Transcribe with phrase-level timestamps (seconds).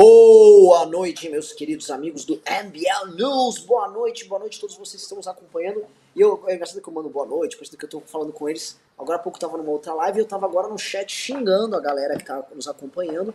[0.00, 3.58] Boa noite, meus queridos amigos do MBL News.
[3.58, 5.84] Boa noite, boa noite a todos vocês que estão nos acompanhando.
[6.14, 8.32] E eu, é engraçado que eu mando boa noite, por isso que eu tô falando
[8.32, 8.78] com eles.
[8.96, 11.74] Agora há pouco eu tava numa outra live e eu tava agora no chat xingando
[11.74, 13.34] a galera que tá nos acompanhando.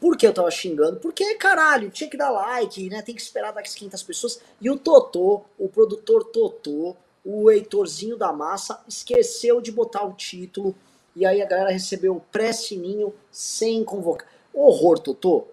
[0.00, 0.98] Por que eu tava xingando?
[0.98, 3.00] Porque, caralho, tinha que dar like, né?
[3.00, 4.40] Tem que esperar das 500 pessoas.
[4.60, 10.74] E o Totô, o produtor Totô, o Heitorzinho da Massa, esqueceu de botar o título.
[11.14, 14.26] E aí a galera recebeu o pré-sininho sem convocar.
[14.52, 15.46] Horror, Totô.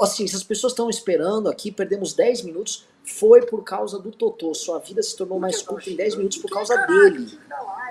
[0.00, 4.54] Assim, se as pessoas estão esperando aqui, perdemos 10 minutos, foi por causa do Totô.
[4.54, 7.26] Sua vida se tornou mais curta em 10 minutos por causa dele.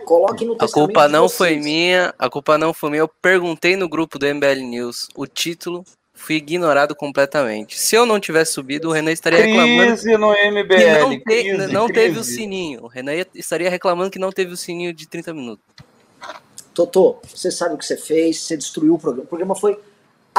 [0.05, 3.01] Coloque no A culpa não foi minha, a culpa não foi minha.
[3.01, 7.77] Eu perguntei no grupo do MBL News o título, fui ignorado completamente.
[7.77, 10.99] Se eu não tivesse subido, o Renan estaria reclamando Crise no que MBL.
[11.01, 12.35] não, te- crise, não teve o crise.
[12.35, 12.83] sininho.
[12.83, 15.63] O Renan ia- estaria reclamando que não teve o sininho de 30 minutos.
[16.73, 19.25] Totô, você sabe o que você fez, você destruiu o programa.
[19.25, 19.77] O programa foi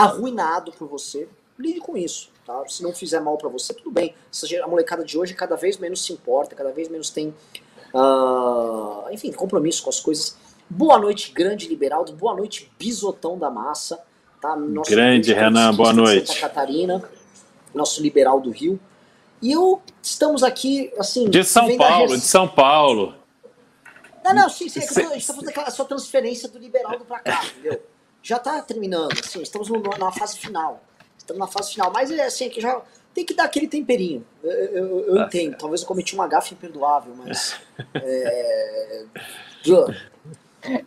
[0.02, 1.28] arruinado por você.
[1.58, 2.62] Lide com isso, tá?
[2.68, 4.14] Se não fizer mal pra você, tudo bem.
[4.62, 7.34] A molecada de hoje cada vez menos se importa, cada vez menos tem,
[7.94, 10.36] ah, enfim, compromisso com as coisas.
[10.68, 12.12] Boa noite, grande Liberaldo.
[12.12, 14.02] Boa noite, bisotão da massa.
[14.40, 14.56] Tá?
[14.56, 16.28] Nosso Grande Renan, boa noite.
[16.28, 17.04] Santa Catarina,
[17.74, 18.80] nosso liberal do Rio.
[19.42, 21.28] E eu estamos aqui, assim.
[21.28, 23.14] De São Paulo, de São Paulo.
[24.24, 24.80] não, não, sim, sim.
[24.80, 27.82] É que gente tá fazendo aquela sua transferência do Liberaldo pra cá, entendeu?
[28.22, 30.82] Já tá terminando, assim, estamos no- na fase final.
[31.16, 32.80] Estamos na fase final, mas é assim, é que já
[33.14, 34.24] tem que dar aquele temperinho.
[34.42, 37.56] Eu, eu- eu Tá entendo, talvez eu cometi uma gafe imperdoável, mas.
[37.94, 39.04] É,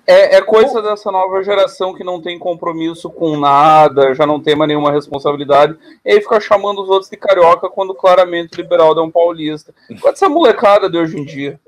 [0.06, 4.56] É, é coisa dessa nova geração que não tem compromisso com nada, já não tem
[4.56, 8.95] mais nenhuma responsabilidade, e aí fica chamando os outros de carioca quando claramente o liberal
[8.98, 9.73] é um paulista.
[10.00, 11.59] Qual essa molecada de hoje em dia?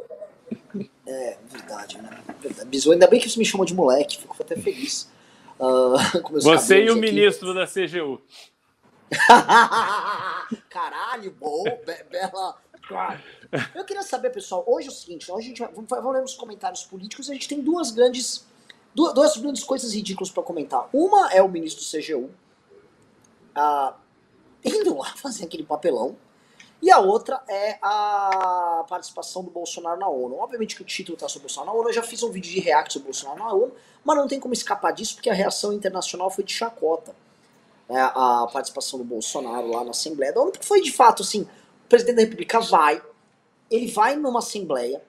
[1.08, 2.10] é verdade, né?
[2.40, 2.92] Verdade.
[2.92, 5.10] Ainda bem que você me chamou de moleque, fico até feliz.
[6.32, 7.02] Meus Você e o aqui.
[7.02, 8.22] ministro da CGU.
[10.70, 12.58] Caralho, bom, be- bela.
[13.74, 16.36] Eu queria saber, pessoal, hoje é o seguinte, hoje a gente vai, vamos, ler nos
[16.36, 18.46] comentários políticos, a gente tem duas grandes,
[18.94, 20.88] duas, duas grandes coisas ridículas para comentar.
[20.94, 22.30] Uma é o ministro do CGU,
[23.56, 23.96] ah,
[24.64, 26.16] indo lá fazer aquele papelão,
[26.82, 30.38] e a outra é a participação do Bolsonaro na ONU.
[30.38, 32.52] Obviamente que o título está sobre o Bolsonaro na ONU, eu já fiz um vídeo
[32.52, 33.72] de react sobre o Bolsonaro na ONU,
[34.04, 37.16] mas não tem como escapar disso, porque a reação internacional foi de chacota.
[37.88, 41.42] né, a participação do Bolsonaro lá na Assembleia da ONU, porque foi de fato assim,
[41.44, 43.00] o presidente da República vai,
[43.70, 45.04] ele vai numa Assembleia,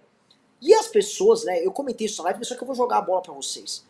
[0.61, 3.01] e as pessoas, né, eu comentei isso na live, só que eu vou jogar a
[3.01, 3.83] bola para vocês.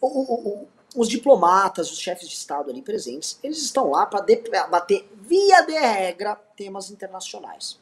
[0.00, 5.08] O- o- os diplomatas, os chefes de Estado ali presentes, eles estão lá para debater,
[5.14, 7.78] via de regra, temas internacionais.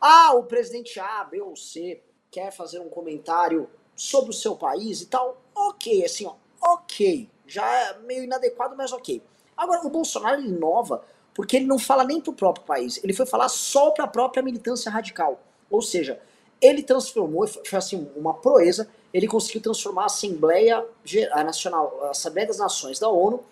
[0.00, 5.02] Ah, o presidente A, B ou C quer fazer um comentário sobre o seu país
[5.02, 5.42] e tal.
[5.54, 7.28] Ok, assim, ó, ok.
[7.46, 9.22] Já é meio inadequado, mas ok.
[9.56, 11.04] Agora, o Bolsonaro ele inova
[11.34, 14.42] porque ele não fala nem pro próprio país, ele foi falar só para a própria
[14.42, 15.40] militância radical.
[15.70, 16.20] Ou seja,
[16.60, 20.84] ele transformou, foi, assim uma proeza, ele conseguiu transformar a Assembleia
[21.32, 23.42] a Nacional, a Assembleia das Nações da ONU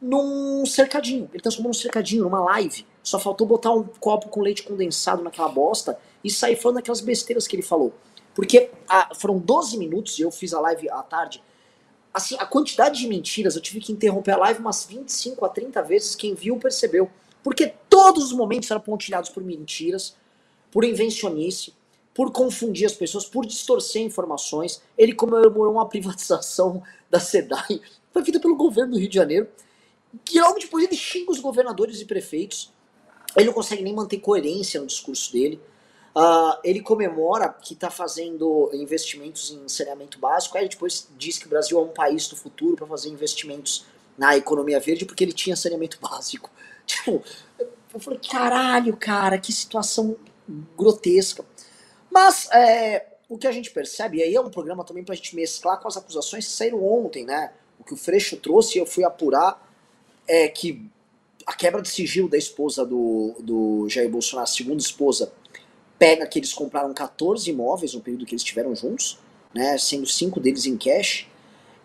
[0.00, 1.28] num cercadinho.
[1.32, 2.86] Ele transformou num cercadinho, numa live.
[3.02, 7.46] Só faltou botar um copo com leite condensado naquela bosta e sair falando aquelas besteiras
[7.46, 7.92] que ele falou.
[8.34, 11.42] Porque ah, foram 12 minutos e eu fiz a live à tarde.
[12.12, 15.82] Assim, a quantidade de mentiras, eu tive que interromper a live umas 25 a 30
[15.82, 16.14] vezes.
[16.14, 17.10] Quem viu percebeu.
[17.42, 20.16] Porque todos os momentos eram pontilhados por mentiras,
[20.70, 21.72] por invencionice,
[22.16, 24.82] por confundir as pessoas, por distorcer informações.
[24.96, 29.46] Ele comemorou uma privatização da SEDAI, foi feita pelo governo do Rio de Janeiro,
[30.24, 32.72] que logo depois ele xinga os governadores e prefeitos.
[33.36, 35.60] Ele não consegue nem manter coerência no discurso dele.
[36.14, 40.56] Ah, ele comemora que está fazendo investimentos em saneamento básico.
[40.56, 43.84] Aí ele depois diz que o Brasil é um país do futuro para fazer investimentos
[44.16, 46.50] na economia verde porque ele tinha saneamento básico.
[46.86, 47.22] Tipo,
[47.92, 50.16] eu falei, caralho, cara, que situação
[50.78, 51.44] grotesca.
[52.10, 55.34] Mas é, o que a gente percebe, e aí é um programa também pra gente
[55.34, 57.52] mesclar com as acusações que saíram ontem, né?
[57.78, 59.62] O que o Freixo trouxe, eu fui apurar,
[60.26, 60.88] é que
[61.46, 65.32] a quebra de sigilo da esposa do, do Jair Bolsonaro, a segunda esposa,
[65.98, 69.18] pega que eles compraram 14 imóveis no período que eles estiveram juntos,
[69.54, 69.76] né?
[69.78, 71.26] Sendo cinco deles em cash,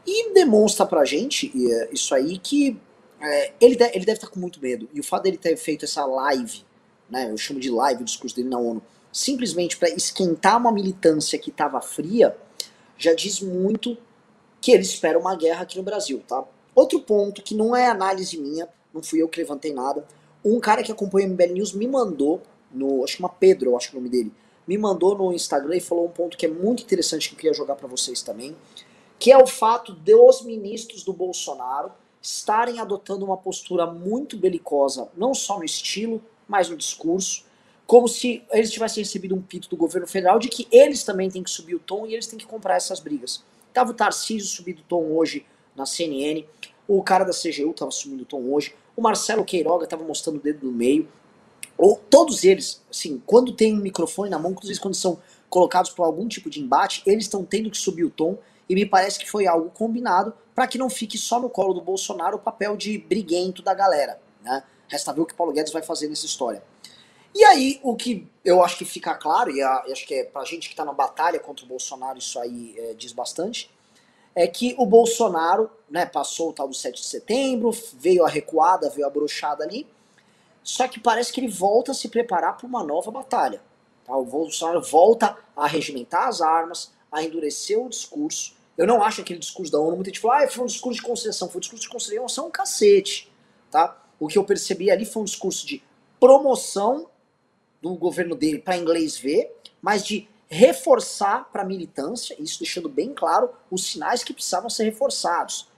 [0.06, 2.78] e demonstra pra gente é, isso aí que
[3.22, 4.90] é, ele, de- ele deve estar com muito medo.
[4.94, 6.64] E o fato dele ter feito essa live,
[7.10, 7.30] né?
[7.30, 11.50] Eu chamo de live o discurso dele na ONU, simplesmente para esquentar uma militância que
[11.50, 12.36] estava fria,
[12.98, 13.98] já diz muito
[14.62, 16.44] que ele espera uma guerra aqui no Brasil, tá?
[16.74, 20.06] Outro ponto que não é análise minha, não fui eu que levantei nada.
[20.46, 22.42] Um cara que acompanha o MBL News me mandou,
[22.72, 24.32] no, acho que uma Pedro, eu acho que é o nome dele,
[24.68, 27.54] me mandou no Instagram e falou um ponto que é muito interessante que eu queria
[27.54, 28.56] jogar para vocês também,
[29.20, 31.92] que é o fato dos ministros do Bolsonaro
[32.22, 37.46] estarem adotando uma postura muito belicosa, não só no estilo, mas no discurso,
[37.86, 41.44] como se eles tivessem recebido um pito do governo federal de que eles também têm
[41.44, 43.44] que subir o tom e eles têm que comprar essas brigas.
[43.74, 45.46] Tava o Tarcísio subindo o tom hoje
[45.76, 46.46] na CNN,
[46.88, 50.42] o cara da CGU tava subindo o tom hoje, o Marcelo Queiroga tava mostrando o
[50.42, 51.08] dedo no meio,
[51.78, 55.20] ou todos eles, assim, quando tem um microfone na mão, quando são
[55.50, 58.38] colocados por algum tipo de embate, eles estão tendo que subir o tom
[58.70, 61.82] e me parece que foi algo combinado para que não fique só no colo do
[61.82, 64.64] Bolsonaro o papel de briguento da galera, né?
[64.88, 66.64] Resta ver o que Paulo Guedes vai fazer nessa história.
[67.34, 70.70] E aí, o que eu acho que fica claro, e acho que é pra gente
[70.70, 73.70] que tá na batalha contra o Bolsonaro, isso aí é, diz bastante,
[74.36, 78.90] é que o Bolsonaro, né, passou o tal do 7 de setembro, veio a recuada,
[78.90, 79.88] veio a brochada ali,
[80.64, 83.62] só que parece que ele volta a se preparar para uma nova batalha.
[84.06, 84.16] Tá?
[84.16, 88.56] O Bolsonaro volta a regimentar as armas, a endurecer o discurso.
[88.78, 91.50] Eu não acho aquele discurso da ONU, muita gente ah, foi um discurso de concessão,
[91.50, 93.32] foi um discurso de concessão, um cacete.
[93.70, 93.98] Tá?
[94.20, 95.84] O que eu percebi ali foi um discurso de
[96.20, 97.08] promoção
[97.82, 103.14] do governo dele para inglês ver, mas de reforçar para a militância, isso deixando bem
[103.14, 105.70] claro os sinais que precisavam ser reforçados.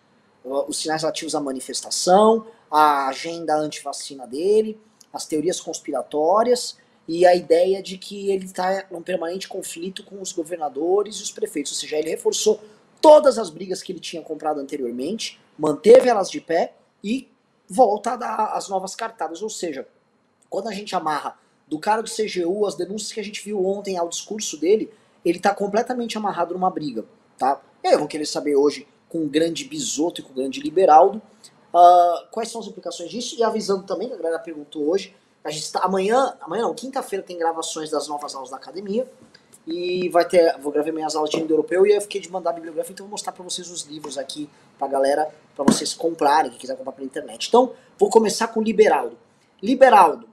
[0.43, 4.79] Os sinais relativos à manifestação, a agenda anti-vacina dele,
[5.13, 6.75] as teorias conspiratórias
[7.07, 11.23] e a ideia de que ele está em um permanente conflito com os governadores e
[11.23, 11.71] os prefeitos.
[11.73, 12.59] Ou seja, ele reforçou
[12.99, 16.73] todas as brigas que ele tinha comprado anteriormente, manteve elas de pé
[17.03, 17.29] e
[17.69, 19.41] volta a dar as novas cartadas.
[19.41, 19.87] Ou seja,
[20.49, 21.37] quando a gente amarra
[21.67, 24.91] do cara do CGU, as denúncias que a gente viu ontem ao discurso dele,
[25.23, 27.05] ele está completamente amarrado numa briga,
[27.37, 27.61] tá?
[27.83, 31.21] Eu vou querer saber hoje com o grande Bisoto e com o grande Liberaldo
[31.73, 35.49] uh, quais são as implicações disso e avisando também, que a galera perguntou hoje, a
[35.49, 39.09] gente está amanhã, amanhã não, quinta-feira tem gravações das novas aulas da academia
[39.67, 42.53] e vai ter, vou gravar minhas aulas de indo-europeu e eu fiquei de mandar a
[42.53, 46.59] bibliografia, então vou mostrar para vocês os livros aqui pra galera, para vocês comprarem, quem
[46.59, 47.47] quiser comprar pela internet.
[47.47, 49.17] Então, vou começar com o Liberaldo.
[49.61, 50.27] Liberaldo,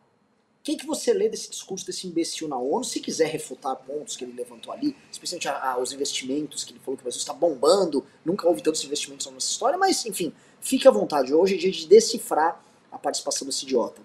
[0.61, 2.85] o que, que você lê desse discurso desse imbecil na ONU?
[2.85, 6.81] Se quiser refutar pontos que ele levantou ali, especialmente a, a, os investimentos, que ele
[6.81, 10.87] falou que o Brasil está bombando, nunca houve tantos investimentos nessa história, mas enfim, fique
[10.87, 11.33] à vontade.
[11.33, 12.63] Hoje é dia de decifrar
[12.93, 14.03] a participação desse idiota.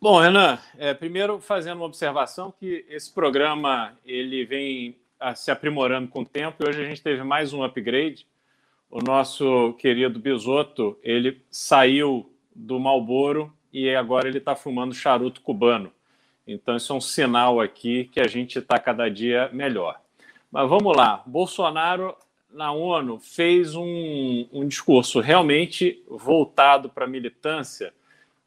[0.00, 6.08] Bom, Renan, é, primeiro fazendo uma observação que esse programa ele vem a, se aprimorando
[6.08, 8.26] com o tempo e hoje a gente teve mais um upgrade.
[8.90, 15.92] O nosso querido Bisoto, ele saiu do Malboro e agora ele está fumando charuto cubano.
[16.46, 20.00] Então, isso é um sinal aqui que a gente está cada dia melhor.
[20.50, 21.22] Mas vamos lá.
[21.26, 22.16] Bolsonaro,
[22.52, 27.92] na ONU, fez um, um discurso realmente voltado para a militância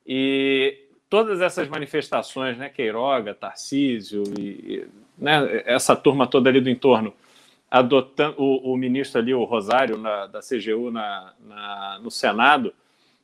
[0.06, 4.86] e todas essas manifestações, né, Queiroga, Tarcísio e
[5.18, 7.14] né, essa turma toda ali do entorno,
[7.72, 12.74] adotando o, o ministro ali, o Rosário, na, da CGU na, na, no Senado,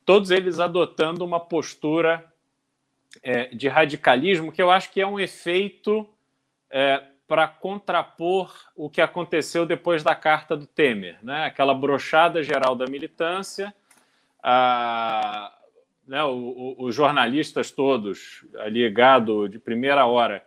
[0.09, 2.25] todos eles adotando uma postura
[3.21, 6.09] é, de radicalismo que eu acho que é um efeito
[6.67, 11.45] é, para contrapor o que aconteceu depois da carta do Temer, né?
[11.45, 13.71] aquela brochada geral da militância,
[14.41, 15.55] a,
[16.07, 20.43] né, os jornalistas todos ali gado de primeira hora,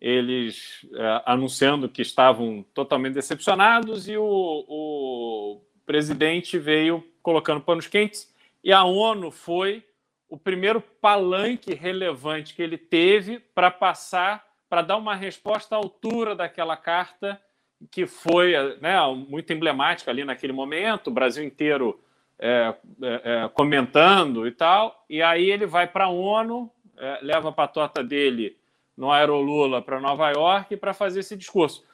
[0.00, 4.24] eles é, anunciando que estavam totalmente decepcionados e o,
[4.66, 8.32] o presidente veio colocando panos quentes
[8.64, 9.84] e a ONU foi
[10.26, 16.34] o primeiro palanque relevante que ele teve para passar, para dar uma resposta à altura
[16.34, 17.40] daquela carta
[17.90, 18.98] que foi né,
[19.28, 22.00] muito emblemática ali naquele momento, o Brasil inteiro
[22.38, 25.04] é, é, é comentando e tal.
[25.10, 28.56] E aí ele vai para a ONU, é, leva a patota dele
[28.96, 31.84] no Aerolula para Nova York para fazer esse discurso.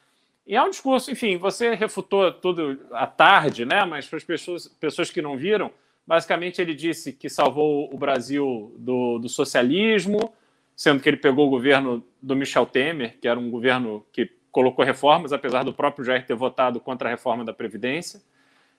[0.46, 3.84] E é um discurso, enfim, você refutou tudo à tarde, né?
[3.84, 5.72] Mas para as pessoas, pessoas que não viram,
[6.10, 10.34] Basicamente, ele disse que salvou o Brasil do, do socialismo,
[10.74, 14.84] sendo que ele pegou o governo do Michel Temer, que era um governo que colocou
[14.84, 18.20] reformas, apesar do próprio Jair ter votado contra a reforma da Previdência.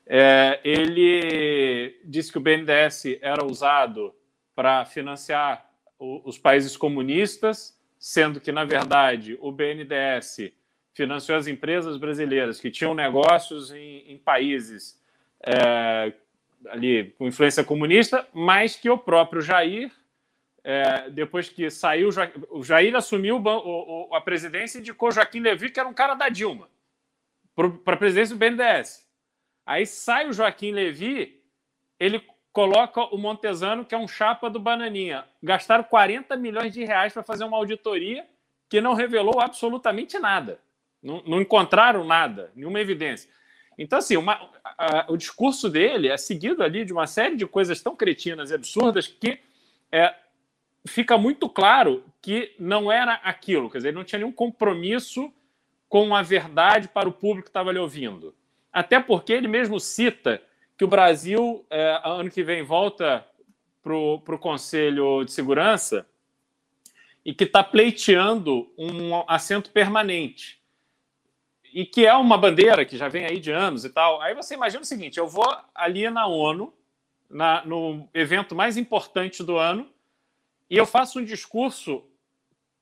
[0.06, 4.14] É, ele disse que o BNDES era usado
[4.54, 10.52] para financiar o, os países comunistas, sendo que, na verdade, o BNDES
[10.94, 15.00] financiou as empresas brasileiras que tinham negócios em, em países
[15.44, 16.12] é,
[16.68, 19.92] ali com influência comunista, mas que o próprio Jair,
[20.64, 22.10] é, depois que saiu,
[22.50, 26.14] o Jair assumiu o, o, a presidência e indicou Joaquim Levy, que era um cara
[26.14, 26.70] da Dilma,
[27.56, 29.08] para a presidência do BNDES.
[29.66, 31.42] Aí sai o Joaquim Levy,
[32.00, 35.26] ele coloca o Montesano, que é um chapa do Bananinha.
[35.42, 38.26] Gastaram 40 milhões de reais para fazer uma auditoria
[38.70, 40.60] que não revelou absolutamente nada.
[41.02, 43.30] Não, não encontraram nada, nenhuma evidência.
[43.78, 47.82] Então, assim, uma, a, o discurso dele é seguido ali de uma série de coisas
[47.82, 49.40] tão cretinas e absurdas que
[49.92, 50.14] é,
[50.86, 55.32] fica muito claro que não era aquilo, quer dizer, ele não tinha nenhum compromisso
[55.90, 58.34] com a verdade para o público que estava lhe ouvindo.
[58.72, 60.42] Até porque ele mesmo cita
[60.78, 63.26] que o Brasil, é, ano que vem, volta
[63.84, 66.06] para o Conselho de Segurança
[67.26, 70.61] e que está pleiteando um assento permanente.
[71.74, 74.22] E que é uma bandeira que já vem aí de anos e tal.
[74.22, 76.74] Aí você imagina o seguinte: eu vou ali na ONU,
[77.30, 79.90] na, no evento mais importante do ano,
[80.70, 82.04] e eu faço um discurso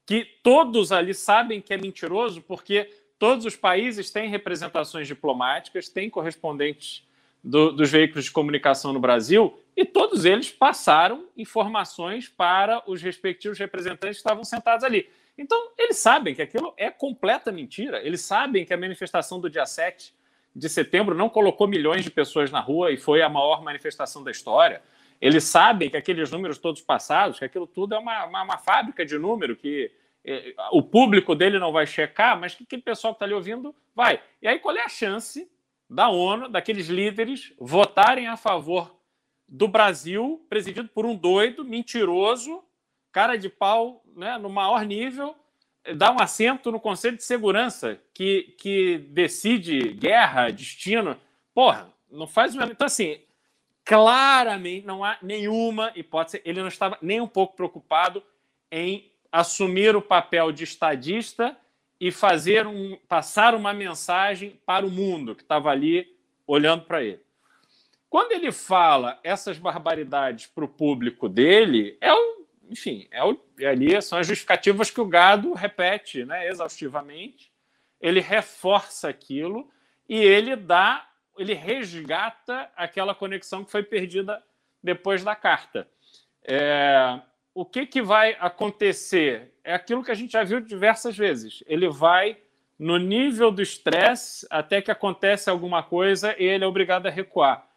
[0.05, 6.09] que todos ali sabem que é mentiroso, porque todos os países têm representações diplomáticas, têm
[6.09, 7.07] correspondentes
[7.43, 13.59] do, dos veículos de comunicação no Brasil, e todos eles passaram informações para os respectivos
[13.59, 15.07] representantes que estavam sentados ali.
[15.39, 18.05] Então, eles sabem que aquilo é completa mentira.
[18.05, 20.13] Eles sabem que a manifestação do dia 7
[20.53, 24.31] de setembro não colocou milhões de pessoas na rua e foi a maior manifestação da
[24.31, 24.81] história.
[25.21, 29.05] Eles sabem que aqueles números todos passados, que aquilo tudo é uma, uma, uma fábrica
[29.05, 29.89] de número que
[30.25, 33.73] é, o público dele não vai checar, mas que aquele pessoal que está ali ouvindo
[33.95, 34.21] vai.
[34.41, 35.49] E aí, qual é a chance
[35.89, 38.93] da ONU, daqueles líderes, votarem a favor
[39.47, 42.61] do Brasil, presidido por um doido, mentiroso,
[43.11, 45.35] cara de pau, né, no maior nível,
[45.83, 51.17] eh, dá um assento no Conselho de Segurança que, que decide guerra, destino.
[51.53, 52.55] Porra, não faz.
[52.55, 53.19] Então, assim,
[53.83, 56.41] claramente não há nenhuma hipótese.
[56.45, 58.23] Ele não estava nem um pouco preocupado
[58.71, 61.57] em assumir o papel de estadista
[61.99, 66.07] e fazer um, passar uma mensagem para o mundo que estava ali
[66.47, 67.21] olhando para ele.
[68.09, 72.38] Quando ele fala essas barbaridades para o público dele, é o,
[72.69, 77.51] enfim, é, o, é ali são as justificativas que o gado repete, né, exaustivamente.
[77.99, 79.69] Ele reforça aquilo
[80.07, 81.07] e ele dá,
[81.37, 84.41] ele resgata aquela conexão que foi perdida
[84.81, 85.87] depois da carta.
[86.43, 87.19] É,
[87.53, 89.53] o que, que vai acontecer?
[89.63, 91.63] É aquilo que a gente já viu diversas vezes.
[91.67, 92.37] Ele vai
[92.77, 97.67] no nível do estresse até que acontece alguma coisa e ele é obrigado a recuar.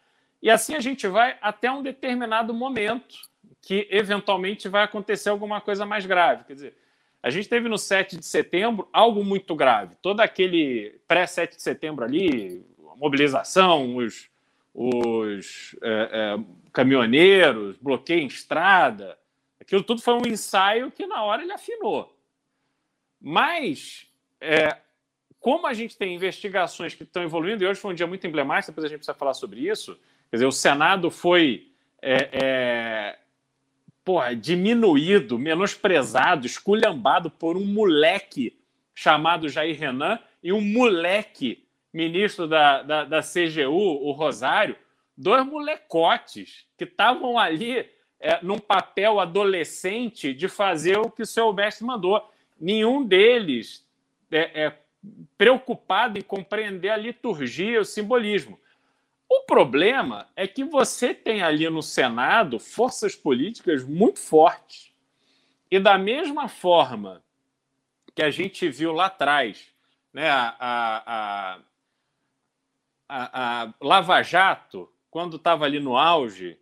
[0.41, 3.32] E assim a gente vai até um determinado momento
[3.63, 6.43] que eventualmente vai acontecer alguma coisa mais grave.
[6.43, 6.77] Quer dizer,
[7.23, 9.95] a gente teve no 7 de setembro algo muito grave.
[10.01, 12.63] Todo aquele pré-7 de setembro ali,
[12.97, 14.29] mobilização, os,
[14.73, 19.17] os é, é, caminhoneiros, bloqueio em estrada,
[19.59, 22.15] aquilo tudo foi um ensaio que na hora ele afinou.
[23.19, 24.05] Mas,
[24.39, 24.77] é,
[25.39, 28.71] como a gente tem investigações que estão evoluindo, e hoje foi um dia muito emblemático,
[28.71, 29.97] depois a gente precisa falar sobre isso,
[30.33, 31.67] Quer dizer, o Senado foi
[32.01, 33.19] é, é,
[34.03, 38.57] porra, diminuído, menosprezado, esculhambado por um moleque
[38.93, 44.75] chamado Jair Renan e um moleque ministro da, da, da CGU, o Rosário,
[45.15, 47.87] dois molecotes que estavam ali
[48.19, 52.29] é, num papel adolescente de fazer o que o seu mestre mandou.
[52.59, 53.85] Nenhum deles
[54.31, 54.77] é, é
[55.37, 58.59] preocupado em compreender a liturgia, o simbolismo.
[59.35, 64.93] O problema é que você tem ali no Senado forças políticas muito fortes.
[65.71, 67.23] E da mesma forma
[68.13, 69.73] que a gente viu lá atrás,
[70.13, 71.59] né, a, a,
[73.09, 76.59] a, a Lava Jato, quando estava ali no auge,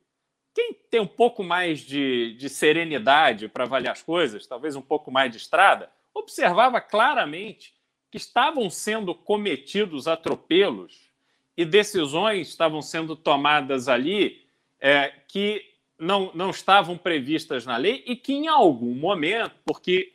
[0.55, 5.11] quem tem um pouco mais de, de serenidade para avaliar as coisas, talvez um pouco
[5.11, 7.75] mais de estrada, observava claramente
[8.09, 11.10] que estavam sendo cometidos atropelos
[11.55, 14.45] e decisões estavam sendo tomadas ali
[14.79, 15.63] é, que
[15.99, 20.13] não, não estavam previstas na lei e que, em algum momento, porque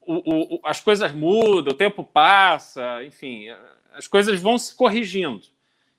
[0.00, 3.46] o, o, as coisas mudam, o tempo passa, enfim,
[3.92, 5.42] as coisas vão se corrigindo.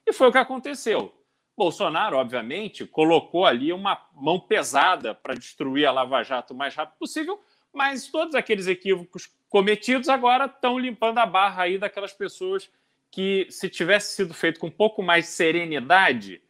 [0.06, 1.14] E foi o que aconteceu.
[1.56, 6.98] Bolsonaro, obviamente, colocou ali uma mão pesada para destruir a Lava Jato o mais rápido
[6.98, 7.42] possível,
[7.74, 12.70] mas todos aqueles equívocos cometidos agora estão limpando a barra aí daquelas pessoas
[13.12, 16.42] que, se tivesse sido feito com um pouco mais de serenidade,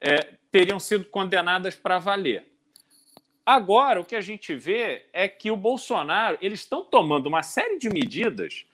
[0.00, 2.46] é, teriam sido condenadas para valer.
[3.44, 7.78] Agora, o que a gente vê é que o Bolsonaro, eles estão tomando uma série
[7.78, 8.66] de medidas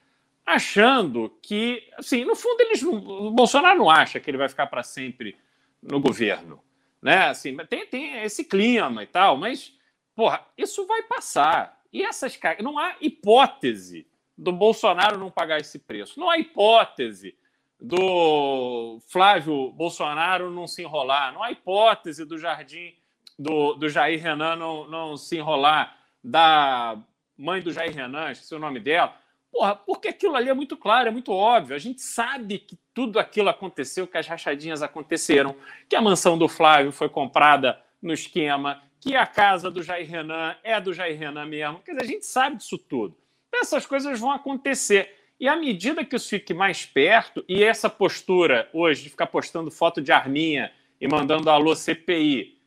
[0.46, 4.82] achando que, assim, no fundo, eles o Bolsonaro não acha que ele vai ficar para
[4.82, 5.36] sempre
[5.82, 6.62] no governo,
[7.02, 7.26] né?
[7.26, 9.76] Assim, tem, tem esse clima e tal, mas,
[10.14, 11.80] porra, isso vai passar.
[11.92, 16.18] E essas não há hipótese do Bolsonaro não pagar esse preço.
[16.18, 17.36] Não há hipótese
[17.80, 21.32] do Flávio Bolsonaro não se enrolar.
[21.32, 22.94] Não há hipótese do Jardim,
[23.38, 25.96] do, do Jair Renan não, não se enrolar.
[26.22, 26.96] Da
[27.36, 29.16] mãe do Jair Renan, esqueci o nome dela.
[29.50, 31.76] Porra, porque aquilo ali é muito claro, é muito óbvio.
[31.76, 35.54] A gente sabe que tudo aquilo aconteceu, que as rachadinhas aconteceram,
[35.88, 40.56] que a mansão do Flávio foi comprada no esquema, que a casa do Jair Renan
[40.62, 41.80] é do Jair Renan mesmo.
[41.80, 43.16] Quer dizer, a gente sabe disso tudo.
[43.52, 45.14] Essas coisas vão acontecer.
[45.38, 49.70] E à medida que isso fique mais perto, e essa postura hoje de ficar postando
[49.70, 52.58] foto de arminha e mandando alô CPI,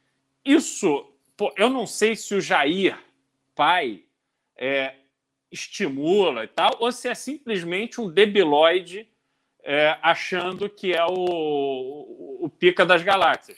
[0.44, 2.98] isso, pô, eu não sei se o Jair,
[3.56, 4.04] pai,
[4.58, 4.96] é,
[5.52, 9.08] estimula e tal, ou se é simplesmente um debiloide
[9.64, 13.58] é, achando que é o, o, pica das galáxias.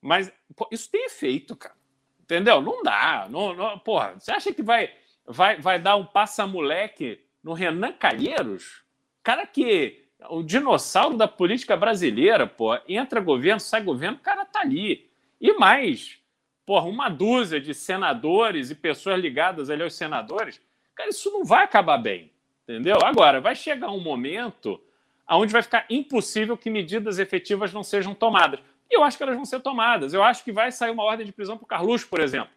[0.00, 1.74] Mas pô, isso tem efeito, cara.
[2.20, 2.62] Entendeu?
[2.62, 3.26] Não dá.
[3.28, 4.92] Não, não, porra, você acha que vai,
[5.26, 8.82] vai, vai dar um passa-moleque no Renan Calheiros?
[9.22, 14.60] Cara que o dinossauro da política brasileira, pô, entra governo, sai governo, o cara tá
[14.60, 15.10] ali.
[15.40, 16.18] E mais,
[16.64, 20.60] porra, uma dúzia de senadores e pessoas ligadas ali aos senadores
[20.96, 22.98] Cara, isso não vai acabar bem, entendeu?
[23.04, 24.80] Agora, vai chegar um momento
[25.28, 28.60] onde vai ficar impossível que medidas efetivas não sejam tomadas.
[28.90, 30.14] E eu acho que elas vão ser tomadas.
[30.14, 32.48] Eu acho que vai sair uma ordem de prisão para o Carluxo, por exemplo,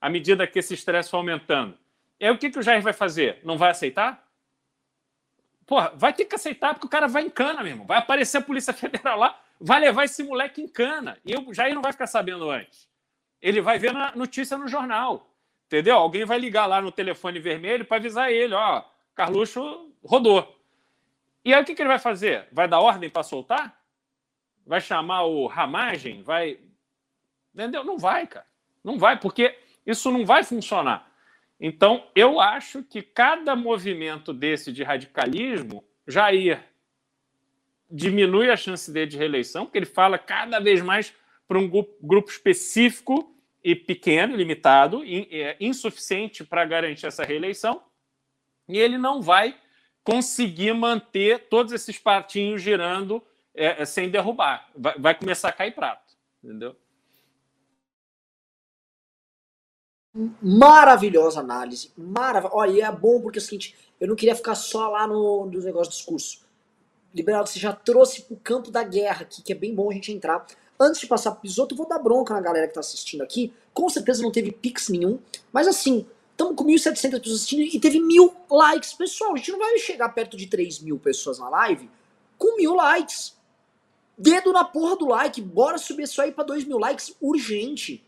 [0.00, 1.78] à medida que esse estresse for aumentando.
[2.20, 3.40] E aí o que, que o Jair vai fazer?
[3.44, 4.26] Não vai aceitar?
[5.66, 7.84] Porra, vai ter que aceitar, porque o cara vai em cana mesmo.
[7.84, 11.18] Vai aparecer a Polícia Federal lá, vai levar esse moleque em cana.
[11.24, 12.88] E o Jair não vai ficar sabendo antes.
[13.40, 15.30] Ele vai ver na notícia no jornal.
[15.66, 15.96] Entendeu?
[15.96, 18.82] Alguém vai ligar lá no telefone vermelho para avisar ele, ó,
[19.14, 20.58] Carluxo rodou.
[21.44, 22.48] E aí o que, que ele vai fazer?
[22.50, 23.78] Vai dar ordem para soltar?
[24.66, 26.22] Vai chamar o ramagem?
[26.22, 26.58] Vai.
[27.54, 27.84] Entendeu?
[27.84, 28.46] Não vai, cara.
[28.82, 31.07] Não vai, porque isso não vai funcionar.
[31.60, 36.62] Então, eu acho que cada movimento desse de radicalismo, Jair
[37.90, 41.12] diminui a chance dele de reeleição, porque ele fala cada vez mais
[41.46, 43.34] para um grupo específico
[43.64, 47.82] e pequeno, limitado, é, insuficiente para garantir essa reeleição,
[48.68, 49.56] e ele não vai
[50.04, 53.22] conseguir manter todos esses patinhos girando
[53.54, 54.70] é, é sem derrubar.
[54.76, 56.76] Vai, vai, começar a cair prato, entendeu?
[60.42, 61.92] Maravilhosa análise.
[61.96, 65.06] Marav Olha, e é bom porque é o seguinte, eu não queria ficar só lá
[65.06, 66.40] no, no negócio do discurso.
[67.14, 69.94] Liberal, você já trouxe para o campo da guerra aqui, que é bem bom a
[69.94, 70.46] gente entrar.
[70.78, 73.52] Antes de passar pro eu vou dar bronca na galera que tá assistindo aqui.
[73.72, 75.18] Com certeza não teve pix nenhum,
[75.52, 78.92] mas assim, estamos com 1.700 pessoas assistindo e teve mil likes.
[78.92, 81.88] Pessoal, a gente não vai chegar perto de 3 mil pessoas na live
[82.36, 83.36] com mil likes.
[84.16, 88.04] Dedo na porra do like, bora subir isso aí pra 2 mil likes urgente.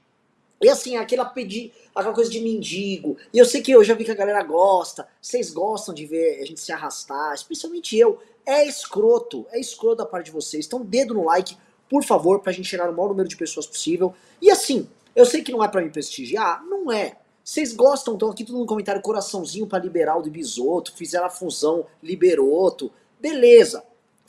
[0.60, 3.16] E assim, aquela pedir, aquela coisa de mendigo.
[3.32, 5.08] E eu sei que eu já vi que a galera gosta.
[5.20, 8.18] Vocês gostam de ver a gente se arrastar, especialmente eu.
[8.44, 10.66] É escroto, é escroto da parte de vocês.
[10.66, 11.56] Então, dedo no like,
[11.88, 14.14] por favor, pra gente chegar no maior número de pessoas possível.
[14.40, 17.16] E assim, eu sei que não é para me prestigiar, não é.
[17.42, 21.86] Vocês gostam, então aqui tudo no comentário, coraçãozinho para liberal do Bisoto, fizeram a fusão
[22.02, 23.82] Liberoto, beleza.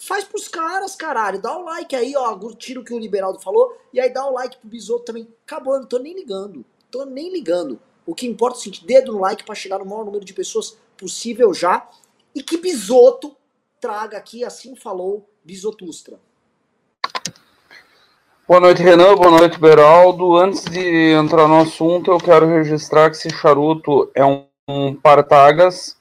[0.04, 3.78] Faz pros caras, caralho, dá o like aí, ó, tira o que o Liberaldo falou,
[3.94, 5.28] e aí dá o like pro Bisoto também.
[5.46, 7.80] Acabou, eu não tô nem ligando, tô nem ligando.
[8.04, 10.34] O que importa é o seguinte, dedo no like para chegar no maior número de
[10.34, 11.88] pessoas possível já,
[12.34, 13.38] e que Bisoto
[13.80, 16.20] traga aqui, assim falou, Bisotustra.
[18.48, 19.16] Boa noite, Renan.
[19.16, 20.36] Boa noite, Beraldo.
[20.36, 26.01] Antes de entrar no assunto, eu quero registrar que esse charuto é um, um Partagas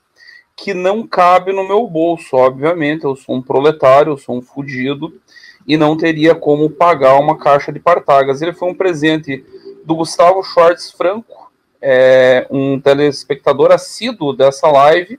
[0.62, 3.04] que não cabe no meu bolso, obviamente.
[3.04, 5.18] Eu sou um proletário, eu sou um fudido
[5.66, 8.42] e não teria como pagar uma caixa de Partagas.
[8.42, 9.44] Ele foi um presente
[9.84, 15.18] do Gustavo Schwartz Franco, é, um telespectador assíduo dessa live,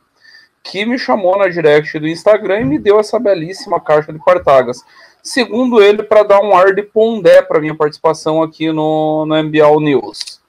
[0.64, 4.84] que me chamou na direct do Instagram e me deu essa belíssima caixa de Partagas
[5.24, 9.80] segundo ele, para dar um ar de pondé para minha participação aqui no, no MBL
[9.80, 10.42] News.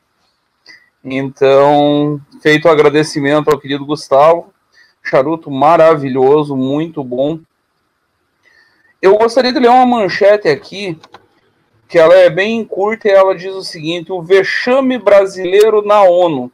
[1.05, 4.52] Então, feito o agradecimento ao querido Gustavo,
[5.03, 7.41] charuto maravilhoso, muito bom.
[9.01, 10.99] Eu gostaria de ler uma manchete aqui,
[11.88, 16.51] que ela é bem curta e ela diz o seguinte: o vexame brasileiro na ONU.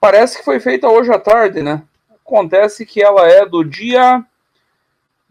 [0.00, 1.82] Parece que foi feita hoje à tarde, né?
[2.24, 4.24] Acontece que ela é do dia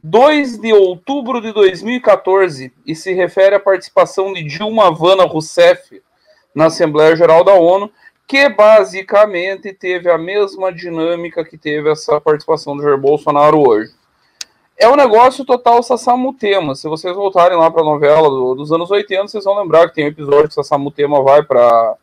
[0.04, 6.02] 2 de outubro de 2014 e se refere à participação de Dilma Havana Rousseff
[6.54, 7.92] na Assembleia Geral da ONU,
[8.32, 13.92] que basicamente teve a mesma dinâmica que teve essa participação do Jair Bolsonaro hoje.
[14.78, 16.74] É um negócio total Sassamutema.
[16.74, 19.96] Se vocês voltarem lá para a novela do, dos anos 80, vocês vão lembrar que
[19.96, 21.98] tem um episódio que Sassamutema vai para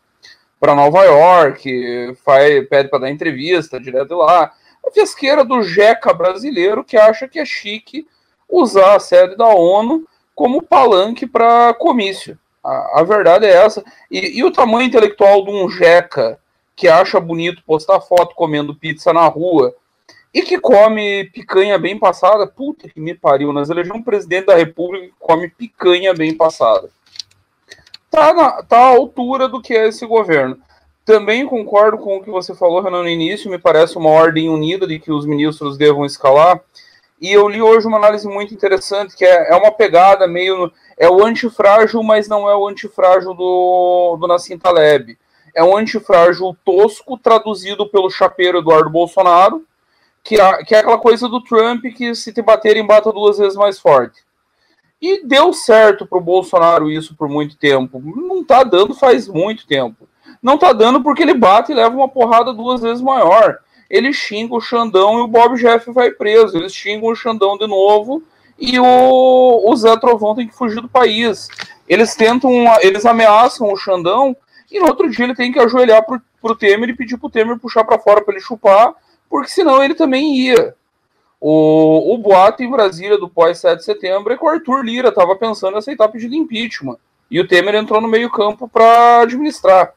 [0.60, 4.52] para Nova York, faz, pede para dar entrevista direto lá
[4.86, 8.06] a fiasqueira do Jeca brasileiro que acha que é chique
[8.46, 12.38] usar a sede da ONU como palanque para comício.
[12.62, 13.84] A, a, verdade é essa.
[14.10, 16.38] E, e, o tamanho intelectual de um Jeca
[16.74, 19.74] que acha bonito postar foto comendo pizza na rua
[20.32, 22.46] e que come picanha bem passada.
[22.46, 26.90] Puta que me pariu, nós elegemos um presidente da República que come picanha bem passada.
[28.10, 30.58] Tá, na, tá à altura do que é esse governo.
[31.04, 34.86] Também concordo com o que você falou, Renan, no início, me parece uma ordem unida
[34.86, 36.60] de que os ministros devam escalar.
[37.20, 40.72] E eu li hoje uma análise muito interessante, que é, é uma pegada meio.
[40.96, 45.18] É o antifrágil, mas não é o antifrágil do, do Nassim Taleb.
[45.54, 49.64] É um antifrágil tosco, traduzido pelo chapeiro Eduardo Bolsonaro,
[50.22, 53.56] que é, que é aquela coisa do Trump que se te baterem, bata duas vezes
[53.56, 54.22] mais forte.
[55.00, 58.00] E deu certo para o Bolsonaro isso por muito tempo.
[58.04, 60.08] Não está dando faz muito tempo.
[60.42, 63.58] Não está dando porque ele bate e leva uma porrada duas vezes maior.
[63.88, 66.56] Ele xinga o Xandão e o Bob Jeff vai preso.
[66.56, 68.22] Eles xingam o Xandão de novo
[68.58, 71.48] e o, o Zé Trovão tem que fugir do país.
[71.88, 74.36] Eles tentam, eles ameaçam o Xandão
[74.70, 77.58] e no outro dia ele tem que ajoelhar pro, pro Temer e pedir pro Temer
[77.58, 78.92] puxar para fora para ele chupar,
[79.30, 80.74] porque senão ele também ia.
[81.40, 85.36] O, o boato em Brasília do pós-7 de setembro é que o Arthur Lira estava
[85.36, 86.98] pensando em aceitar pedido de impeachment.
[87.30, 89.94] E o Temer entrou no meio-campo para administrar.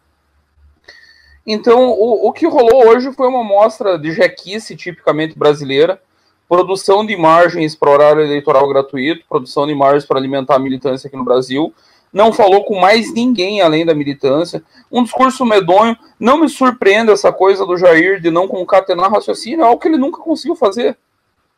[1.45, 6.01] Então, o, o que rolou hoje foi uma mostra de jequice tipicamente brasileira,
[6.47, 11.17] produção de imagens para horário eleitoral gratuito, produção de imagens para alimentar a militância aqui
[11.17, 11.73] no Brasil,
[12.11, 14.61] não falou com mais ninguém além da militância.
[14.91, 15.97] Um discurso medonho.
[16.19, 19.97] Não me surpreende essa coisa do Jair de não concatenar raciocínio, é algo que ele
[19.97, 20.97] nunca conseguiu fazer.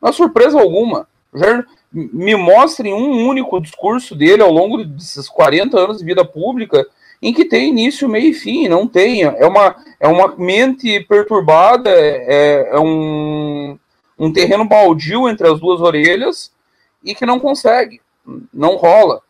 [0.00, 1.08] Não é surpresa alguma.
[1.34, 6.86] Jair, me mostrem um único discurso dele ao longo desses 40 anos de vida pública
[7.24, 8.68] em que tem início, meio e fim.
[8.68, 9.22] Não tem.
[9.22, 13.78] É uma, é uma mente perturbada, é, é um,
[14.18, 16.52] um terreno baldio entre as duas orelhas
[17.02, 18.02] e que não consegue.
[18.52, 19.22] Não rola.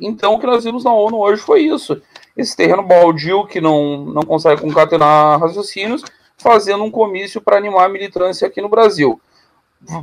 [0.00, 2.00] Então, o que nós vimos na ONU hoje foi isso.
[2.36, 6.04] Esse terreno baldio que não, não consegue concatenar raciocínios,
[6.38, 9.20] fazendo um comício para animar a militância aqui no Brasil.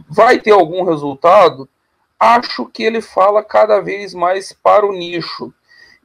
[0.10, 1.70] Vai ter algum resultado?
[2.20, 5.54] Acho que ele fala cada vez mais para o nicho.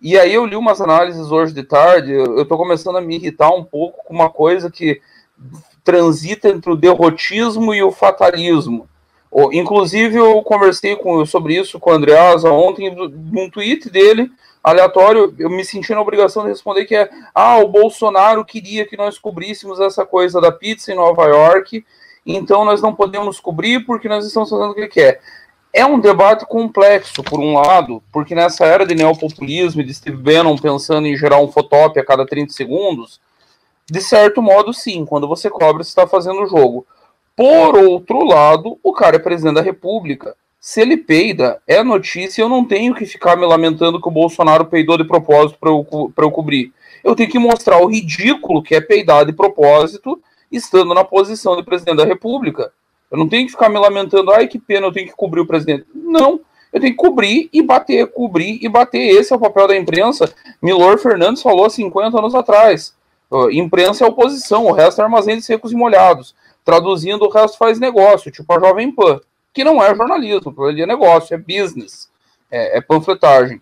[0.01, 3.51] E aí eu li umas análises hoje de tarde, eu estou começando a me irritar
[3.51, 5.01] um pouco com uma coisa que
[5.83, 8.89] transita entre o derrotismo e o fatalismo.
[9.53, 14.31] Inclusive, eu conversei com, sobre isso com o Andreasa ontem, num tweet dele,
[14.63, 18.97] aleatório, eu me senti na obrigação de responder que é, ah, o Bolsonaro queria que
[18.97, 21.85] nós cobríssemos essa coisa da pizza em Nova York,
[22.25, 25.21] então nós não podemos cobrir porque nós estamos fazendo o que ele quer.
[25.77, 30.17] É um debate complexo, por um lado, porque nessa era de neopopulismo e de Steve
[30.17, 33.21] Bannon pensando em gerar um fotop a cada 30 segundos,
[33.85, 36.87] de certo modo, sim, quando você cobra, você está fazendo o jogo.
[37.37, 40.35] Por outro lado, o cara é presidente da República.
[40.59, 44.65] Se ele peida, é notícia, eu não tenho que ficar me lamentando que o Bolsonaro
[44.65, 45.87] peidou de propósito para eu,
[46.17, 46.73] eu cobrir.
[47.05, 50.19] Eu tenho que mostrar o ridículo que é peidar de propósito,
[50.51, 52.73] estando na posição de presidente da República.
[53.11, 55.47] Eu não tenho que ficar me lamentando, ai que pena, eu tenho que cobrir o
[55.47, 55.87] presidente.
[55.95, 56.40] Não,
[56.73, 58.99] eu tenho que cobrir e bater, cobrir e bater.
[58.99, 60.33] Esse é o papel da imprensa.
[60.61, 62.95] Milor Fernandes falou há 50 anos atrás.
[63.53, 66.35] Imprensa é oposição, o resto é armazém de secos e molhados.
[66.64, 69.21] Traduzindo, o resto faz negócio, tipo a Jovem Pan,
[69.53, 72.11] que não é jornalismo, ali é negócio, é business,
[72.51, 73.61] é, é, panfletagem.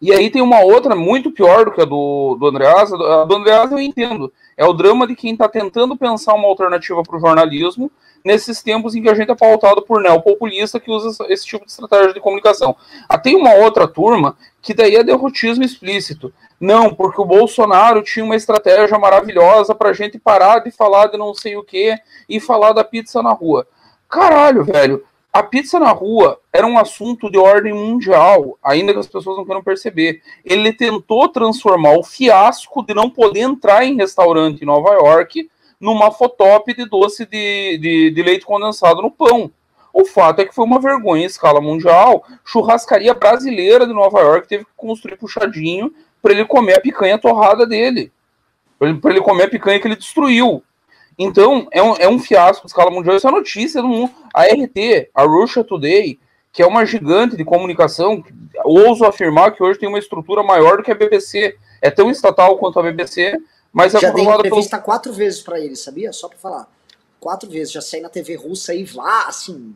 [0.00, 2.96] E aí tem uma outra muito pior do que a do, do Andreasa.
[2.96, 4.32] A do Andreasa eu entendo.
[4.56, 7.90] É o drama de quem está tentando pensar uma alternativa para o jornalismo
[8.24, 11.70] nesses tempos em que a gente é pautado por neopopulista que usa esse tipo de
[11.70, 12.76] estratégia de comunicação.
[13.08, 16.32] Ah, tem uma outra turma que daí é derrotismo explícito.
[16.60, 21.16] Não, porque o Bolsonaro tinha uma estratégia maravilhosa para a gente parar de falar de
[21.16, 21.96] não sei o que
[22.28, 23.66] e falar da pizza na rua.
[24.08, 25.04] Caralho, velho.
[25.32, 29.44] A pizza na rua era um assunto de ordem mundial, ainda que as pessoas não
[29.44, 30.20] queiram perceber.
[30.44, 35.48] Ele tentou transformar o fiasco de não poder entrar em restaurante em Nova York
[35.80, 39.50] numa fotop de doce de, de, de leite condensado no pão.
[39.92, 42.24] O fato é que foi uma vergonha em escala mundial.
[42.44, 47.66] Churrascaria brasileira de Nova York teve que construir puxadinho para ele comer a picanha torrada
[47.66, 48.12] dele.
[48.78, 50.62] Para ele, comer a picanha que ele destruiu.
[51.18, 53.16] Então, é um, é um fiasco de escala mundial.
[53.16, 54.12] Essa é notícia do mundo.
[54.32, 56.18] A RT, a Russia Today,
[56.52, 58.24] que é uma gigante de comunicação,
[58.64, 61.56] ouso afirmar que hoje tem uma estrutura maior do que a BBC.
[61.82, 63.36] É tão estatal quanto a BBC,
[63.72, 64.84] mas já dei entrevista pelo...
[64.84, 66.12] quatro vezes para ele, sabia?
[66.12, 66.68] Só para falar.
[67.18, 67.72] Quatro vezes.
[67.72, 69.74] Já saí na TV russa e lá, assim,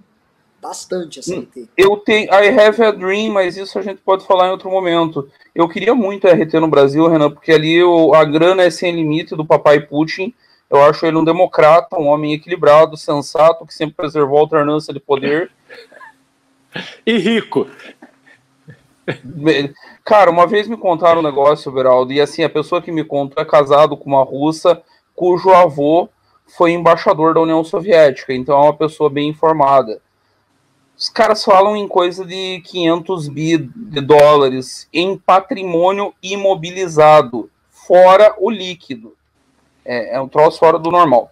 [0.60, 1.34] bastante a.
[1.34, 4.70] Hum, eu tenho I Have a Dream, mas isso a gente pode falar em outro
[4.70, 5.28] momento.
[5.54, 8.94] Eu queria muito a RT no Brasil, Renan, porque ali o, a grana é sem
[8.94, 10.34] limite do papai Putin.
[10.68, 14.98] Eu acho ele um democrata, um homem equilibrado, sensato, que sempre preservou a alternância de
[14.98, 15.50] poder.
[17.06, 17.68] e rico.
[20.04, 23.42] Cara, uma vez me contaram um negócio, Beraldo, e assim, a pessoa que me contou
[23.42, 24.82] é casado com uma russa
[25.14, 26.08] cujo avô
[26.46, 30.00] foi embaixador da União Soviética, então é uma pessoa bem informada.
[30.96, 38.48] Os caras falam em coisa de 500 bi de dólares em patrimônio imobilizado, fora o
[38.48, 39.16] líquido.
[39.84, 41.30] É, é um troço fora do normal.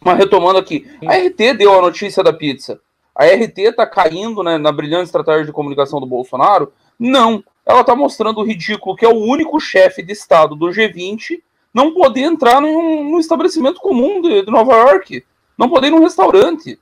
[0.00, 2.80] Mas retomando aqui, a RT deu a notícia da pizza.
[3.14, 6.72] A RT está caindo né, na brilhante estratégia de comunicação do Bolsonaro?
[6.98, 7.42] Não.
[7.64, 11.40] Ela está mostrando o ridículo que é o único chefe de Estado do G20
[11.72, 15.24] não poder entrar num, num estabelecimento comum de, de, Nova York,
[15.56, 16.78] não poder ir num restaurante.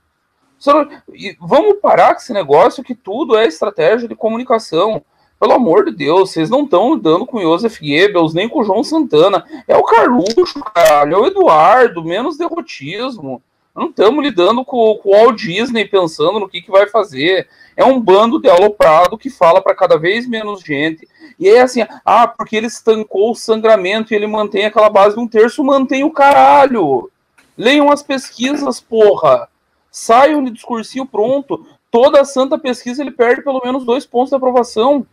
[1.39, 5.03] vamos parar com esse negócio que tudo é estratégia de comunicação.
[5.39, 9.45] Pelo amor de Deus, vocês não estão lidando com Joseph Goebbels, nem com João Santana.
[9.67, 13.39] É o Carluxo, caralho, é o Eduardo, menos derrotismo.
[13.75, 17.47] Não estamos lidando com, com o Walt Disney pensando no que, que vai fazer.
[17.77, 21.07] É um bando de aloprado que fala para cada vez menos gente.
[21.39, 25.21] E é assim, ah, porque ele estancou o sangramento e ele mantém aquela base de
[25.21, 27.11] um terço, mantém o caralho.
[27.55, 29.47] Leiam as pesquisas, porra.
[29.91, 31.67] Saiam de discursinho pronto.
[31.91, 35.05] Toda santa pesquisa ele perde pelo menos dois pontos de aprovação.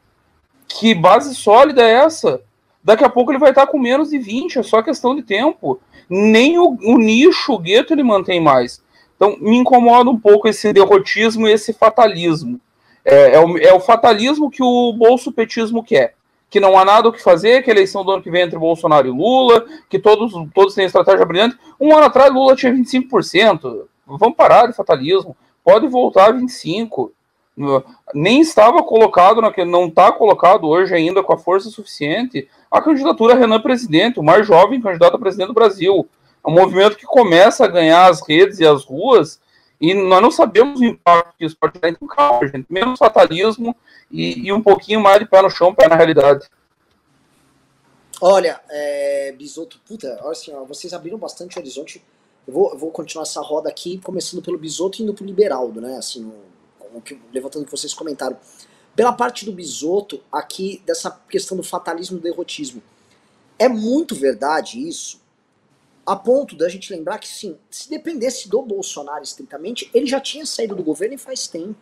[0.67, 2.41] Que base sólida é essa?
[2.83, 5.81] Daqui a pouco ele vai estar com menos de 20, é só questão de tempo.
[6.09, 8.83] Nem o, o nicho, o gueto, ele mantém mais.
[9.17, 12.61] Então, me incomoda um pouco esse derrotismo e esse fatalismo.
[13.05, 16.15] É, é, o, é o fatalismo que o bolso-petismo quer.
[16.51, 18.45] Que não há nada o que fazer, que a eleição do ano que vem é
[18.45, 21.59] entre Bolsonaro e Lula, que todos, todos têm estratégia brilhante.
[21.81, 23.87] Um ano atrás, Lula tinha 25%.
[24.07, 25.37] Vamos parar de fatalismo.
[25.65, 27.11] Pode voltar a 25%.
[28.15, 33.37] Nem estava colocado, não está colocado hoje ainda com a força suficiente a candidatura a
[33.37, 36.09] Renan Presidente, o mais jovem candidato a presidente do Brasil.
[36.45, 39.41] É um movimento que começa a ganhar as redes e as ruas
[39.81, 41.91] e nós não sabemos o impacto que isso pode ter.
[41.91, 42.67] Então, calma, gente.
[42.71, 43.77] Menos fatalismo
[44.11, 46.49] e, e, um pouquinho mais de pé no chão, pé na realidade.
[48.21, 52.03] Olha, é, Bisoto, puta, olha assim, ó, vocês abriram bastante horizonte.
[52.47, 55.81] Eu vou, eu vou continuar essa roda aqui, começando pelo Bisoto e indo pro Liberaldo,
[55.81, 55.97] né?
[55.97, 58.39] Assim, o, o que, levantando o que vocês comentaram.
[58.95, 62.83] Pela parte do Bisoto, aqui, dessa questão do fatalismo e do derrotismo.
[63.59, 65.21] É muito verdade isso,
[66.07, 70.45] a ponto da gente lembrar que, sim, se dependesse do Bolsonaro estritamente, ele já tinha
[70.45, 71.77] saído do governo e faz tempo.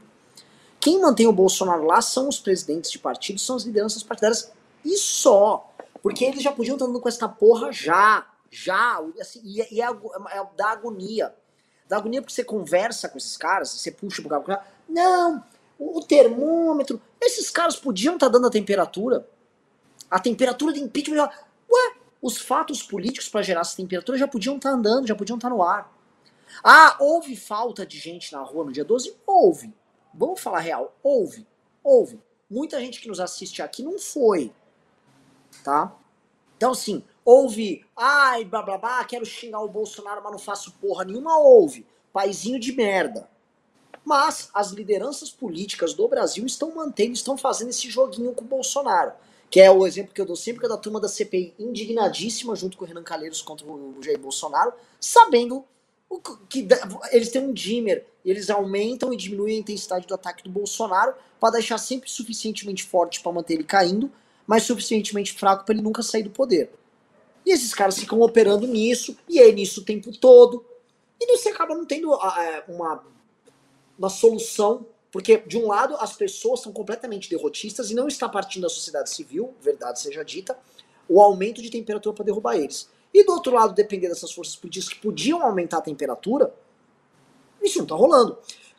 [0.78, 4.52] Quem mantém o Bolsonaro lá são os presidentes de partidos, são as lideranças partidárias
[4.84, 5.72] e só.
[6.02, 8.26] Porque eles já podiam estar andando com essa porra já.
[8.50, 9.00] Já.
[9.20, 11.34] Assim, e, é, e é, é da agonia.
[11.88, 14.66] Da agonia porque você conversa com esses caras, você puxa pro cara.
[14.88, 15.42] Não,
[15.78, 17.00] o termômetro.
[17.20, 19.26] Esses caras podiam estar dando a temperatura.
[20.10, 21.30] A temperatura de impeachment.
[21.70, 25.36] Ué, os fatos políticos para gerar essa temperatura já podiam estar tá andando, já podiam
[25.36, 25.92] estar tá no ar.
[26.62, 29.16] Ah, houve falta de gente na rua no dia 12?
[29.26, 29.74] Houve.
[30.14, 31.44] Vamos falar real, houve.
[31.82, 32.22] Houve.
[32.48, 34.52] Muita gente que nos assiste aqui não foi.
[35.64, 35.92] Tá?
[36.56, 37.84] Então, assim, houve.
[37.96, 41.36] Ai, blá blá blá, quero xingar o Bolsonaro, mas não faço porra nenhuma.
[41.38, 41.84] Houve.
[42.12, 43.28] Paizinho de merda.
[44.04, 49.12] Mas as lideranças políticas do Brasil estão mantendo, estão fazendo esse joguinho com o Bolsonaro
[49.52, 52.56] que é o exemplo que eu dou sempre, que é da turma da CPI indignadíssima
[52.56, 55.62] junto com o Renan Calheiros contra o Jair Bolsonaro, sabendo
[56.48, 56.66] que
[57.10, 61.52] eles têm um dimmer, eles aumentam e diminuem a intensidade do ataque do Bolsonaro para
[61.52, 64.10] deixar sempre suficientemente forte para manter ele caindo,
[64.46, 66.70] mas suficientemente fraco para ele nunca sair do poder.
[67.44, 70.64] E esses caras ficam operando nisso, e é nisso o tempo todo,
[71.20, 73.04] e você acaba não tendo uh, uma,
[73.98, 78.62] uma solução porque, de um lado, as pessoas são completamente derrotistas e não está partindo
[78.62, 80.58] da sociedade civil, verdade seja dita,
[81.06, 82.88] o aumento de temperatura para derrubar eles.
[83.12, 86.52] E do outro lado, depender dessas forças políticas que podiam aumentar a temperatura,
[87.62, 88.38] isso não está rolando.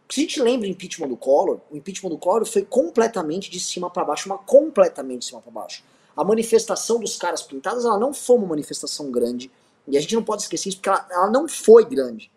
[0.09, 3.59] Se a gente lembra o impeachment do Collor, o impeachment do Collor foi completamente de
[3.59, 5.83] cima para baixo, uma completamente de cima para baixo.
[6.17, 9.51] A manifestação dos caras pintados, ela não foi uma manifestação grande,
[9.87, 12.31] e a gente não pode esquecer isso, porque ela, ela não foi grande.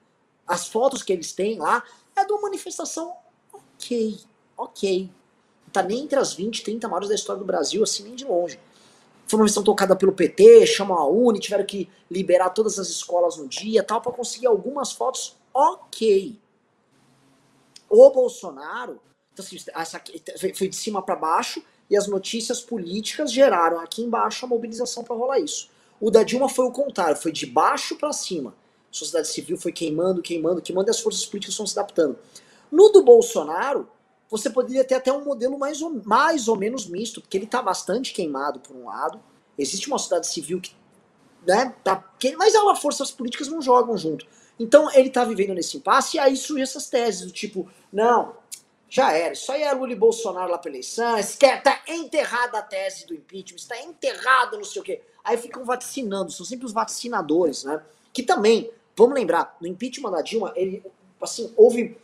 [0.47, 1.83] As fotos que eles têm lá
[2.15, 3.15] é de uma manifestação
[3.87, 4.19] ok,
[4.57, 5.11] ok.
[5.65, 8.25] Não tá nem entre as 20, 30 maiores da história do Brasil, assim, nem de
[8.25, 8.59] longe.
[9.27, 13.37] Foi uma missão tocada pelo PT, chamam a Uni, tiveram que liberar todas as escolas
[13.37, 16.39] no dia tal, para conseguir algumas fotos, ok.
[17.91, 19.01] O Bolsonaro,
[19.33, 20.03] então, assim, essa
[20.55, 25.15] foi de cima para baixo, e as notícias políticas geraram aqui embaixo a mobilização para
[25.15, 25.69] rolar isso.
[26.01, 28.51] O da Dilma foi o contrário, foi de baixo para cima.
[28.51, 32.17] A sociedade civil foi queimando, queimando, queimando, e as forças políticas estão se adaptando.
[32.71, 33.89] No do Bolsonaro,
[34.29, 37.63] você poderia ter até um modelo mais ou, mais ou menos misto, porque ele está
[37.63, 39.21] bastante queimado por um lado.
[39.57, 40.75] Existe uma sociedade civil que.
[41.47, 44.27] Né, tá, que, mas as forças políticas não jogam junto.
[44.59, 48.35] Então ele está vivendo nesse impasse e aí surgem essas teses do tipo, não,
[48.89, 53.07] já era, isso aí é Lula e Bolsonaro lá pela eleição, está enterrada a tese
[53.07, 55.03] do impeachment, está enterrado não sei o quê.
[55.23, 57.81] Aí ficam vacinando, são sempre os vacinadores, né?
[58.13, 60.83] Que também vamos lembrar, no impeachment da Dilma, ele,
[61.21, 61.97] assim, houve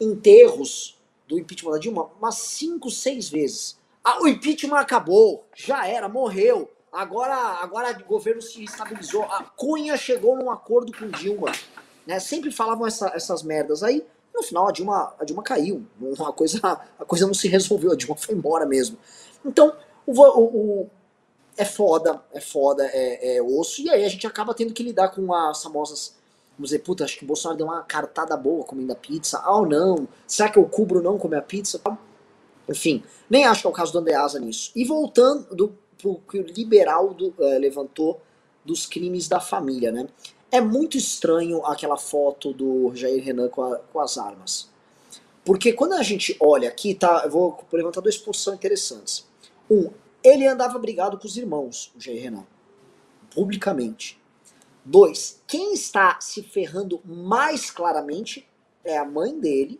[0.00, 3.78] enterros do impeachment da Dilma umas cinco, seis vezes.
[4.02, 6.70] Ah, o impeachment acabou, já era, morreu.
[6.90, 9.22] Agora, agora o governo se estabilizou.
[9.24, 11.52] A Cunha chegou num acordo com Dilma.
[12.06, 12.18] Né?
[12.18, 14.04] Sempre falavam essa, essas merdas aí.
[14.34, 15.84] No final, a Dilma, a Dilma caiu.
[16.00, 16.58] Uma coisa,
[16.98, 17.92] a coisa não se resolveu.
[17.92, 18.96] A Dilma foi embora mesmo.
[19.44, 20.90] Então, o, o, o
[21.58, 23.82] é foda, é foda, é, é, osso.
[23.82, 26.16] E aí a gente acaba tendo que lidar com as famosas.
[26.58, 29.40] Vamos dizer, puta, acho que o Bolsonaro deu uma cartada boa comendo a pizza.
[29.44, 30.08] Ah, ou não?
[30.26, 31.80] Será que eu cubro não comer a pizza?
[32.68, 34.72] Enfim, nem acho que é o caso do Andreasa nisso.
[34.74, 38.20] E voltando do, pro que o liberal do, uh, levantou
[38.64, 40.08] dos crimes da família, né?
[40.50, 44.68] É muito estranho aquela foto do Jair Renan com, a, com as armas.
[45.44, 47.22] Porque quando a gente olha aqui, tá?
[47.24, 49.24] Eu vou levantar duas posições interessantes.
[49.70, 49.90] Um,
[50.24, 52.44] ele andava brigado com os irmãos, o Jair Renan,
[53.32, 54.20] publicamente.
[54.90, 58.48] Dois, quem está se ferrando mais claramente
[58.82, 59.78] é a mãe dele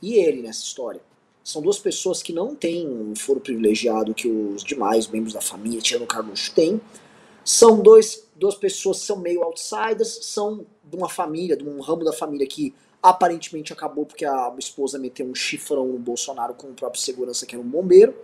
[0.00, 1.02] e ele nessa história.
[1.44, 5.78] São duas pessoas que não têm um foro privilegiado que os demais membros da família,
[5.82, 6.80] tirando o Carluxo, têm.
[7.44, 12.02] São dois, duas pessoas que são meio outsiders, são de uma família, de um ramo
[12.02, 16.72] da família que aparentemente acabou porque a esposa meteu um chifrão no Bolsonaro com o
[16.72, 18.14] próprio segurança, que era um bombeiro.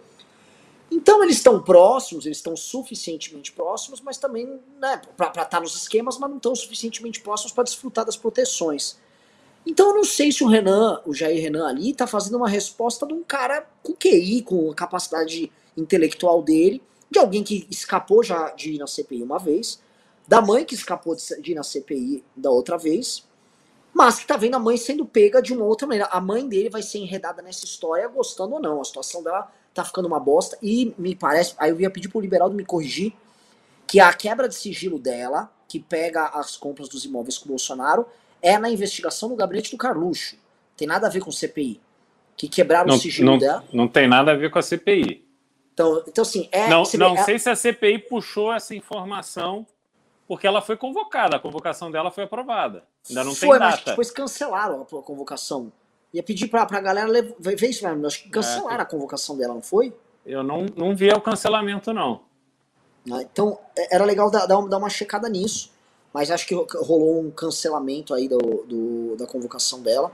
[0.90, 5.76] Então eles estão próximos, eles estão suficientemente próximos, mas também né, para estar tá nos
[5.76, 8.98] esquemas, mas não estão suficientemente próximos para desfrutar das proteções.
[9.64, 13.06] Então eu não sei se o Renan, o Jair Renan ali, tá fazendo uma resposta
[13.06, 18.50] de um cara com QI, com a capacidade intelectual dele, de alguém que escapou já
[18.50, 19.80] de ir na CPI uma vez,
[20.26, 23.28] da mãe que escapou de ir na CPI da outra vez,
[23.92, 26.08] mas que tá vendo a mãe sendo pega de uma outra maneira.
[26.12, 28.80] A mãe dele vai ser enredada nessa história, gostando ou não.
[28.80, 30.58] A situação dela tá ficando uma bosta.
[30.62, 33.12] E me parece, aí eu ia pedir pro Liberaldo me corrigir,
[33.86, 38.06] que a quebra de sigilo dela, que pega as compras dos imóveis com o Bolsonaro,
[38.42, 40.36] é na investigação do gabinete do Carluxo.
[40.76, 41.80] Tem nada a ver com CPI.
[42.36, 43.64] Que quebraram não, o sigilo não, dela.
[43.72, 45.26] Não tem nada a ver com a CPI.
[45.74, 46.68] Então, então assim, é.
[46.68, 49.66] Não, vê, não é, sei se a CPI puxou essa informação
[50.30, 52.84] porque ela foi convocada, a convocação dela foi aprovada.
[53.08, 53.76] Ainda não foi, tem data.
[53.76, 55.72] Mas depois cancelaram a convocação.
[56.12, 58.06] Ia pedir pra, pra galera ver isso mesmo.
[58.06, 59.92] Acho que cancelaram é, a convocação dela, não foi?
[60.26, 62.22] Eu não, não vi o cancelamento, não.
[63.06, 63.58] Então,
[63.90, 65.70] era legal dar, dar uma checada nisso.
[66.12, 70.12] Mas acho que rolou um cancelamento aí do, do da convocação dela.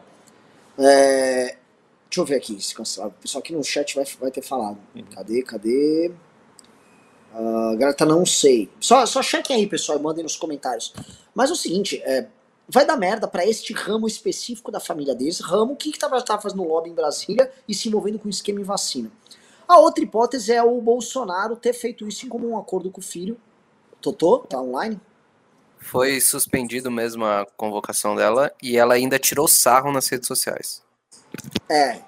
[0.78, 1.56] É,
[2.04, 3.09] deixa eu ver aqui se cancelar.
[3.09, 4.78] O pessoal aqui no chat vai, vai ter falado.
[4.94, 5.02] Uhum.
[5.14, 6.12] Cadê, cadê?
[7.35, 8.70] Uh, galera tá não sei.
[8.78, 10.92] Só, só chequem aí, pessoal, e mandem nos comentários.
[11.35, 12.28] Mas é o seguinte, é,
[12.68, 16.42] vai dar merda para este ramo específico da família deles, ramo que, que tava, tava
[16.42, 19.11] fazendo lobby em Brasília e se envolvendo com esquema em vacina.
[19.68, 23.37] A outra hipótese é o Bolsonaro ter feito isso em comum acordo com o filho.
[24.00, 25.00] Totô, tá online?
[25.79, 30.83] Foi suspendido mesmo a convocação dela e ela ainda tirou sarro nas redes sociais.
[31.68, 32.00] É.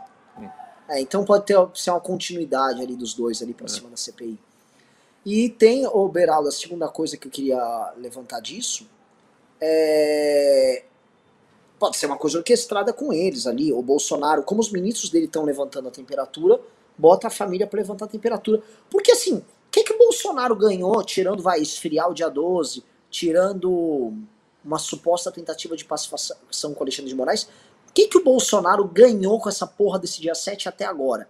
[0.89, 3.69] é então pode ter ser uma continuidade ali dos dois ali para é.
[3.69, 4.39] cima da CPI.
[5.27, 8.89] E tem, o Beraldo, a segunda coisa que eu queria levantar disso
[9.61, 10.85] é...
[11.79, 13.73] Pode ser uma coisa orquestrada com eles ali.
[13.73, 16.61] O Bolsonaro, como os ministros dele estão levantando a temperatura,
[16.97, 18.61] bota a família para levantar a temperatura.
[18.91, 24.13] Porque assim, o que, que o Bolsonaro ganhou, tirando, vai, esfriar o dia 12, tirando
[24.65, 27.45] uma suposta tentativa de pacificação com Alexandre de Moraes,
[27.89, 31.29] o que, que o Bolsonaro ganhou com essa porra desse dia 7 até agora?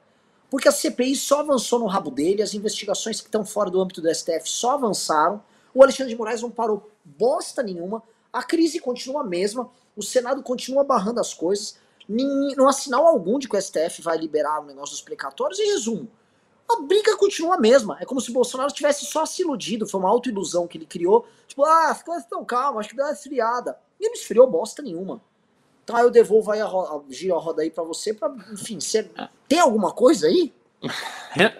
[0.50, 4.00] Porque a CPI só avançou no rabo dele, as investigações que estão fora do âmbito
[4.00, 5.42] do STF só avançaram,
[5.74, 10.42] o Alexandre de Moraes não parou bosta nenhuma, a crise continua a mesma, o Senado
[10.42, 14.66] continua barrando as coisas, não há sinal algum de que o STF vai liberar o
[14.66, 16.08] negócio dos precatórios, e resumo,
[16.68, 17.96] a briga continua a mesma.
[18.00, 21.26] É como se o Bolsonaro tivesse só se iludido, foi uma autoilusão que ele criou.
[21.46, 23.78] Tipo, ah, as coisas estão calmas, acho que dá uma esfriada.
[23.98, 25.20] E não esfriou bosta nenhuma.
[25.82, 28.14] Então aí eu devolvo aí a, roda, giro a roda aí pra você,
[28.52, 29.10] enfim, você
[29.48, 30.52] tem alguma coisa aí?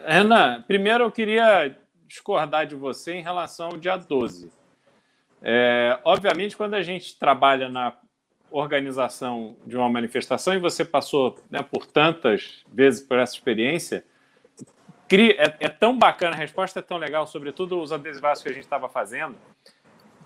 [0.05, 1.75] Renan, primeiro eu queria
[2.07, 4.53] discordar de você em relação ao dia 12.
[5.43, 7.95] É, obviamente, quando a gente trabalha na
[8.51, 14.05] organização de uma manifestação e você passou né, por tantas vezes por essa experiência,
[15.07, 18.53] cria, é, é, tão bacana, a resposta é tão legal, sobretudo os adesivos que a
[18.53, 19.37] gente estava fazendo,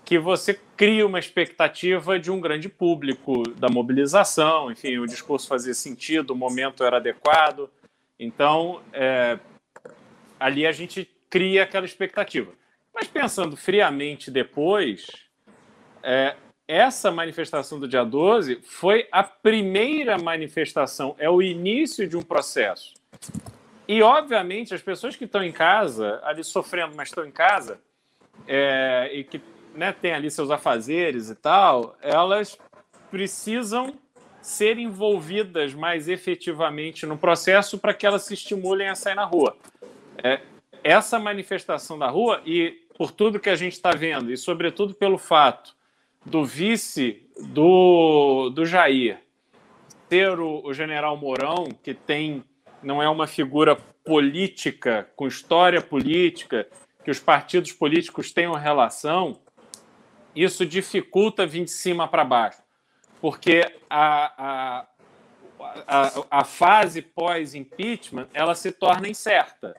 [0.05, 5.73] que você cria uma expectativa de um grande público, da mobilização, enfim, o discurso fazia
[5.73, 7.69] sentido, o momento era adequado.
[8.19, 9.39] Então, é,
[10.39, 12.51] ali a gente cria aquela expectativa.
[12.93, 15.07] Mas pensando friamente depois,
[16.03, 16.35] é,
[16.67, 22.93] essa manifestação do dia 12 foi a primeira manifestação, é o início de um processo.
[23.87, 27.79] E, obviamente, as pessoas que estão em casa, ali sofrendo, mas estão em casa,
[28.47, 29.41] é, e que
[29.75, 32.57] né, têm ali seus afazeres e tal, elas
[33.11, 33.93] precisam
[34.41, 39.55] ser envolvidas mais efetivamente no processo para que elas se estimulem a sair na rua.
[40.21, 40.41] É,
[40.83, 45.17] essa manifestação da rua, e por tudo que a gente está vendo, e sobretudo pelo
[45.17, 45.75] fato
[46.25, 49.19] do vice do, do Jair
[50.07, 52.43] ter o, o general Mourão, que tem
[52.83, 56.67] não é uma figura política, com história política,
[57.03, 59.39] que os partidos políticos tenham relação,
[60.35, 62.61] isso dificulta vir de cima para baixo.
[63.21, 64.87] Porque a, a,
[65.87, 69.75] a, a fase pós-impeachment ela se torna incerta.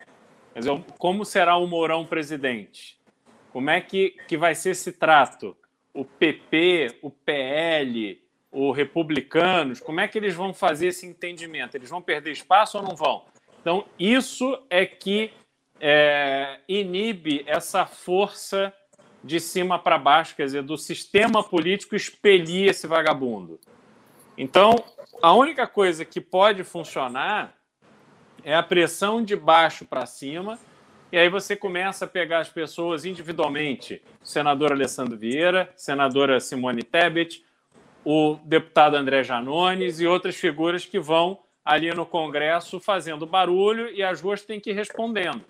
[0.52, 2.98] Quer dizer, como será o Mourão presidente?
[3.54, 5.56] Como é que, que vai ser esse trato?
[5.94, 11.76] O PP, o PL, o Republicanos, como é que eles vão fazer esse entendimento?
[11.76, 13.26] Eles vão perder espaço ou não vão?
[13.60, 15.30] Então, isso é que
[15.78, 18.74] é, inibe essa força
[19.22, 23.60] de cima para baixo, quer dizer, do sistema político expelir esse vagabundo.
[24.36, 24.84] Então,
[25.22, 27.54] a única coisa que pode funcionar
[28.42, 30.58] é a pressão de baixo para cima,
[31.14, 37.44] e aí você começa a pegar as pessoas individualmente, senador Alessandro Vieira, senadora Simone Tebet,
[38.04, 44.02] o deputado André Janones e outras figuras que vão ali no Congresso fazendo barulho e
[44.02, 45.44] as ruas têm que ir respondendo.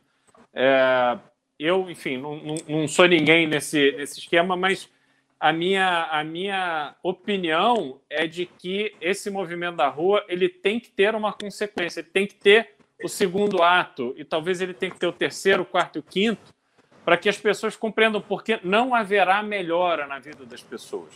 [0.52, 1.18] É,
[1.58, 4.90] eu, enfim, não, não, não, sou ninguém nesse, nesse esquema, mas
[5.40, 10.90] a minha, a minha opinião é de que esse movimento da rua ele tem que
[10.90, 12.73] ter uma consequência, ele tem que ter
[13.04, 16.54] o segundo ato e talvez ele tenha que ter o terceiro, quarto e o quinto,
[17.04, 21.12] para que as pessoas compreendam porque não haverá melhora na vida das pessoas.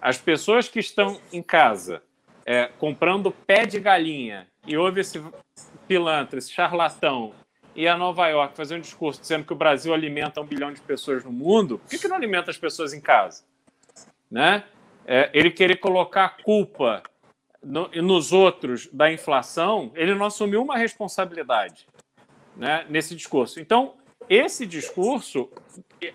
[0.00, 2.02] As pessoas que estão em casa
[2.46, 5.22] é, comprando pé de galinha e houve esse
[5.86, 7.34] pilantra, esse charlatão,
[7.76, 10.80] e a Nova York fazer um discurso dizendo que o Brasil alimenta um bilhão de
[10.80, 13.44] pessoas no mundo, por que, que não alimenta as pessoas em casa?
[14.30, 14.64] Né?
[15.06, 17.02] É, ele querer colocar a culpa
[17.62, 21.86] no, nos outros da inflação, ele não assumiu uma responsabilidade
[22.56, 23.60] né, nesse discurso.
[23.60, 23.94] Então,
[24.28, 25.50] esse discurso,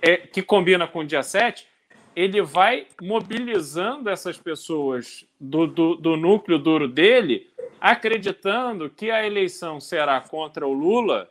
[0.02, 1.68] é, que combina com o dia 7,
[2.16, 9.82] ele vai mobilizando essas pessoas do, do, do, núcleo duro dele, acreditando que a eleição
[9.82, 11.30] será contra o Lula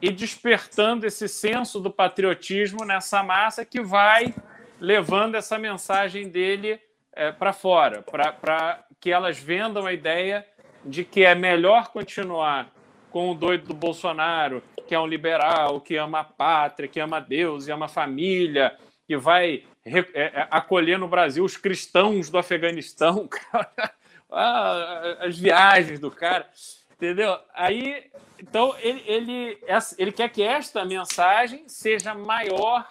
[0.00, 4.34] e despertando esse senso do patriotismo nessa massa que vai
[4.80, 6.80] levando essa mensagem dele
[7.14, 10.46] é, para fora, para que elas vendam a ideia
[10.84, 12.70] de que é melhor continuar
[13.10, 17.20] com o doido do Bolsonaro, que é um liberal, que ama a pátria, que ama
[17.20, 22.38] Deus e ama a família, que vai é, é, acolher no Brasil os cristãos do
[22.38, 23.28] Afeganistão,
[24.30, 26.48] ah, as viagens do cara,
[26.94, 27.36] entendeu?
[27.54, 29.58] Aí, então, ele, ele,
[29.98, 32.86] ele quer que esta mensagem seja maior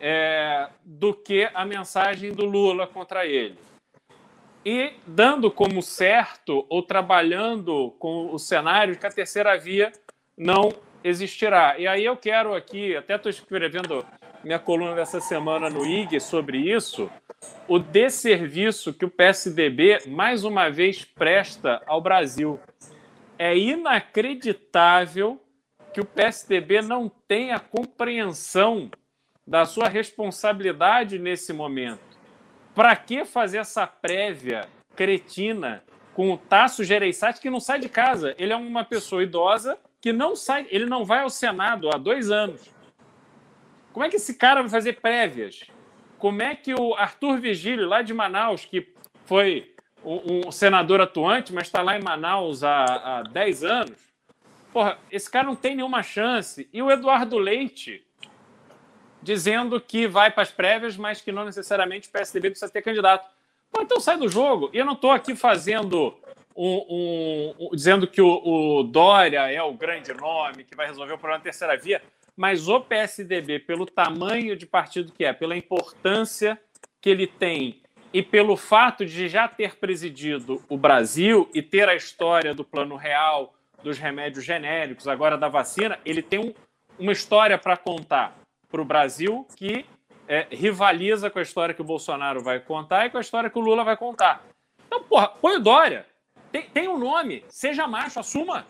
[0.00, 3.58] é, do que a mensagem do Lula contra ele.
[4.64, 9.92] E dando como certo, ou trabalhando com o cenário que a terceira via
[10.36, 10.72] não
[11.04, 11.78] existirá.
[11.78, 14.04] E aí eu quero aqui, até estou escrevendo
[14.42, 17.10] minha coluna dessa semana no IG sobre isso,
[17.68, 22.58] o desserviço que o PSDB mais uma vez presta ao Brasil.
[23.38, 25.40] É inacreditável
[25.92, 28.90] que o PSDB não tenha compreensão
[29.46, 32.00] da sua responsabilidade nesse momento.
[32.74, 35.84] Para que fazer essa prévia cretina
[36.14, 38.34] com o Tasso Gereissati que não sai de casa?
[38.38, 42.30] Ele é uma pessoa idosa que não sai, ele não vai ao Senado há dois
[42.30, 42.74] anos.
[43.92, 45.64] Como é que esse cara vai fazer prévias?
[46.18, 48.94] Como é que o Arthur Vigílio, lá de Manaus, que
[49.24, 49.74] foi
[50.04, 53.98] um, senador atuante, mas está lá em Manaus há, há 10 anos,
[54.72, 56.68] porra, esse cara não tem nenhuma chance.
[56.72, 58.05] E o Eduardo Leite,
[59.26, 63.28] dizendo que vai para as prévias, mas que não necessariamente o PSDB precisa ter candidato.
[63.78, 64.70] Então sai do jogo.
[64.72, 66.16] E eu não estou aqui fazendo
[66.54, 71.12] um, um, um, dizendo que o, o, Dória é o grande nome que vai resolver
[71.12, 72.00] o problema da terceira via
[72.36, 76.60] mas o PSDB, pelo tamanho de partido que é, pela importância
[77.00, 77.80] que ele tem
[78.12, 82.94] e pelo fato de já ter presidido o Brasil e ter a história do plano
[82.94, 86.52] real, dos remédios genéricos, agora da vacina, ele tem um,
[86.98, 88.36] uma história para contar
[88.70, 89.86] para o Brasil que
[90.28, 93.58] é, rivaliza com a história que o Bolsonaro vai contar e com a história que
[93.58, 94.44] o Lula vai contar.
[94.86, 96.06] Então, porra, põe o Dória.
[96.50, 98.66] Tem, tem um nome, seja macho, assuma.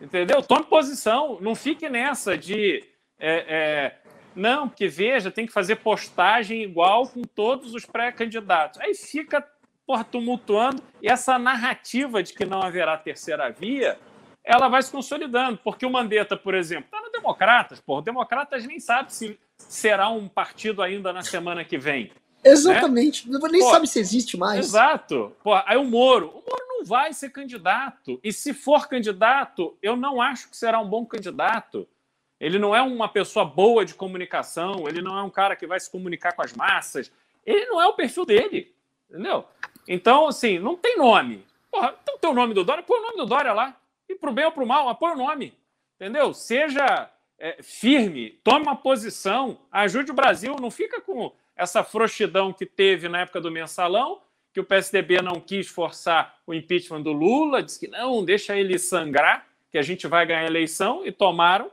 [0.00, 0.42] Entendeu?
[0.42, 1.38] Tome posição.
[1.40, 2.84] Não fique nessa de
[3.18, 3.98] é, é,
[4.34, 8.80] não, porque veja, tem que fazer postagem igual com todos os pré-candidatos.
[8.80, 9.46] Aí fica
[9.86, 13.98] porra, tumultuando e essa narrativa de que não haverá terceira via,
[14.44, 15.58] ela vai se consolidando.
[15.64, 20.10] Porque o Mandetta, por exemplo, está no Democratas, porra, o Democratas nem sabe se será
[20.10, 22.12] um partido ainda na semana que vem.
[22.44, 23.28] Exatamente.
[23.30, 23.38] Né?
[23.50, 24.66] Nem Pô, sabe se existe mais.
[24.66, 25.34] Exato.
[25.42, 26.28] Pô, aí o Moro.
[26.28, 28.20] O Moro não vai ser candidato.
[28.22, 31.88] E se for candidato, eu não acho que será um bom candidato.
[32.38, 35.80] Ele não é uma pessoa boa de comunicação, ele não é um cara que vai
[35.80, 37.10] se comunicar com as massas.
[37.46, 38.74] Ele não é o perfil dele.
[39.08, 39.46] Entendeu?
[39.88, 41.46] Então, assim, não tem nome.
[41.70, 43.74] Porra, então tem o nome do Dória, põe o nome do Dória lá.
[44.14, 45.52] E pro bem ou pro mal, apoia o nome.
[45.96, 46.32] Entendeu?
[46.32, 52.66] Seja é, firme, tome uma posição, ajude o Brasil, não fica com essa frouxidão que
[52.66, 54.20] teve na época do mensalão,
[54.52, 58.78] que o PSDB não quis forçar o impeachment do Lula, disse que não, deixa ele
[58.78, 61.70] sangrar, que a gente vai ganhar a eleição, e tomaram,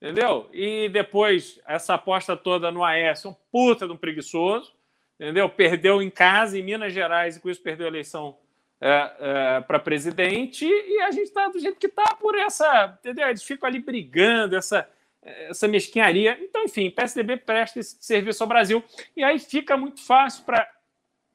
[0.00, 0.48] entendeu?
[0.52, 4.72] E depois, essa aposta toda no Aécio, um puta de um preguiçoso,
[5.18, 5.48] entendeu?
[5.48, 8.36] Perdeu em casa, em Minas Gerais, e com isso perdeu a eleição
[8.80, 13.28] é, é, para presidente, e a gente está do jeito que está por essa, entendeu?
[13.28, 14.88] Eles ficam ali brigando, essa,
[15.22, 16.38] essa mesquinharia.
[16.40, 18.82] Então, enfim, PSDB presta esse serviço ao Brasil.
[19.16, 20.70] E aí fica muito fácil para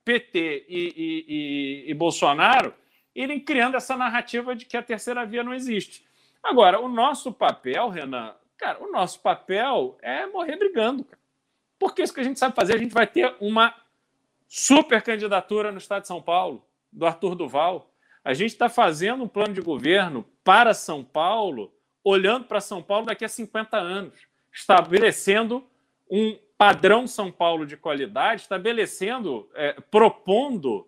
[0.05, 2.73] PT e, e, e, e, Bolsonaro
[3.15, 6.05] irem criando essa narrativa de que a terceira via não existe.
[6.41, 11.03] Agora, o nosso papel, Renan, cara, o nosso papel é morrer brigando.
[11.03, 11.21] Cara.
[11.77, 13.73] Porque isso que a gente sabe fazer, a gente vai ter uma
[14.47, 17.91] super candidatura no Estado de São Paulo do Arthur Duval.
[18.23, 21.73] A gente está fazendo um plano de governo para São Paulo,
[22.03, 24.13] olhando para São Paulo daqui a 50 anos,
[24.51, 25.65] estabelecendo
[26.09, 30.87] um padrão São Paulo de qualidade, estabelecendo, é, propondo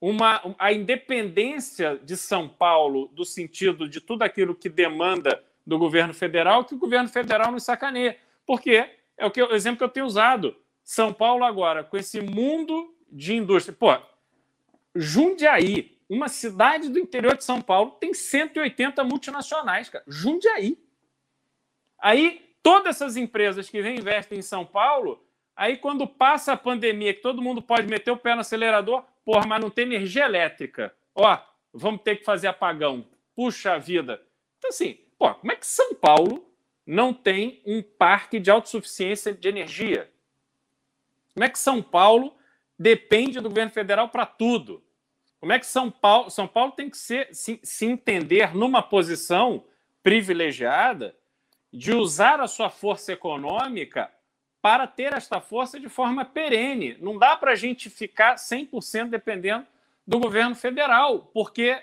[0.00, 6.14] uma, a independência de São Paulo do sentido de tudo aquilo que demanda do governo
[6.14, 8.16] federal, que o governo federal não sacaneia.
[8.46, 8.88] Porque
[9.18, 10.56] é o, que, o exemplo que eu tenho usado.
[10.82, 13.76] São Paulo agora, com esse mundo de indústria.
[13.78, 13.94] Pô,
[14.94, 20.04] Jundiaí, uma cidade do interior de São Paulo, tem 180 multinacionais, cara.
[20.06, 20.76] Jundiaí.
[22.00, 25.24] Aí, todas essas empresas que vêm investem em São Paulo,
[25.54, 29.46] aí quando passa a pandemia, que todo mundo pode meter o pé no acelerador, porra,
[29.46, 30.94] mas não tem energia elétrica.
[31.14, 31.38] Ó,
[31.72, 33.06] vamos ter que fazer apagão.
[33.34, 34.20] Puxa vida.
[34.58, 36.50] Então, assim, pô, como é que São Paulo
[36.84, 40.10] não tem um parque de autossuficiência de energia?
[41.34, 42.34] Como é que São Paulo
[42.80, 44.82] depende do governo federal para tudo.
[45.38, 49.64] Como é que São Paulo, São Paulo tem que ser, se, se entender numa posição
[50.02, 51.14] privilegiada
[51.70, 54.10] de usar a sua força econômica
[54.62, 56.96] para ter esta força de forma perene.
[57.00, 59.66] Não dá para a gente ficar 100% dependendo
[60.06, 61.78] do governo federal, porque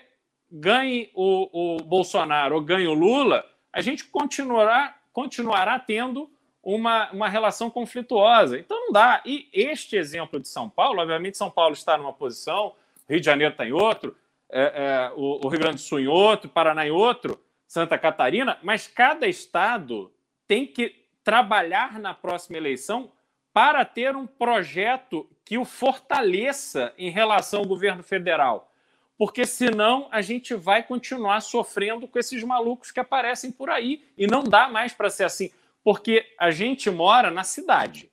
[0.50, 6.28] ganhe o, o Bolsonaro ou ganhe o Lula, a gente continuará, continuará tendo
[6.62, 8.58] uma, uma relação conflituosa.
[8.58, 9.22] Então não dá.
[9.24, 12.74] E este exemplo de São Paulo, obviamente, São Paulo está numa posição,
[13.08, 14.16] Rio de Janeiro está em outro,
[14.50, 18.58] é, é, o, o Rio Grande do Sul em outro, Paraná em outro, Santa Catarina,
[18.62, 20.10] mas cada estado
[20.46, 23.12] tem que trabalhar na próxima eleição
[23.52, 28.72] para ter um projeto que o fortaleça em relação ao governo federal.
[29.18, 34.04] Porque senão a gente vai continuar sofrendo com esses malucos que aparecem por aí.
[34.16, 35.50] E não dá mais para ser assim
[35.88, 38.10] porque a gente mora na cidade.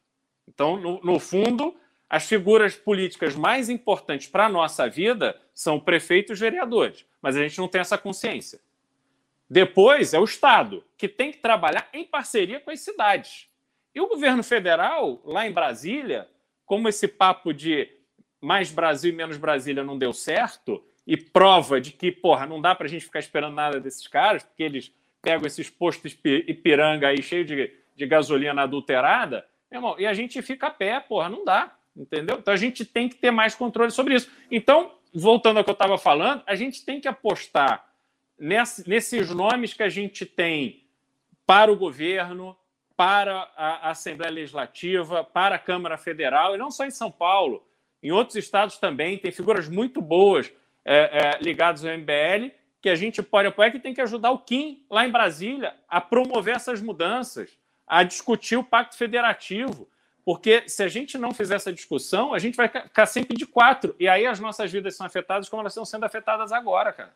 [0.48, 1.76] Então, no, no fundo,
[2.10, 7.36] as figuras políticas mais importantes para a nossa vida são o prefeito e vereadores, mas
[7.36, 8.62] a gente não tem essa consciência.
[9.50, 13.50] Depois é o Estado, que tem que trabalhar em parceria com as cidades.
[13.94, 16.30] E o governo federal, lá em Brasília,
[16.66, 17.90] como esse papo de
[18.40, 22.74] mais Brasil e menos Brasília não deu certo, e prova de que, porra, não dá
[22.74, 24.94] para a gente ficar esperando nada desses caras, porque eles
[25.26, 30.68] pegam esses postos Ipiranga aí cheio de, de gasolina adulterada, irmão, e a gente fica
[30.68, 32.38] a pé, porra, não dá, entendeu?
[32.38, 34.32] Então a gente tem que ter mais controle sobre isso.
[34.52, 37.84] Então, voltando ao que eu estava falando, a gente tem que apostar
[38.38, 40.84] nesse, nesses nomes que a gente tem
[41.44, 42.56] para o governo,
[42.96, 47.66] para a Assembleia Legislativa, para a Câmara Federal, e não só em São Paulo,
[48.02, 50.54] em outros estados também, tem figuras muito boas
[50.86, 52.54] é, é, ligadas ao MBL,
[52.86, 56.00] que a gente pode apoiar, que tem que ajudar o Kim, lá em Brasília, a
[56.00, 57.58] promover essas mudanças,
[57.88, 59.90] a discutir o Pacto Federativo.
[60.24, 63.96] Porque se a gente não fizer essa discussão, a gente vai ficar sempre de quatro.
[64.00, 67.12] E aí as nossas vidas são afetadas como elas estão sendo afetadas agora, cara.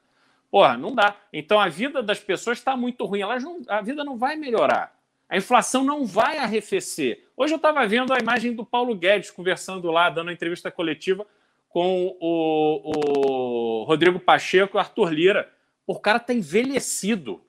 [0.50, 1.16] Porra, não dá.
[1.32, 3.22] Então a vida das pessoas está muito ruim.
[3.22, 4.92] Elas não, a vida não vai melhorar.
[5.30, 7.28] A inflação não vai arrefecer.
[7.38, 11.28] Hoje eu estava vendo a imagem do Paulo Guedes conversando lá, dando uma entrevista coletiva
[11.70, 15.59] com o, o Rodrigo Pacheco e o Arthur Lira.
[15.90, 17.44] O cara tá envelhecido.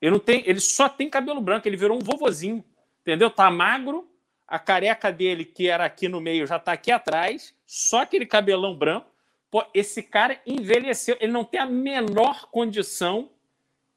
[0.00, 2.64] Ele, não tem, ele só tem cabelo branco, ele virou um vovozinho.
[3.00, 3.30] Entendeu?
[3.30, 4.10] Tá magro,
[4.44, 8.74] a careca dele, que era aqui no meio, já tá aqui atrás, só aquele cabelão
[8.74, 9.06] branco.
[9.48, 13.30] Pô, esse cara envelheceu, ele não tem a menor condição,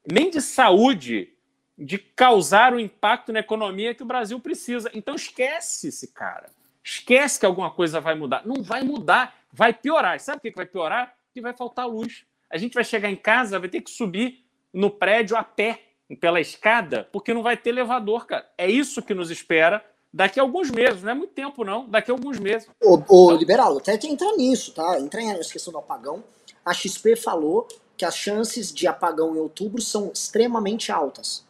[0.08, 1.34] nem de saúde,
[1.76, 4.88] de causar o impacto na economia que o Brasil precisa.
[4.94, 6.52] Então esquece esse cara.
[6.84, 8.46] Esquece que alguma coisa vai mudar.
[8.46, 10.20] Não vai mudar, vai piorar.
[10.20, 11.12] Sabe o que vai piorar?
[11.34, 12.24] Que vai faltar luz.
[12.50, 15.80] A gente vai chegar em casa, vai ter que subir no prédio a pé,
[16.16, 18.48] pela escada, porque não vai ter elevador, cara.
[18.58, 21.02] É isso que nos espera daqui a alguns meses.
[21.02, 21.88] Não é muito tempo, não.
[21.88, 22.68] Daqui a alguns meses.
[22.82, 24.98] O, o Liberal, até que entrar nisso, tá?
[24.98, 26.24] Entrar nessa questão do apagão.
[26.64, 31.44] A XP falou que as chances de apagão em outubro são extremamente altas.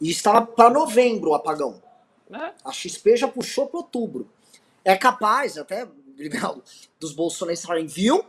[0.00, 1.82] E estava para novembro o apagão.
[2.32, 2.52] É.
[2.64, 4.28] A XP já puxou para outubro.
[4.84, 5.86] É capaz, até,
[6.16, 6.62] liberal,
[6.98, 8.24] dos bolsonaristas falarem, viu?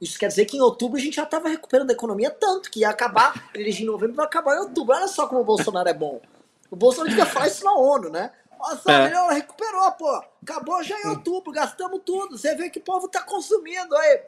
[0.00, 2.80] Isso quer dizer que em outubro a gente já estava recuperando a economia tanto que
[2.80, 4.94] ia acabar, eleger em novembro vai acabar em outubro.
[4.94, 6.20] Olha só como o Bolsonaro é bom.
[6.70, 8.30] O Bolsonaro devia falar isso na ONU, né?
[8.82, 9.04] Só, é.
[9.04, 10.22] melhor, recuperou, pô.
[10.42, 12.36] Acabou já em outubro, gastamos tudo.
[12.36, 14.22] Você vê que o povo tá consumindo aí.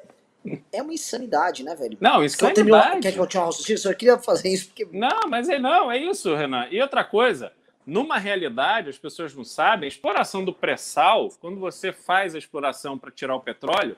[0.72, 1.98] É uma insanidade, né, velho?
[2.00, 3.00] Não, insanidade.
[3.00, 3.78] Quer que eu tinha um raciocínio?
[3.80, 4.86] Só queria fazer isso porque...
[4.92, 6.68] Não, mas é, não, é isso, Renan.
[6.70, 7.52] E outra coisa,
[7.84, 12.96] numa realidade, as pessoas não sabem, a exploração do pré-sal, quando você faz a exploração
[12.96, 13.96] para tirar o petróleo,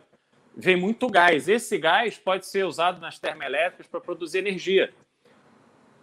[0.60, 1.48] vem muito gás.
[1.48, 4.92] Esse gás pode ser usado nas termoelétricas para produzir energia.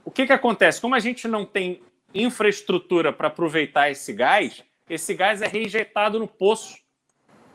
[0.04, 0.82] O que, que acontece?
[0.82, 1.82] Como a gente não tem
[2.14, 6.78] infraestrutura para aproveitar esse gás, esse gás é rejeitado no poço.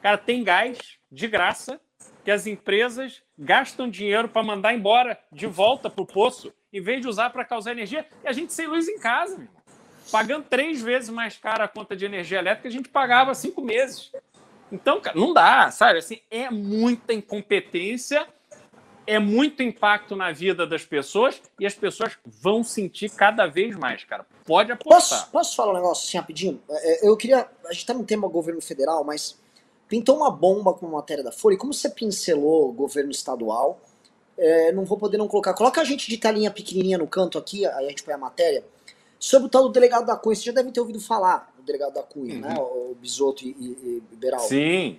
[0.00, 1.80] Cara, tem gás de graça
[2.24, 7.00] que as empresas gastam dinheiro para mandar embora de volta para o poço, em vez
[7.00, 9.48] de usar para causar energia, e a gente sem luz em casa,
[10.10, 14.12] pagando três vezes mais cara a conta de energia elétrica, a gente pagava cinco meses.
[14.72, 15.98] Então, cara, não dá, sabe?
[15.98, 18.26] Assim, é muita incompetência,
[19.06, 24.02] é muito impacto na vida das pessoas e as pessoas vão sentir cada vez mais,
[24.04, 24.26] cara.
[24.46, 25.20] Pode apostar.
[25.20, 26.60] Posso, posso falar um negócio assim rapidinho?
[26.70, 27.46] É, é, eu queria.
[27.66, 29.38] A gente tá no tema governo federal, mas
[29.86, 31.54] pintou uma bomba com a matéria da Folha.
[31.54, 33.78] E como você pincelou governo estadual,
[34.38, 35.52] é, não vou poder não colocar.
[35.52, 38.64] Coloca a gente de talinha pequenininha no canto aqui, aí a gente põe a matéria.
[39.18, 41.94] Sobre o tal do delegado da Cunha, você já deve ter ouvido falar do delegado
[41.94, 42.48] da Cunha, né?
[42.48, 42.54] uhum.
[42.54, 42.60] né?
[42.60, 44.48] O Bisoto e, e, e Beraldo.
[44.48, 44.98] Sim.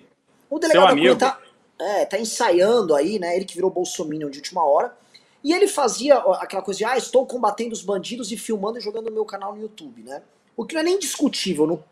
[0.50, 1.40] O delegado Seu da Cunha tá,
[1.78, 3.36] é, tá ensaiando aí, né?
[3.36, 4.96] Ele que virou Bolsonaro de última hora.
[5.42, 9.06] E ele fazia aquela coisa de, ah, estou combatendo os bandidos e filmando e jogando
[9.06, 10.22] no meu canal no YouTube, né?
[10.56, 11.66] O que não é nem discutível.
[11.66, 11.84] No,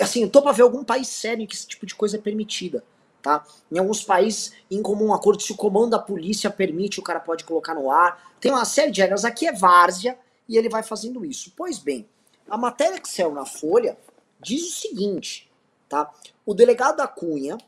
[0.00, 2.20] assim, eu tô pra ver algum país sério em que esse tipo de coisa é
[2.20, 2.82] permitida,
[3.22, 3.46] tá?
[3.70, 7.44] Em alguns países, em comum acordo, se o comando da polícia permite, o cara pode
[7.44, 8.32] colocar no ar.
[8.40, 9.24] Tem uma série de regras.
[9.24, 11.52] Aqui é várzea, e ele vai fazendo isso.
[11.56, 12.08] Pois bem,
[12.48, 13.98] a matéria que saiu na Folha
[14.40, 15.50] diz o seguinte,
[15.88, 16.12] tá?
[16.46, 17.58] O delegado da Cunha,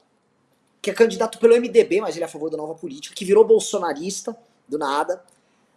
[0.81, 3.45] que é candidato pelo MDB, mas ele é a favor da nova política, que virou
[3.45, 5.23] bolsonarista do nada.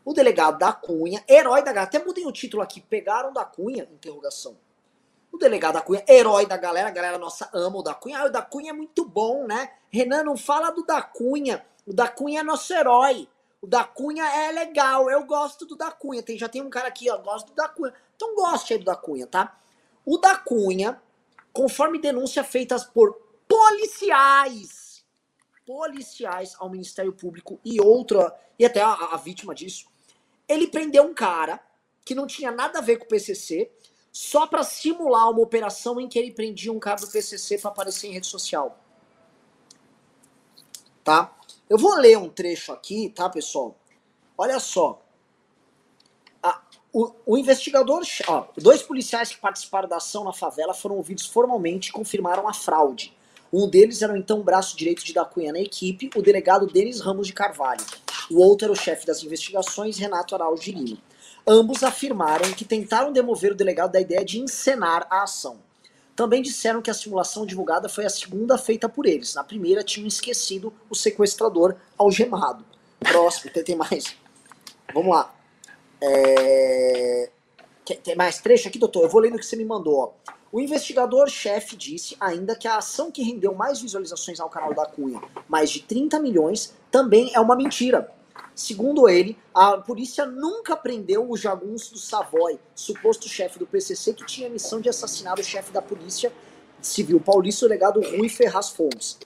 [0.06, 1.84] O delegado da Cunha, herói da galera.
[1.84, 4.56] Até mudem o título aqui, pegaram da Cunha, interrogação.
[5.32, 8.20] O delegado da Cunha, herói da galera, a galera nossa ama o da Cunha.
[8.20, 9.72] Ah, o da Cunha é muito bom, né?
[9.89, 11.66] Renan, não fala do da Cunha.
[11.88, 13.28] O da Cunha é nosso herói.
[13.62, 16.22] O da Cunha é legal, eu gosto do da Cunha.
[16.22, 17.93] Tem, já tem um cara aqui, ó, gosto do da Cunha.
[18.24, 19.59] Então goste aí do da Cunha, tá?
[20.05, 21.01] O da Cunha,
[21.51, 25.05] conforme denúncias feitas por policiais,
[25.65, 29.88] policiais ao Ministério Público e outra, e até a, a vítima disso,
[30.47, 31.59] ele prendeu um cara
[32.05, 33.69] que não tinha nada a ver com o PCC,
[34.09, 38.07] só para simular uma operação em que ele prendia um cara do PCC para aparecer
[38.07, 38.80] em rede social.
[41.03, 41.36] Tá?
[41.69, 43.78] Eu vou ler um trecho aqui, tá, pessoal?
[44.38, 45.03] Olha só.
[46.94, 51.89] O, o, investigador, ó, dois policiais que participaram da ação na favela foram ouvidos formalmente
[51.89, 53.12] e confirmaram a fraude.
[53.52, 57.02] Um deles era o então braço direito de da Cunha na equipe, o delegado Denis
[57.02, 57.84] Ramos de Carvalho.
[58.30, 61.00] O outro era o chefe das investigações, Renato Araújo Lima.
[61.46, 65.58] Ambos afirmaram que tentaram demover o delegado da ideia de encenar a ação.
[66.16, 69.34] Também disseram que a simulação divulgada foi a segunda feita por eles.
[69.34, 72.64] Na primeira tinham esquecido o sequestrador algemado.
[73.00, 74.16] Próximo, tem, mais.
[74.94, 75.34] Vamos lá.
[76.06, 77.30] É...
[78.04, 79.04] Tem mais trecho aqui, doutor?
[79.04, 80.16] Eu vou lendo o que você me mandou.
[80.51, 85.20] O investigador-chefe disse ainda que a ação que rendeu mais visualizações ao canal da Cunha,
[85.47, 88.10] mais de 30 milhões, também é uma mentira.
[88.56, 94.26] Segundo ele, a polícia nunca prendeu o jagunço do Savoy, suposto chefe do PCC que
[94.26, 96.32] tinha a missão de assassinar o chefe da polícia
[96.80, 99.18] civil paulista, o legado Rui Ferraz Fontes.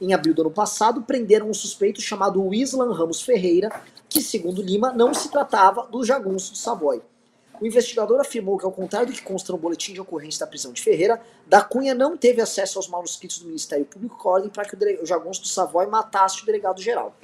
[0.00, 3.70] Em abril do ano passado, prenderam um suspeito chamado Wislan Ramos Ferreira,
[4.08, 7.00] que, segundo Lima, não se tratava do jagunço do Savoy.
[7.60, 10.72] O investigador afirmou que, ao contrário do que consta no boletim de ocorrência da prisão
[10.72, 14.76] de Ferreira, da Cunha não teve acesso aos manuscritos do Ministério Público ordem para que
[15.00, 17.16] o jagunço do Savoy matasse o delegado-geral.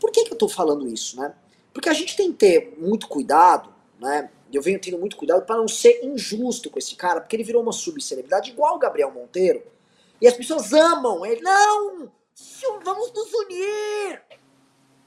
[0.00, 1.34] Por que, que eu estou falando isso, né?
[1.74, 3.68] Porque a gente tem que ter muito cuidado,
[4.00, 4.30] né?
[4.50, 7.62] Eu venho tendo muito cuidado para não ser injusto com esse cara, porque ele virou
[7.62, 9.62] uma subcelebridade igual o Gabriel Monteiro.
[10.20, 11.40] E as pessoas amam ele.
[11.40, 12.12] Não!
[12.84, 14.22] Vamos nos unir!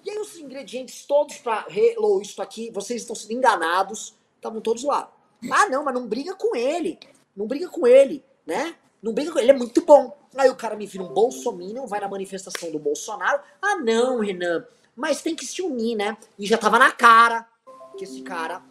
[0.03, 4.83] E aí os ingredientes todos para reload isso aqui, vocês estão sendo enganados, estavam todos
[4.83, 5.11] lá.
[5.51, 6.97] Ah, não, mas não briga com ele.
[7.35, 8.75] Não briga com ele, né?
[9.01, 10.17] Não briga com ele, ele é muito bom.
[10.35, 13.41] Aí o cara me vira um bolsominion, vai na manifestação do Bolsonaro.
[13.61, 16.17] Ah, não, Renan, mas tem que se unir, né?
[16.37, 17.47] E já tava na cara
[17.97, 18.63] que esse cara,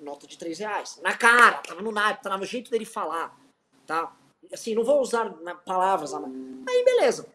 [0.00, 1.00] nota de 3 reais.
[1.02, 3.38] Na cara, tava no naipe, tava no jeito dele falar,
[3.86, 4.14] tá?
[4.54, 5.30] Assim, não vou usar
[5.66, 7.26] palavras, aí beleza.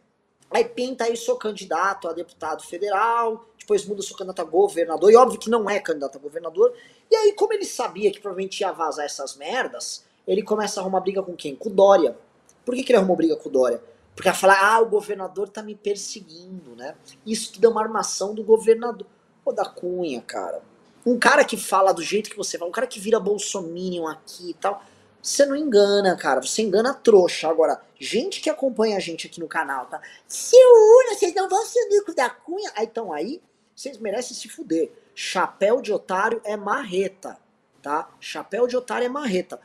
[0.50, 5.16] Aí pinta aí, sou candidato a deputado federal, depois muda, sou candidato a governador, e
[5.16, 6.74] óbvio que não é candidato a governador.
[7.12, 11.02] E aí, como ele sabia que provavelmente ia vazar essas merdas, ele começa a arrumar
[11.02, 11.56] briga com quem?
[11.56, 12.18] Com o Dória.
[12.66, 13.82] Por que, que ele arrumou briga com o Dória?
[14.16, 16.96] Porque ela fala, ah, o governador tá me perseguindo, né?
[17.26, 19.08] Isso tudo é uma armação do governador.
[19.46, 20.62] Ô, da Cunha, cara.
[21.06, 24.50] Um cara que fala do jeito que você fala, um cara que vira bolsominion aqui
[24.50, 24.84] e tal,
[25.22, 26.42] você não engana, cara.
[26.42, 27.50] Você engana trouxa.
[27.50, 30.02] Agora, gente que acompanha a gente aqui no canal, tá?
[30.28, 32.72] Se una, vocês não vão se unir com o da Cunha.
[32.76, 33.42] Aí, então, aí,
[33.76, 34.92] vocês merecem se fuder.
[35.14, 37.38] Chapéu de otário é marreta,
[37.82, 38.10] tá?
[38.20, 39.60] Chapéu de otário é marreta.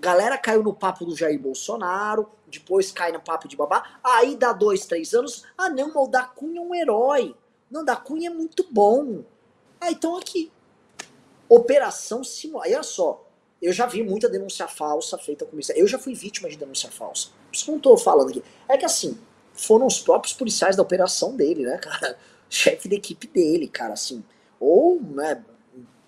[0.00, 3.98] Galera caiu no papo do Jair Bolsonaro, depois cai no papo de babá.
[4.02, 5.44] Aí dá dois, três anos.
[5.56, 7.34] Ah, não, o da Cunha é um herói.
[7.70, 9.22] Não, da Cunha é muito bom.
[9.80, 10.50] Ah, então aqui.
[11.48, 12.68] Operação Simulacro.
[12.68, 13.23] Aí olha só,
[13.66, 15.72] eu já vi muita denúncia falsa feita com isso.
[15.72, 17.28] Eu já fui vítima de denúncia falsa.
[17.52, 18.42] Isso que não tô falando aqui.
[18.68, 19.18] É que assim,
[19.52, 22.18] foram os próprios policiais da operação dele, né, cara?
[22.50, 24.22] Chefe da equipe dele, cara, assim.
[24.60, 25.42] Ou, né,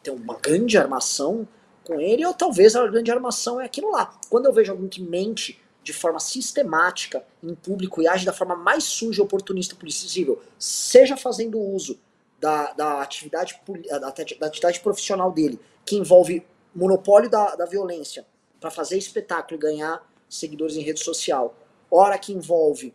[0.03, 1.49] tem uma grande armação
[1.85, 4.19] com ele, ou talvez a grande armação é aquilo lá.
[4.29, 8.57] Quando eu vejo alguém que mente de forma sistemática em público e age da forma
[8.57, 11.99] mais suja e oportunista possível, seja fazendo uso
[12.41, 16.45] da, da, atividade, da, da atividade profissional dele, que envolve
[16.77, 18.27] monopólio da, da violência
[18.61, 21.55] para fazer espetáculo e ganhar seguidores em rede social,
[21.91, 22.95] hora que envolve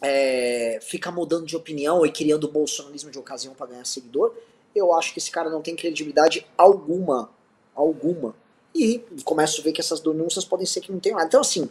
[0.00, 4.34] é, ficar mudando de opinião e criando bolsonarismo de ocasião para ganhar seguidor,
[4.74, 7.30] eu acho que esse cara não tem credibilidade alguma,
[7.74, 8.34] alguma.
[8.74, 11.28] E começo a ver que essas denúncias podem ser que não tenham nada.
[11.28, 11.68] Então, assim,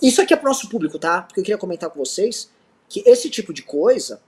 [0.00, 1.22] isso aqui é pro nosso público, tá?
[1.22, 2.50] Porque eu queria comentar com vocês
[2.88, 4.20] que esse tipo de coisa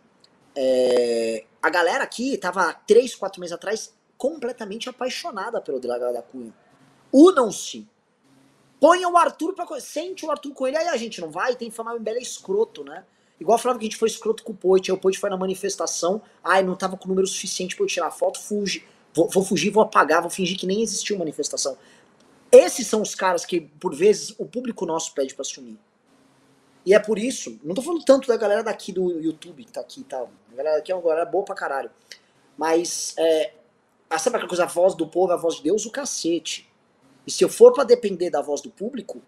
[0.57, 6.53] é, a galera aqui tava três, quatro meses atrás completamente apaixonada pelo delegado da Cunha.
[7.13, 7.87] Unam-se.
[8.81, 9.67] Ponha o Arthur pra.
[9.81, 10.77] Sente o Arthur com ele.
[10.77, 13.05] Aí a gente não vai, tem que falar o Mbele é escroto, né?
[13.39, 14.91] Igual falava que a gente foi escroto com o Poit.
[14.91, 16.23] Aí o Poit foi na manifestação.
[16.43, 18.41] Ai, não tava com número suficiente para eu tirar foto.
[18.41, 18.85] Fuge.
[19.15, 21.77] Vou, vou fugir, vou apagar, vou fingir que nem existiu manifestação.
[22.53, 25.79] Esses são os caras que, por vezes, o público nosso pede para se unir.
[26.85, 29.81] E é por isso, não tô falando tanto da galera daqui do YouTube que tá
[29.81, 30.31] aqui e tal.
[30.53, 31.91] A galera aqui é uma galera boa pra caralho.
[32.57, 33.53] Mas, é,
[34.19, 36.71] sabe aquela coisa, a voz do povo, a voz de Deus, o cacete.
[37.27, 39.21] E se eu for para depender da voz do público,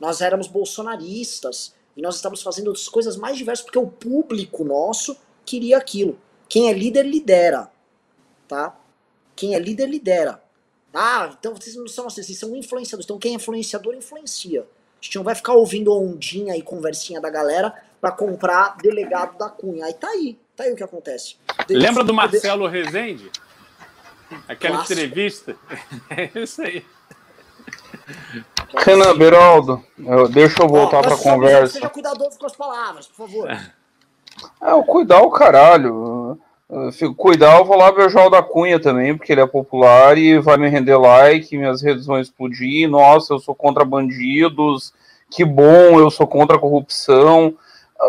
[0.00, 1.74] nós éramos bolsonaristas.
[1.96, 6.18] E nós estamos fazendo as coisas mais diversas porque o público nosso queria aquilo.
[6.48, 7.70] Quem é líder, lidera.
[8.46, 8.76] Tá?
[9.34, 10.42] Quem é líder, lidera.
[10.92, 13.06] Ah, então vocês não são assim, vocês são influenciadores.
[13.06, 14.62] Então quem é influenciador, influencia.
[14.62, 19.48] A gente não vai ficar ouvindo ondinha e conversinha da galera para comprar delegado da
[19.48, 19.84] Cunha.
[19.84, 21.36] Aí tá aí, tá aí o que acontece.
[21.68, 23.30] Lembra do Marcelo Rezende?
[24.48, 25.00] Aquela Clássico.
[25.00, 25.56] entrevista?
[26.10, 26.84] É isso aí.
[28.76, 29.82] Renan Beraldo,
[30.30, 31.74] deixa eu voltar para a conversa.
[31.74, 33.50] Seja cuidadoso com as palavras, por favor.
[34.62, 36.38] É, o cuidar o caralho.
[36.68, 40.18] Eu fico, cuidar, eu vou lá beijar o da Cunha também, porque ele é popular
[40.18, 42.88] e vai me render like, minhas redes vão explodir.
[42.88, 44.92] Nossa, eu sou contra bandidos,
[45.30, 47.54] que bom, eu sou contra a corrupção.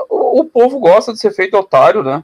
[0.09, 2.23] O, o povo gosta de ser feito otário, né?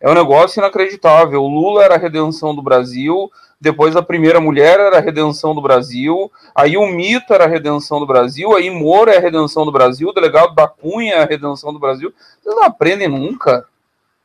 [0.00, 1.42] É um negócio inacreditável.
[1.42, 3.30] O Lula era a redenção do Brasil,
[3.60, 7.98] depois a primeira mulher era a redenção do Brasil, aí o mito era a redenção
[7.98, 11.26] do Brasil, aí Moro é a redenção do Brasil, o delegado da Cunha é a
[11.26, 12.12] redenção do Brasil.
[12.40, 13.66] Vocês não aprendem nunca.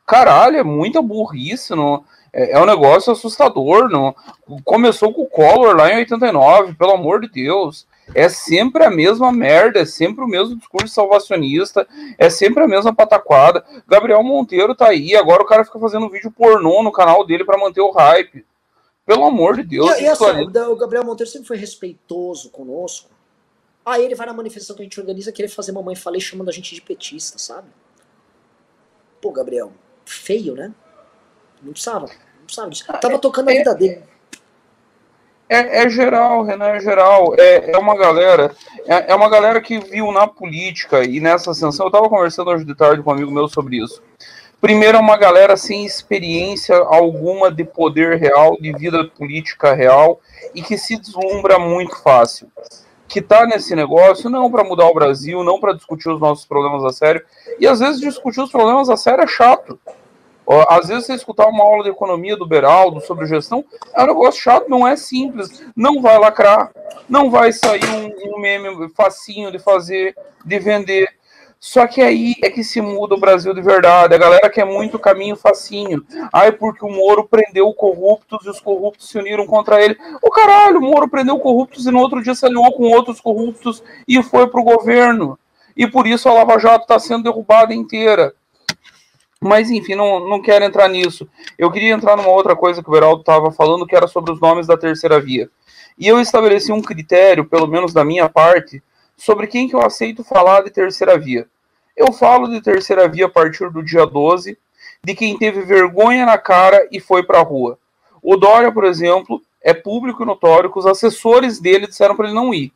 [0.06, 3.88] Caralho, é muita burrice, não, é, é um negócio assustador.
[3.88, 4.14] Não,
[4.64, 7.86] começou com o Collor lá em 89, pelo amor de Deus.
[8.12, 11.86] É sempre a mesma merda, é sempre o mesmo discurso salvacionista,
[12.18, 13.64] é sempre a mesma pataquada.
[13.86, 17.58] Gabriel Monteiro tá aí, agora o cara fica fazendo vídeo pornô no canal dele para
[17.58, 18.44] manter o hype.
[19.06, 19.90] Pelo amor de Deus.
[19.98, 20.24] E, e assim,
[20.68, 23.10] o Gabriel Monteiro sempre foi respeitoso conosco.
[23.84, 26.52] Aí ele vai na manifestação que a gente organiza querer fazer mamãe falei chamando a
[26.52, 27.68] gente de petista, sabe?
[29.20, 29.72] Pô, Gabriel,
[30.06, 30.72] feio, né?
[31.62, 32.84] Não precisava, não precisava disso.
[32.88, 34.02] Ah, Tava é, tocando a vida dele.
[35.48, 37.34] É, é, geral, Renan, é geral.
[37.38, 38.54] É, é uma galera,
[38.86, 41.86] é, é, uma galera que viu na política e nessa ascensão.
[41.86, 44.02] Eu tava conversando hoje de tarde com um amigo meu sobre isso.
[44.60, 50.18] Primeiro, é uma galera sem experiência alguma de poder real, de vida política real
[50.54, 52.50] e que se deslumbra muito fácil.
[53.06, 56.82] Que tá nesse negócio não para mudar o Brasil, não para discutir os nossos problemas
[56.82, 57.22] a sério.
[57.60, 59.78] E às vezes discutir os problemas a sério é chato.
[60.68, 63.64] Às vezes você escutar uma aula de economia do Beraldo sobre gestão
[63.94, 65.64] é um negócio chato, não é simples.
[65.74, 66.70] Não vai lacrar,
[67.08, 70.14] não vai sair um, um meme facinho de fazer,
[70.44, 71.08] de vender.
[71.58, 74.14] Só que aí é que se muda o Brasil de verdade.
[74.14, 76.04] A galera quer muito caminho facinho.
[76.30, 79.96] Ai, porque o Moro prendeu corruptos e os corruptos se uniram contra ele.
[80.22, 83.82] O caralho, o Moro prendeu corruptos e no outro dia se aliou com outros corruptos
[84.06, 85.38] e foi pro governo.
[85.74, 88.34] E por isso a Lava Jato está sendo derrubada inteira.
[89.44, 91.28] Mas enfim, não, não quero entrar nisso.
[91.58, 94.40] Eu queria entrar numa outra coisa que o Beraldo estava falando, que era sobre os
[94.40, 95.50] nomes da terceira via.
[95.98, 98.82] E eu estabeleci um critério, pelo menos da minha parte,
[99.18, 101.46] sobre quem que eu aceito falar de terceira via.
[101.94, 104.56] Eu falo de terceira via a partir do dia 12,
[105.04, 107.78] de quem teve vergonha na cara e foi para a rua.
[108.22, 112.34] O Dória, por exemplo, é público e notório que os assessores dele disseram para ele
[112.34, 112.72] não ir.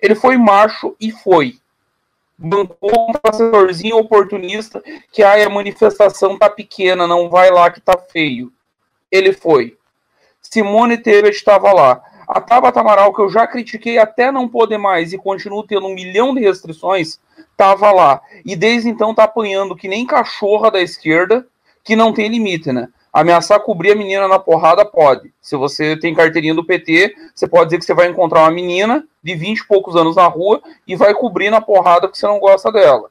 [0.00, 1.60] Ele foi macho e foi.
[2.42, 4.82] Bancou um assessorzinho oportunista
[5.12, 8.52] que ah, a manifestação tá pequena, não vai lá que tá feio.
[9.10, 9.76] Ele foi.
[10.40, 12.02] Simone Tebet estava lá.
[12.26, 15.94] A Tabata Amaral, que eu já critiquei até não poder mais e continuo tendo um
[15.94, 17.20] milhão de restrições,
[17.50, 18.20] estava lá.
[18.44, 21.46] E desde então tá apanhando que nem cachorra da esquerda,
[21.84, 22.88] que não tem limite, né?
[23.12, 25.32] Ameaçar cobrir a menina na porrada pode.
[25.40, 29.04] Se você tem carteirinha do PT, você pode dizer que você vai encontrar uma menina
[29.22, 32.38] de 20 e poucos anos na rua e vai cobrir na porrada porque você não
[32.38, 33.10] gosta dela.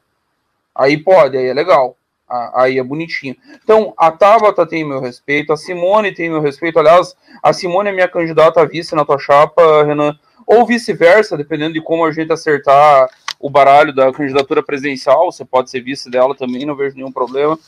[0.74, 1.96] Aí pode, aí é legal.
[2.28, 3.36] Aí é bonitinho.
[3.62, 6.80] Então, a Tabata tem meu respeito, a Simone tem meu respeito.
[6.80, 10.18] Aliás, a Simone é minha candidata a vice na tua chapa, Renan.
[10.48, 15.70] Ou vice-versa, dependendo de como a gente acertar o baralho da candidatura presidencial, você pode
[15.70, 17.60] ser vice dela também, não vejo nenhum problema.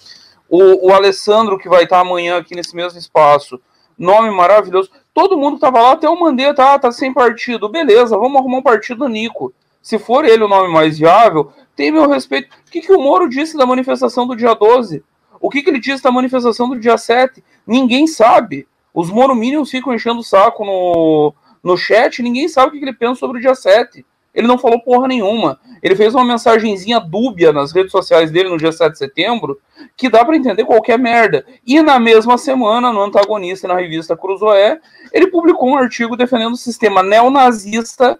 [0.55, 3.59] O, o Alessandro, que vai estar amanhã aqui nesse mesmo espaço,
[3.97, 4.91] nome maravilhoso.
[5.11, 7.67] Todo mundo que estava lá, até o Mandetta, tá, tá sem partido.
[7.67, 9.51] Beleza, vamos arrumar um partido Nico.
[9.81, 12.55] Se for ele o nome mais viável, tem meu respeito.
[12.67, 15.03] O que, que o Moro disse da manifestação do dia 12?
[15.41, 17.43] O que, que ele disse da manifestação do dia 7?
[17.65, 18.67] Ninguém sabe.
[18.93, 21.33] Os Moro Minions ficam enchendo o saco no,
[21.63, 24.05] no chat, ninguém sabe o que, que ele pensa sobre o dia 7.
[24.33, 25.59] Ele não falou porra nenhuma.
[25.81, 29.59] Ele fez uma mensagenzinha dúbia nas redes sociais dele no dia 7 de setembro,
[29.95, 31.45] que dá para entender qualquer merda.
[31.65, 34.79] E na mesma semana, no antagonista na revista Cruzoé,
[35.11, 38.19] ele publicou um artigo defendendo o sistema neonazista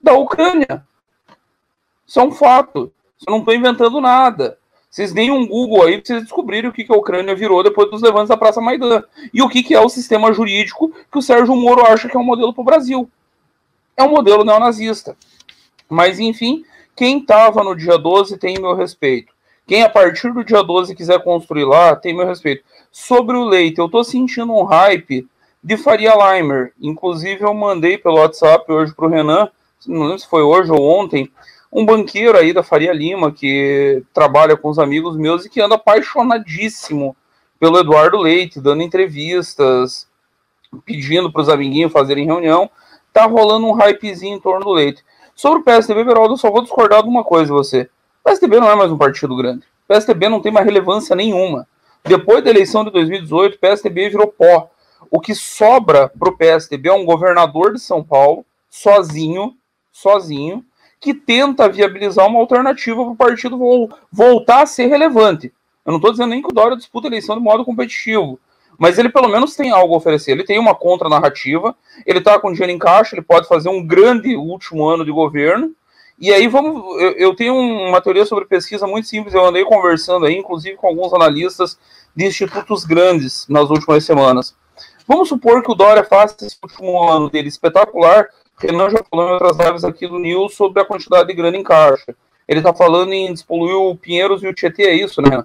[0.00, 0.84] da Ucrânia.
[2.06, 2.92] Isso é um fato.
[3.26, 4.58] Eu não estou inventando nada.
[4.90, 7.90] Vocês deem um Google aí para vocês descobrirem o que, que a Ucrânia virou depois
[7.90, 9.02] dos levantes da Praça Maidan.
[9.32, 12.20] E o que, que é o sistema jurídico que o Sérgio Moro acha que é
[12.20, 13.10] um modelo para o Brasil.
[13.96, 15.16] É um modelo neonazista.
[15.88, 16.64] Mas, enfim,
[16.94, 19.32] quem estava no dia 12 tem meu respeito.
[19.66, 22.64] Quem a partir do dia 12 quiser construir lá, tem meu respeito.
[22.90, 25.28] Sobre o leite, eu estou sentindo um hype
[25.62, 26.72] de Faria Limer.
[26.80, 29.50] Inclusive, eu mandei pelo WhatsApp hoje para o Renan,
[29.86, 31.30] não lembro se foi hoje ou ontem,
[31.70, 35.74] um banqueiro aí da Faria Lima que trabalha com os amigos meus e que anda
[35.74, 37.14] apaixonadíssimo
[37.60, 40.08] pelo Eduardo Leite, dando entrevistas,
[40.84, 42.70] pedindo para os amiguinhos fazerem reunião.
[43.12, 45.04] Tá rolando um hypezinho em torno do Leite.
[45.38, 47.88] Sobre o PSDB, Beraldo, só vou discordar de uma coisa você.
[48.22, 49.60] O PSDB não é mais um partido grande.
[49.84, 51.64] O PSDB não tem mais relevância nenhuma.
[52.04, 54.68] Depois da eleição de 2018, o PSDB virou pó.
[55.08, 59.54] O que sobra para o PSDB é um governador de São Paulo, sozinho,
[59.92, 60.64] sozinho,
[61.00, 65.52] que tenta viabilizar uma alternativa para o partido voltar a ser relevante.
[65.86, 68.40] Eu não estou dizendo nem que o Dória disputa a eleição de modo competitivo
[68.78, 70.30] mas ele pelo menos tem algo a oferecer.
[70.30, 71.74] Ele tem uma contranarrativa,
[72.06, 75.72] ele está com dinheiro em caixa, ele pode fazer um grande último ano de governo.
[76.18, 80.26] E aí vamos, eu, eu, tenho uma teoria sobre pesquisa muito simples, eu andei conversando
[80.26, 81.78] aí, inclusive com alguns analistas
[82.14, 84.56] de institutos grandes nas últimas semanas.
[85.06, 89.32] Vamos supor que o Dória faça esse último ano dele espetacular, Renan já falou em
[89.32, 92.14] outras lives aqui do News sobre a quantidade de grana em caixa.
[92.46, 95.44] Ele está falando em despoluir o Pinheiros e o Tietê, é isso, né?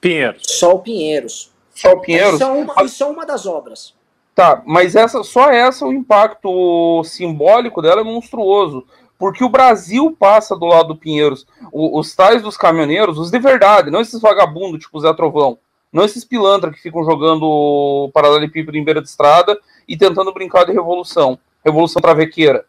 [0.00, 0.42] Pinheiros.
[0.46, 1.52] Só o Pinheiros.
[2.00, 2.34] Pinheiros.
[2.34, 3.94] Isso é uma, isso é uma das obras.
[4.34, 8.86] Tá, mas essa, só essa, o impacto simbólico dela é monstruoso.
[9.18, 11.44] Porque o Brasil passa do lado do Pinheiros.
[11.72, 15.58] O, os tais dos caminhoneiros, os de verdade, não esses vagabundos tipo Zé Trovão.
[15.92, 19.58] Não esses pilantra que ficam jogando paralelepípedo em beira de estrada
[19.88, 21.38] e tentando brincar de revolução.
[21.64, 22.64] Revolução travequeira.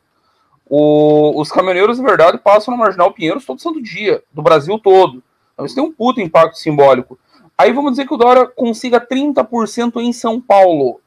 [0.68, 5.22] O, os caminhoneiros de verdade passam no Marginal Pinheiros todo santo dia, do Brasil todo.
[5.54, 7.20] Então isso tem um puto impacto simbólico.
[7.60, 11.02] Aí vamos dizer que o Dória consiga 30% em São Paulo.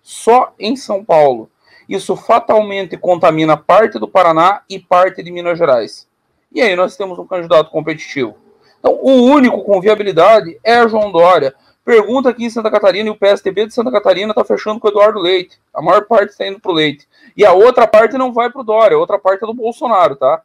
[0.00, 1.50] Só em São Paulo.
[1.86, 6.08] Isso fatalmente contamina parte do Paraná e parte de Minas Gerais.
[6.50, 8.34] E aí nós temos um candidato competitivo.
[8.78, 11.54] Então, o único com viabilidade é João Dória.
[11.84, 14.90] Pergunta aqui em Santa Catarina e o PSDB de Santa Catarina está fechando com o
[14.90, 15.60] Eduardo Leite.
[15.74, 17.06] A maior parte está indo para o Leite.
[17.36, 20.16] E a outra parte não vai para o Dória, a outra parte é do Bolsonaro,
[20.16, 20.40] tá?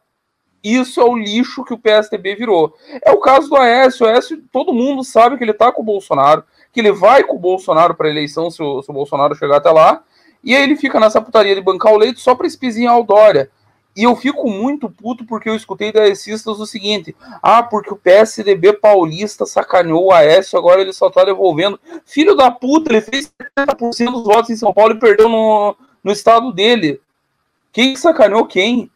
[0.66, 2.74] Isso é o lixo que o PSDB virou.
[3.04, 4.04] É o caso do Aécio.
[4.04, 6.42] O Aécio, todo mundo sabe que ele tá com o Bolsonaro,
[6.72, 9.70] que ele vai com o Bolsonaro para eleição se o, se o Bolsonaro chegar até
[9.70, 10.02] lá.
[10.42, 13.48] E aí ele fica nessa putaria de bancar o leite só para espizinhar o Dória.
[13.96, 17.96] E eu fico muito puto porque eu escutei da Ecistas o seguinte: ah, porque o
[17.96, 21.78] PSDB paulista sacaneou o Aécio, agora ele só tá devolvendo.
[22.04, 26.10] Filho da puta, ele fez 70% dos votos em São Paulo e perdeu no, no
[26.10, 27.00] estado dele.
[27.72, 28.90] Quem sacaneou quem?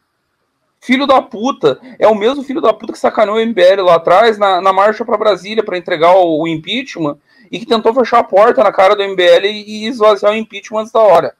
[0.81, 1.79] Filho da puta.
[1.99, 5.05] É o mesmo filho da puta que sacaneou o MBL lá atrás, na, na marcha
[5.05, 7.17] para Brasília, para entregar o, o, impeachment,
[7.51, 10.81] e que tentou fechar a porta na cara do MBL e, e esvaziar o impeachment
[10.81, 11.35] antes da hora.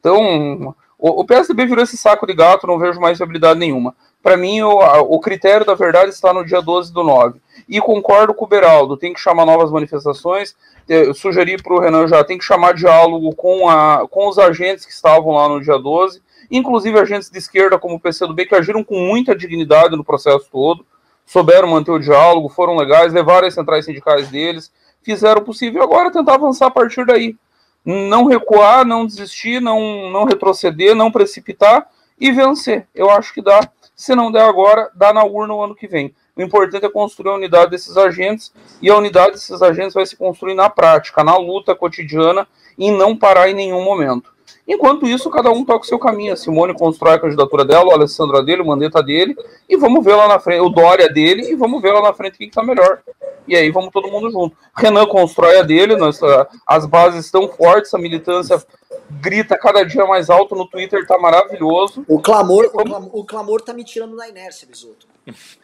[0.00, 3.94] Então, o, o PSDB virou esse saco de gato, não vejo mais viabilidade nenhuma.
[4.20, 7.40] Para mim, o, o, critério da verdade está no dia 12 do 9.
[7.68, 10.56] E concordo com o Beraldo, tem que chamar novas manifestações.
[10.88, 14.84] Eu sugeri para o Renan já, tem que chamar diálogo com, a, com os agentes
[14.84, 16.20] que estavam lá no dia 12,
[16.52, 20.86] inclusive agentes de esquerda como o PCdoB, que agiram com muita dignidade no processo todo,
[21.26, 24.70] souberam manter o diálogo, foram legais, levaram as centrais sindicais deles,
[25.02, 25.82] fizeram o possível.
[25.82, 27.36] Agora tentar avançar a partir daí
[27.84, 31.88] não recuar, não desistir, não, não retroceder, não precipitar
[32.18, 32.86] e vencer.
[32.94, 33.60] Eu acho que dá.
[33.96, 36.14] Se não der agora, dá na urna o ano que vem.
[36.36, 40.16] O importante é construir a unidade desses agentes e a unidade desses agentes vai se
[40.16, 42.46] construir na prática, na luta cotidiana
[42.78, 44.31] e não parar em nenhum momento.
[44.66, 46.32] Enquanto isso, cada um toca o seu caminho.
[46.32, 49.36] A Simone constrói a candidatura dela, o Alessandro a dele, o Mandetta dele,
[49.68, 52.38] e vamos ver lá na frente, o Dória dele, e vamos ver lá na frente
[52.38, 53.02] quem está melhor.
[53.46, 54.56] E aí vamos todo mundo junto.
[54.74, 56.20] Renan constrói a dele, nós,
[56.66, 58.64] as bases estão fortes, a militância
[59.10, 62.04] grita cada dia mais alto no Twitter, tá maravilhoso.
[62.08, 65.06] O clamor, o clamor, o clamor tá me tirando da inércia, Bisoto.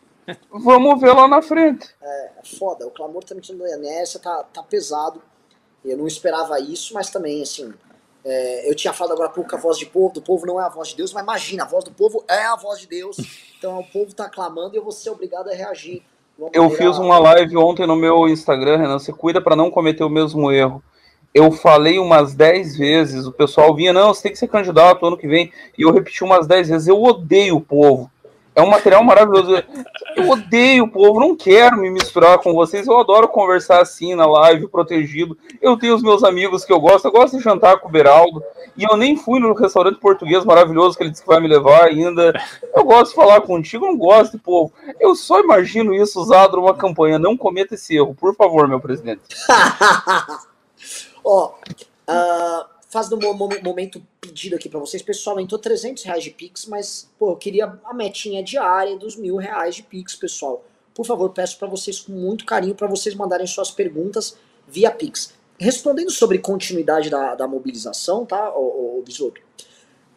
[0.51, 1.89] Vamos ver lá na frente.
[2.03, 5.23] É, é, foda, o clamor tá me tirando da inércia, tá, tá pesado.
[5.85, 7.73] Eu não esperava isso, mas também, assim,
[8.25, 10.61] é, eu tinha falado agora há pouco que a voz de povo, do povo não
[10.61, 12.87] é a voz de Deus, mas imagina, a voz do povo é a voz de
[12.87, 13.17] Deus.
[13.59, 16.01] Então o povo está clamando e eu vou ser obrigado a reagir.
[16.53, 19.01] Eu fiz uma live ontem no meu Instagram, Renan.
[19.01, 20.81] Você cuida para não cometer o mesmo erro.
[21.35, 25.17] Eu falei umas 10 vezes, o pessoal vinha, não, você tem que ser candidato ano
[25.17, 25.53] que vem.
[25.77, 28.09] E eu repeti umas 10 vezes, eu odeio o povo.
[28.59, 29.63] É um material maravilhoso.
[30.17, 32.89] Eu odeio o povo, não quero me misturar com vocês.
[32.89, 35.39] Eu adoro conversar assim na live, protegido.
[35.63, 37.05] Eu tenho os meus amigos que eu gosto.
[37.05, 38.43] Eu gosto de jantar com o Beraldo.
[38.77, 41.85] E eu nem fui no restaurante português maravilhoso que ele disse que vai me levar
[41.85, 42.33] ainda.
[42.75, 44.73] Eu gosto de falar contigo, não gosto de povo.
[44.99, 47.17] Eu só imagino isso usado numa campanha.
[47.17, 49.23] Não cometa esse erro, por favor, meu presidente.
[51.23, 55.03] Ó, oh, uh fazendo um momento pedido aqui para vocês.
[55.03, 59.37] Pessoal, aumentou 300 reais de Pix, mas, pô, eu queria a metinha diária dos mil
[59.37, 60.65] reais de Pix, pessoal.
[60.95, 64.37] Por favor, peço para vocês com muito carinho para vocês mandarem suas perguntas
[64.67, 65.35] via Pix.
[65.59, 69.41] Respondendo sobre continuidade da, da mobilização, tá, ô, Bisoto?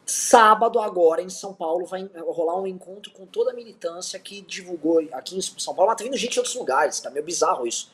[0.05, 4.99] Sábado agora em São Paulo vai rolar um encontro com toda a militância que divulgou
[5.13, 7.91] aqui em São Paulo, mas tá vindo gente de outros lugares, tá meio bizarro isso.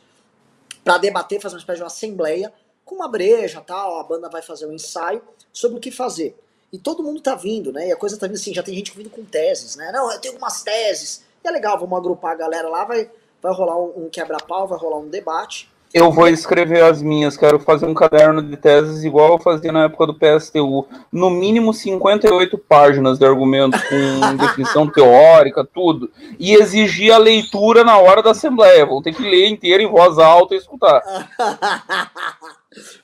[0.83, 2.53] Para debater, fazer uma espécie de uma assembleia
[2.87, 5.21] com uma breja, tal, a banda vai fazer um ensaio
[5.51, 6.35] sobre o que fazer.
[6.71, 7.89] E todo mundo tá vindo, né?
[7.89, 9.91] E a coisa tá vindo assim, já tem gente vindo com teses, né?
[9.91, 11.23] Não, eu tenho algumas teses.
[11.43, 13.09] E é legal, vamos agrupar a galera lá, vai,
[13.41, 15.69] vai rolar um, um quebra-pau, vai rolar um debate.
[15.93, 19.85] Eu vou escrever as minhas, quero fazer um caderno de teses igual eu fazia na
[19.85, 20.85] época do PSTU.
[21.11, 26.11] No mínimo 58 páginas de argumentos com definição teórica, tudo.
[26.37, 28.85] E exigir a leitura na hora da assembleia.
[28.85, 31.01] Vou ter que ler inteiro em voz alta e escutar.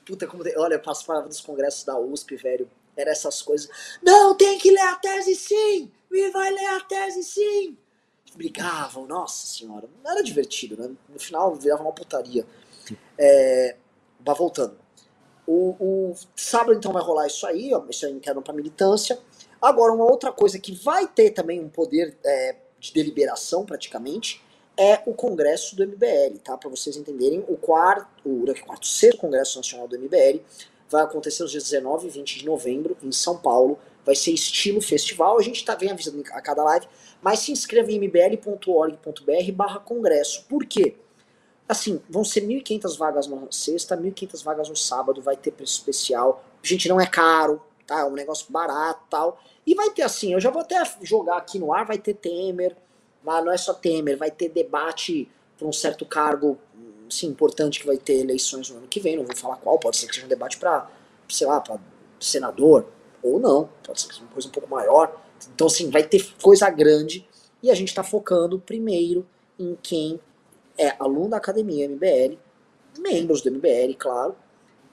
[0.04, 0.44] Puta, como.
[0.56, 2.70] Olha, eu participava dos congressos da USP, velho.
[2.96, 3.68] Era essas coisas.
[4.02, 5.90] Não, tem que ler a tese sim!
[6.10, 7.76] Me vai ler a tese sim!
[8.36, 9.88] Brigavam, nossa senhora.
[10.02, 10.94] Não era divertido, né?
[11.08, 12.46] No final virava uma putaria.
[13.18, 13.76] É,
[14.24, 14.76] mas voltando.
[15.46, 19.18] O, o, sábado então vai rolar isso aí, ó, isso é interno para militância.
[19.60, 24.43] Agora, uma outra coisa que vai ter também um poder é, de deliberação praticamente
[24.76, 26.56] é o Congresso do MBL, tá?
[26.56, 30.40] Para vocês entenderem, o quarto, o, o quarto, sexto Congresso Nacional do MBL
[30.90, 33.78] vai acontecer nos dias 19 e 20 de novembro em São Paulo.
[34.04, 36.86] Vai ser estilo festival, a gente tá vendo avisando a cada live,
[37.22, 40.44] mas se inscreva em mbl.org.br barra congresso.
[40.44, 40.96] Por quê?
[41.66, 46.44] Assim, vão ser 1.500 vagas na sexta, 1.500 vagas no sábado, vai ter preço especial.
[46.62, 48.00] Gente, não é caro, tá?
[48.00, 49.40] É um negócio barato tal.
[49.66, 52.76] E vai ter assim, eu já vou até jogar aqui no ar, vai ter Temer,
[53.24, 56.58] mas não é só Temer, vai ter debate para um certo cargo
[57.22, 60.08] importante que vai ter eleições no ano que vem, não vou falar qual, pode ser
[60.08, 60.90] que seja um debate para,
[61.28, 61.78] sei lá, para
[62.18, 62.86] senador,
[63.22, 65.22] ou não, pode ser uma coisa um pouco maior.
[65.54, 67.26] Então, assim, vai ter coisa grande
[67.62, 69.26] e a gente está focando primeiro
[69.58, 70.20] em quem
[70.76, 72.36] é aluno da academia MBL,
[72.98, 74.34] membros do MBL, claro,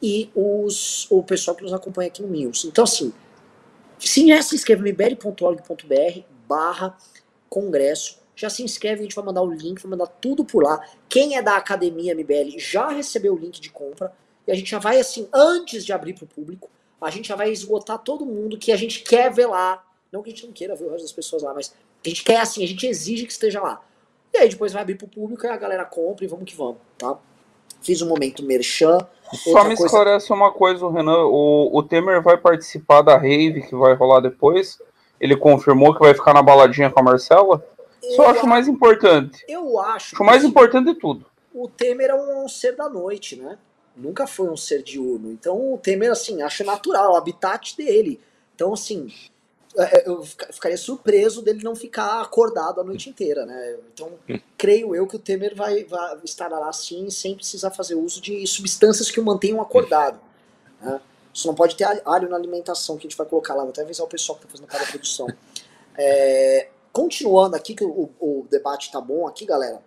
[0.01, 2.65] e os, o pessoal que nos acompanha aqui no News.
[2.65, 3.11] Então, assim,
[3.97, 6.97] se, se inscreva em mbl.org.br barra
[7.49, 8.20] Congresso.
[8.41, 10.83] Já se inscreve, a gente vai mandar o link, vai mandar tudo por lá.
[11.07, 14.11] Quem é da Academia MBL já recebeu o link de compra.
[14.47, 16.67] E a gente já vai, assim, antes de abrir para o público,
[16.99, 19.83] a gente já vai esgotar todo mundo que a gente quer ver lá.
[20.11, 21.71] Não que a gente não queira ver o resto das pessoas lá, mas
[22.03, 23.79] a gente quer, assim, a gente exige que esteja lá.
[24.33, 26.57] E aí depois vai abrir para o público e a galera compra e vamos que
[26.57, 27.19] vamos, tá?
[27.79, 28.97] Fiz um momento merchan.
[29.31, 29.85] Só me coisa...
[29.85, 31.25] esclarece uma coisa, Renan.
[31.25, 34.79] O, o Temer vai participar da rave que vai rolar depois?
[35.19, 37.63] Ele confirmou que vai ficar na baladinha com a Marcela?
[38.03, 39.43] Eu Só acho mais importante.
[39.47, 40.15] Eu acho.
[40.15, 41.25] Acho mais importante de tudo.
[41.53, 43.57] O Temer é um ser da noite, né?
[43.95, 45.31] Nunca foi um ser diurno.
[45.31, 48.19] Então o Temer, assim, acho natural, o habitat dele.
[48.55, 49.11] Então, assim,
[49.77, 53.77] é, é, eu ficaria surpreso dele não ficar acordado a noite inteira, né?
[53.93, 54.11] Então,
[54.57, 58.45] creio eu que o Temer vai, vai estar lá assim sem precisar fazer uso de
[58.45, 60.19] substâncias que o mantenham acordado.
[60.81, 60.99] Né?
[61.33, 63.61] Isso não pode ter alho na alimentação que a gente vai colocar lá.
[63.61, 65.27] Vou até avisar o pessoal que está fazendo cada produção.
[65.97, 69.81] É, continuando aqui, que o, o debate está bom aqui, galera.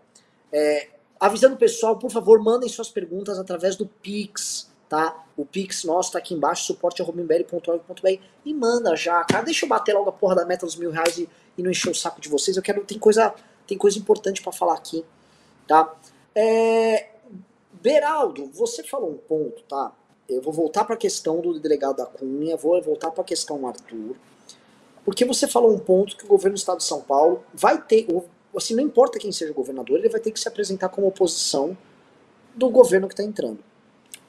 [0.53, 0.89] É,
[1.19, 5.25] avisando o pessoal, por favor, mandem suas perguntas através do Pix tá?
[5.37, 9.43] O Pix nosso tá aqui embaixo, suporte.rombembele.org.br e manda já, cara.
[9.43, 11.29] Deixa eu bater logo a porra da meta dos mil reais e,
[11.59, 12.57] e não encher o saco de vocês.
[12.57, 13.35] Eu quero, tem coisa,
[13.67, 15.05] tem coisa importante para falar aqui,
[15.67, 15.93] tá?
[16.35, 17.09] É,
[17.73, 19.93] Beraldo, você falou um ponto, tá?
[20.29, 23.67] Eu vou voltar para a questão do delegado da Cunha, vou voltar para a questão
[23.67, 24.17] Arthur,
[25.05, 28.07] porque você falou um ponto que o governo do estado de São Paulo vai ter,
[28.57, 31.77] assim, não importa quem seja o governador, ele vai ter que se apresentar como oposição
[32.55, 33.59] do governo que está entrando.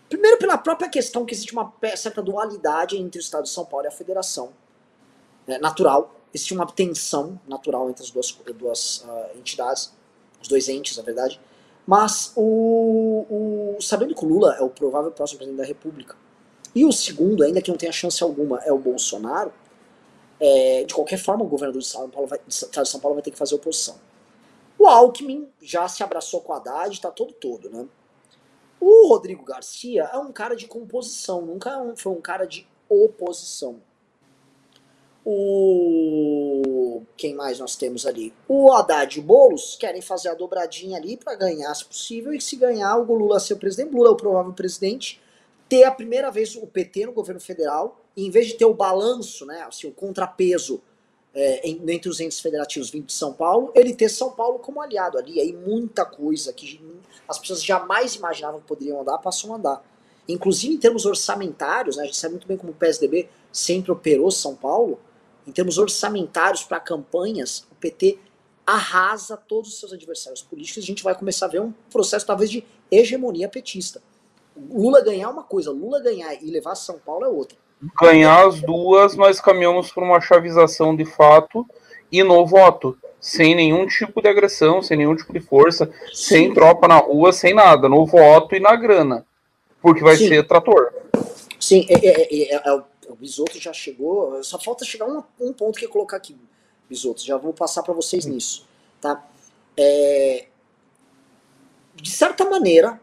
[0.09, 3.85] Primeiro, pela própria questão que existe uma certa dualidade entre o Estado de São Paulo
[3.85, 4.49] e a Federação.
[5.47, 9.93] É natural, existe uma tensão natural entre as duas, duas uh, entidades,
[10.41, 11.39] os dois entes, na verdade.
[11.87, 16.15] Mas, o, o, sabendo que o Lula é o provável próximo presidente da República,
[16.73, 19.53] e o segundo, ainda que não tenha chance alguma, é o Bolsonaro,
[20.39, 23.31] é, de qualquer forma, o governador de São, Paulo vai, de São Paulo vai ter
[23.31, 23.95] que fazer oposição.
[24.77, 27.87] O Alckmin já se abraçou com a Haddad, está todo todo, né?
[28.79, 33.81] O Rodrigo Garcia é um cara de composição, nunca é foi um cara de oposição.
[35.23, 38.33] O quem mais nós temos ali?
[38.47, 42.41] O Haddad e o Boulos querem fazer a dobradinha ali para ganhar, se possível, e
[42.41, 45.21] se ganhar o Lula ser o presidente, Lula é o provável presidente,
[45.67, 48.73] ter a primeira vez o PT no governo federal, e em vez de ter o
[48.73, 50.81] balanço, né, assim, o contrapeso
[51.33, 55.17] é, entre os entes federativos vindo de São Paulo, ele ter São Paulo como aliado
[55.17, 55.39] ali.
[55.41, 56.79] Aí muita coisa que
[57.27, 59.83] as pessoas jamais imaginavam que poderiam andar, passou a andar.
[60.27, 64.31] Inclusive em termos orçamentários, né, a gente sabe muito bem como o PSDB sempre operou
[64.31, 64.99] São Paulo,
[65.45, 68.17] em termos orçamentários para campanhas, o PT
[68.65, 72.25] arrasa todos os seus adversários políticos e a gente vai começar a ver um processo
[72.25, 74.01] talvez de hegemonia petista.
[74.57, 77.57] Lula ganhar uma coisa, Lula ganhar e levar São Paulo é outra
[77.99, 81.65] ganhar as duas, nós caminhamos por uma chavização de fato
[82.11, 82.97] e no voto.
[83.19, 86.13] Sem nenhum tipo de agressão, sem nenhum tipo de força, Sim.
[86.13, 87.89] sem tropa na rua, sem nada.
[87.89, 89.25] No voto e na grana.
[89.81, 90.27] Porque vai Sim.
[90.27, 90.93] ser trator.
[91.59, 94.43] Sim, é, é, é, é, o Bisoto já chegou.
[94.43, 96.37] Só falta chegar um, um ponto que eu colocar aqui,
[96.87, 97.25] Bisoto.
[97.25, 98.67] Já vou passar para vocês nisso.
[99.01, 99.25] Tá?
[99.75, 100.45] É,
[101.95, 102.99] de certa maneira,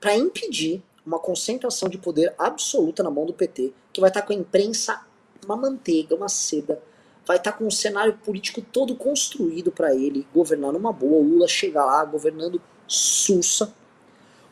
[0.00, 4.32] para impedir uma concentração de poder absoluta na mão do PT, que vai estar com
[4.34, 5.06] a imprensa
[5.46, 6.82] uma manteiga, uma seda,
[7.24, 11.16] vai estar com um cenário político todo construído para ele governar numa boa.
[11.16, 13.74] O Lula chega lá governando sussa.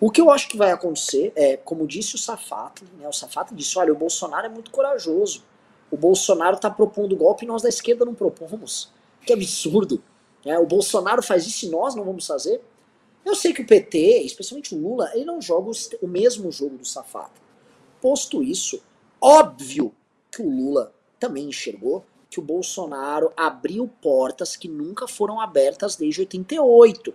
[0.00, 3.54] O que eu acho que vai acontecer é, como disse o Safato, né, o Safato
[3.54, 5.44] disse: olha, o Bolsonaro é muito corajoso.
[5.90, 8.90] O Bolsonaro está propondo golpe e nós da esquerda não propomos.
[9.26, 10.02] Que absurdo.
[10.42, 10.58] Né?
[10.58, 12.62] O Bolsonaro faz isso e nós não vamos fazer.
[13.24, 16.84] Eu sei que o PT, especialmente o Lula, ele não joga o mesmo jogo do
[16.84, 17.32] safado.
[18.00, 18.82] Posto isso,
[19.24, 19.94] óbvio
[20.30, 26.20] que o Lula também enxergou que o Bolsonaro abriu portas que nunca foram abertas desde
[26.20, 27.14] 88.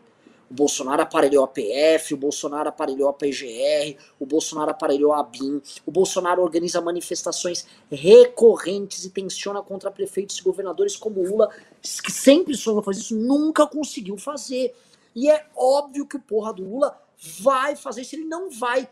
[0.49, 5.61] O Bolsonaro aparelhou a PF, o Bolsonaro aparelhou a PGR, o Bolsonaro aparelhou a BIM,
[5.85, 12.55] o Bolsonaro organiza manifestações recorrentes e tensiona contra prefeitos e governadores como Lula, que sempre
[12.55, 14.73] sonhou fazer isso, nunca conseguiu fazer.
[15.15, 16.99] E é óbvio que o porra do Lula
[17.39, 18.89] vai fazer isso, ele não vai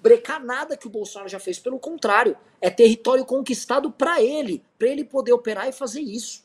[0.00, 4.88] brecar nada que o Bolsonaro já fez, pelo contrário, é território conquistado para ele, para
[4.88, 6.44] ele poder operar e fazer isso.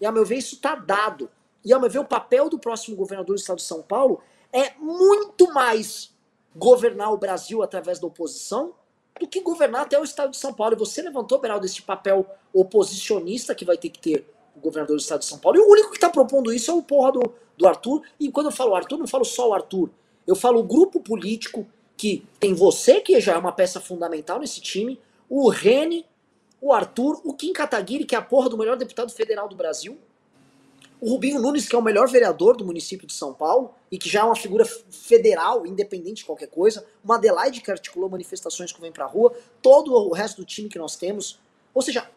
[0.00, 1.30] E a meu ver isso está dado.
[1.64, 4.20] E a meu ver o papel do próximo governador do estado de São Paulo
[4.52, 6.14] é muito mais
[6.54, 8.74] governar o Brasil através da oposição
[9.18, 10.74] do que governar até o estado de São Paulo.
[10.74, 14.26] E você levantou, Beraldo, esse papel oposicionista que vai ter que ter
[14.56, 15.58] o governador do estado de São Paulo.
[15.58, 18.02] E o único que está propondo isso é o porra do, do Arthur.
[18.18, 19.90] E quando eu falo Arthur, não falo só o Arthur.
[20.26, 21.66] Eu falo o grupo político
[21.98, 24.98] que tem você, que já é uma peça fundamental nesse time,
[25.28, 26.06] o Rene,
[26.60, 29.98] o Arthur, o Kim Kataguiri, que é a porra do melhor deputado federal do Brasil,
[31.00, 34.08] O Rubinho Nunes, que é o melhor vereador do município de São Paulo e que
[34.08, 36.84] já é uma figura federal, independente de qualquer coisa.
[37.04, 39.32] Uma Adelaide que articulou manifestações que vem pra rua.
[39.62, 41.38] Todo o resto do time que nós temos.
[41.72, 42.10] Ou seja,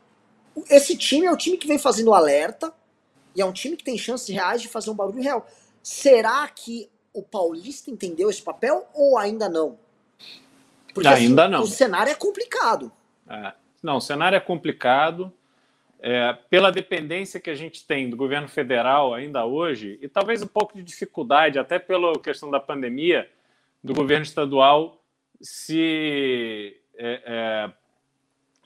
[0.69, 2.73] esse time é o time que vem fazendo alerta
[3.35, 5.45] e é um time que tem chances reais de fazer um barulho real.
[5.83, 9.77] Será que o Paulista entendeu esse papel ou ainda não?
[10.93, 11.63] Porque ainda assim, não.
[11.63, 12.91] O cenário é complicado.
[13.29, 13.53] É.
[13.81, 15.31] Não, o cenário é complicado.
[16.03, 20.47] É, pela dependência que a gente tem do governo federal ainda hoje, e talvez um
[20.47, 23.29] pouco de dificuldade, até pela questão da pandemia,
[23.83, 24.99] do governo estadual
[25.39, 27.71] se, é, é,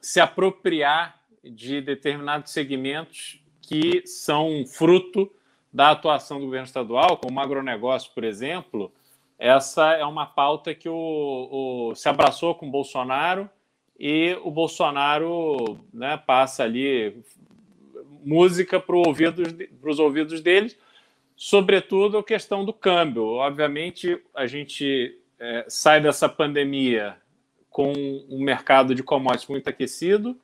[0.02, 5.30] se apropriar de determinados segmentos que são fruto
[5.76, 8.94] da atuação do governo estadual, como o agronegócio, por exemplo,
[9.38, 13.50] essa é uma pauta que o, o se abraçou com o Bolsonaro
[14.00, 17.22] e o Bolsonaro né, passa ali
[18.24, 19.44] música para ouvido,
[19.84, 20.78] os ouvidos deles,
[21.36, 23.26] sobretudo a questão do câmbio.
[23.26, 27.18] Obviamente, a gente é, sai dessa pandemia
[27.70, 27.92] com
[28.30, 30.40] um mercado de commodities muito aquecido,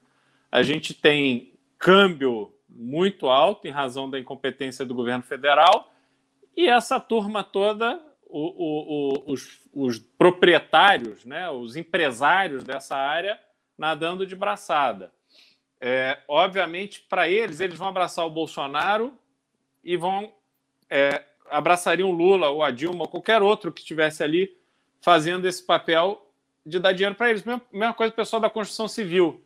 [0.52, 5.92] a gente tem câmbio muito alto em razão da incompetência do governo federal,
[6.56, 13.40] e essa turma toda, o, o, os, os, proprietários, né, os empresários dessa área,
[13.78, 15.12] nadando de braçada.
[15.80, 19.18] É, obviamente, para eles, eles vão abraçar o Bolsonaro
[19.84, 20.32] e vão
[20.90, 24.56] é, abraçariam Lula ou a Dilma ou qualquer outro que estivesse ali
[25.02, 26.32] fazendo esse papel
[26.66, 27.44] de dar dinheiro para eles.
[27.44, 29.44] Mesma, mesma coisa o pessoal da construção civil.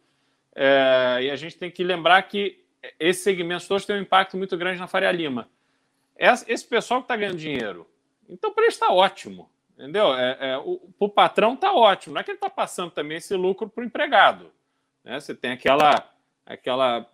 [0.53, 2.64] É, e a gente tem que lembrar que
[2.99, 5.49] esses segmentos todos têm um impacto muito grande na Faria Lima.
[6.17, 7.89] Esse pessoal que está ganhando dinheiro,
[8.29, 10.13] então para eles está ótimo, entendeu?
[10.13, 13.35] É, é, o, o patrão está ótimo, não é que ele está passando também esse
[13.35, 14.51] lucro para o empregado.
[15.03, 15.19] Né?
[15.19, 16.09] Você tem aquela,
[16.45, 17.09] aquela,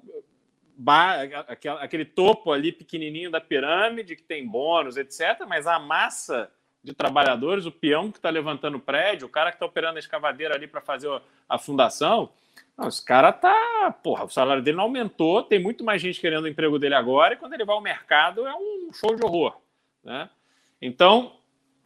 [1.47, 6.51] aquela, aquele topo ali pequenininho da pirâmide que tem bônus, etc., mas a massa
[6.83, 9.99] de trabalhadores, o peão que está levantando o prédio, o cara que está operando a
[9.99, 11.09] escavadeira ali para fazer
[11.47, 12.31] a fundação,
[12.77, 13.95] não, esse cara tá.
[14.03, 17.33] Porra, o salário dele não aumentou, tem muito mais gente querendo o emprego dele agora,
[17.33, 19.59] e quando ele vai ao mercado é um show de horror.
[20.03, 20.29] Né?
[20.81, 21.39] Então,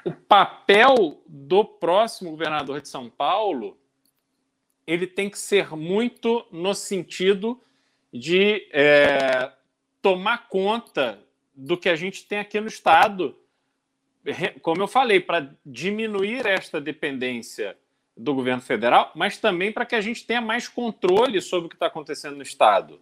[0.06, 3.78] o papel do próximo governador de São Paulo
[4.86, 7.60] ele tem que ser muito no sentido
[8.14, 9.52] de é,
[10.02, 11.20] tomar conta
[11.56, 13.36] do que a gente tem aqui no Estado,
[14.62, 17.78] como eu falei, para diminuir esta dependência
[18.18, 21.76] do governo federal, mas também para que a gente tenha mais controle sobre o que
[21.76, 23.00] está acontecendo no Estado.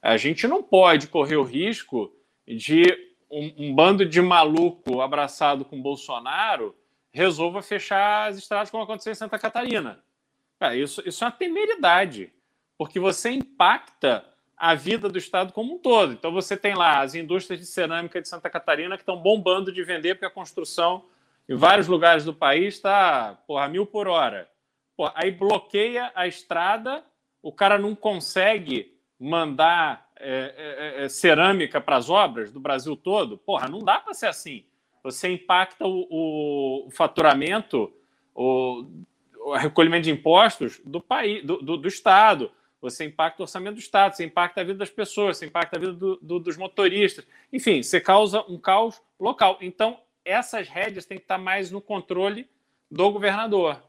[0.00, 2.12] A gente não pode correr o risco
[2.46, 2.84] de
[3.30, 6.74] um, um bando de maluco abraçado com Bolsonaro
[7.14, 10.02] resolva fechar as estradas como aconteceu em Santa Catarina.
[10.60, 12.32] É, isso, isso é uma temeridade,
[12.76, 14.24] porque você impacta
[14.56, 16.12] a vida do Estado como um todo.
[16.12, 19.82] Então você tem lá as indústrias de cerâmica de Santa Catarina que estão bombando de
[19.84, 21.04] vender porque a construção
[21.48, 24.48] em vários lugares do país está a mil por hora.
[24.96, 27.04] Porra, aí bloqueia a estrada,
[27.42, 32.96] o cara não consegue mandar é, é, é, é cerâmica para as obras do Brasil
[32.96, 33.36] todo.
[33.36, 34.64] Porra, não dá para ser assim.
[35.02, 37.92] Você impacta o, o, o faturamento,
[38.34, 38.86] o,
[39.38, 42.50] o, recolhimento de impostos do país, do, do, do, Estado.
[42.80, 45.80] Você impacta o orçamento do Estado, você impacta a vida das pessoas, você impacta a
[45.80, 47.26] vida do, dos motoristas.
[47.52, 49.58] Enfim, você causa um caos local.
[49.60, 52.48] Então, essas rédeas têm que estar mais no controle
[52.90, 53.82] do governador.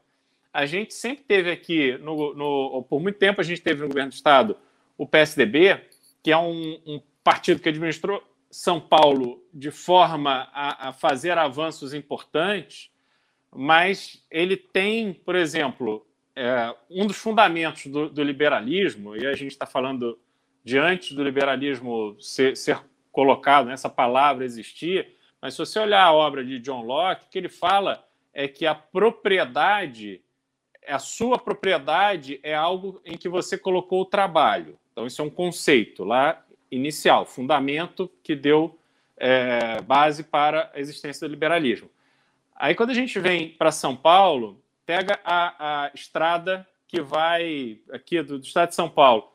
[0.52, 4.10] A gente sempre teve aqui, no, no, por muito tempo, a gente teve no governo
[4.10, 4.56] do Estado
[4.96, 5.80] o PSDB,
[6.22, 11.92] que é um, um partido que administrou São Paulo de forma a, a fazer avanços
[11.92, 12.90] importantes,
[13.54, 19.52] mas ele tem, por exemplo, é, um dos fundamentos do, do, liberalismo, e a gente
[19.52, 20.18] está falando
[20.64, 22.80] de antes do liberalismo ser, ser
[23.10, 27.38] colocado, nessa palavra existir, mas se você olhar a obra de John Locke, o que
[27.38, 30.20] ele fala é que a propriedade,
[30.86, 34.78] a sua propriedade é algo em que você colocou o trabalho.
[34.92, 38.78] Então, isso é um conceito lá inicial, fundamento que deu
[39.16, 41.90] é, base para a existência do liberalismo.
[42.54, 48.22] Aí, quando a gente vem para São Paulo, pega a, a, estrada que vai aqui
[48.22, 49.32] do, do estado de São Paulo.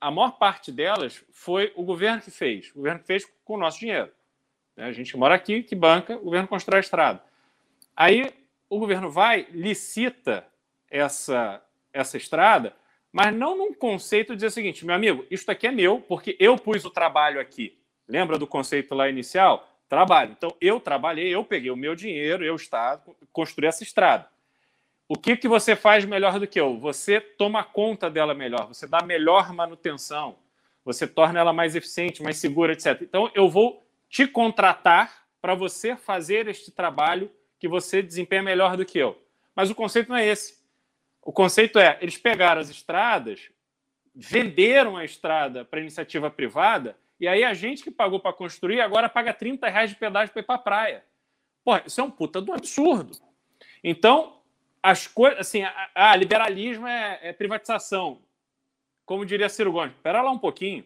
[0.00, 2.70] A maior parte delas foi o governo que fez.
[2.72, 4.10] O governo que fez com o nosso dinheiro.
[4.76, 4.84] Né?
[4.84, 7.22] A gente mora aqui, que banca, o governo constrói a estrada.
[7.96, 8.32] Aí
[8.68, 10.46] o governo vai, licita
[10.90, 12.74] essa, essa estrada,
[13.12, 16.36] mas não num conceito de dizer o seguinte, meu amigo, isto aqui é meu, porque
[16.40, 17.78] eu pus o trabalho aqui.
[18.08, 19.68] Lembra do conceito lá inicial?
[19.88, 20.32] Trabalho.
[20.36, 24.28] Então, eu trabalhei, eu peguei o meu dinheiro, eu Estado, construí essa estrada.
[25.06, 26.78] O que, que você faz melhor do que eu?
[26.78, 30.36] Você toma conta dela melhor, você dá melhor manutenção,
[30.84, 33.02] você torna ela mais eficiente, mais segura, etc.
[33.02, 33.83] Então, eu vou
[34.14, 37.28] te contratar para você fazer este trabalho
[37.58, 39.20] que você desempenha melhor do que eu.
[39.56, 40.62] Mas o conceito não é esse.
[41.20, 43.50] O conceito é: eles pegaram as estradas,
[44.14, 49.08] venderam a estrada para iniciativa privada, e aí a gente que pagou para construir agora
[49.08, 51.04] paga 30 reais de pedágio para ir para a praia.
[51.64, 53.18] Pô, isso é um puta do absurdo.
[53.82, 54.40] Então,
[54.80, 55.62] as coisas, assim,
[55.92, 58.22] ah, liberalismo é, é, privatização.
[59.04, 60.84] Como diria Ciro Gomes, espera lá um pouquinho.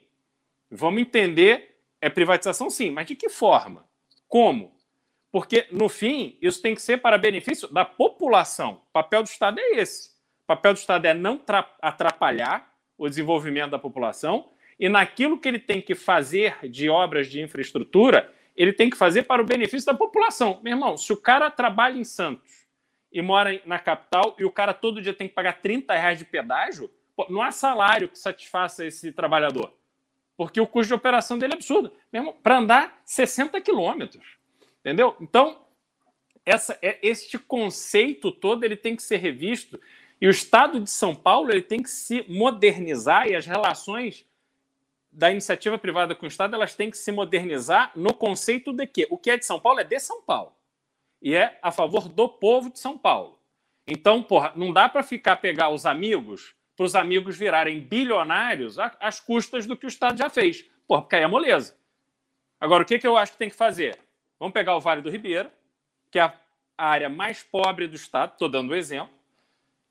[0.71, 1.68] Vamos entender,
[2.01, 3.85] é privatização sim, mas de que forma?
[4.27, 4.77] Como?
[5.31, 8.83] Porque, no fim, isso tem que ser para benefício da população.
[8.89, 10.11] O papel do Estado é esse.
[10.45, 11.41] O papel do Estado é não
[11.83, 17.41] atrapalhar o desenvolvimento da população e naquilo que ele tem que fazer de obras de
[17.41, 20.61] infraestrutura, ele tem que fazer para o benefício da população.
[20.63, 22.67] Meu irmão, se o cara trabalha em Santos
[23.13, 26.25] e mora na capital e o cara todo dia tem que pagar 30 reais de
[26.25, 29.73] pedágio, pô, não há salário que satisfaça esse trabalhador.
[30.39, 31.93] Porque o custo de operação dele é absurdo.
[32.13, 34.25] Mesmo para andar 60 quilômetros.
[34.79, 35.17] Entendeu?
[35.21, 35.61] Então,
[36.47, 39.81] essa, é, este conceito todo ele tem que ser revisto.
[40.21, 44.25] E o Estado de São Paulo ele tem que se modernizar e as relações
[45.11, 49.09] da iniciativa privada com o Estado elas têm que se modernizar no conceito de que
[49.11, 50.53] o que é de São Paulo é de São Paulo
[51.21, 53.41] e é a favor do povo de São Paulo.
[53.87, 59.19] Então, porra, não dá para ficar pegar os amigos para os amigos virarem bilionários às
[59.19, 60.65] custas do que o Estado já fez.
[60.87, 61.77] Porra, porque aí é moleza.
[62.61, 63.99] Agora, o que, que eu acho que tem que fazer?
[64.39, 65.51] Vamos pegar o Vale do Ribeiro,
[66.09, 66.33] que é a
[66.79, 69.13] área mais pobre do Estado, estou dando um exemplo.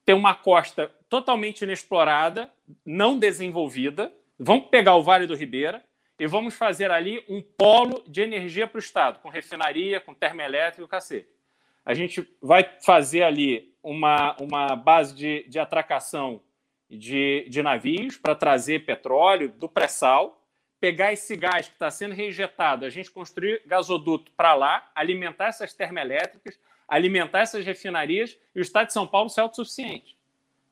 [0.06, 2.50] Tem uma costa totalmente inexplorada,
[2.86, 4.10] não desenvolvida.
[4.40, 5.84] Vamos pegar o Vale do Ribeira
[6.18, 10.86] e vamos fazer ali um polo de energia para o Estado, com refinaria, com termoelétrica
[10.86, 11.28] e cacete.
[11.84, 16.42] A gente vai fazer ali uma, uma base de, de atracação
[16.90, 20.42] de, de navios para trazer petróleo do pré-sal,
[20.80, 25.74] pegar esse gás que está sendo reinjetado, a gente construir gasoduto para lá, alimentar essas
[25.74, 30.16] termoelétricas, alimentar essas refinarias e o Estado de São Paulo ser autossuficiente.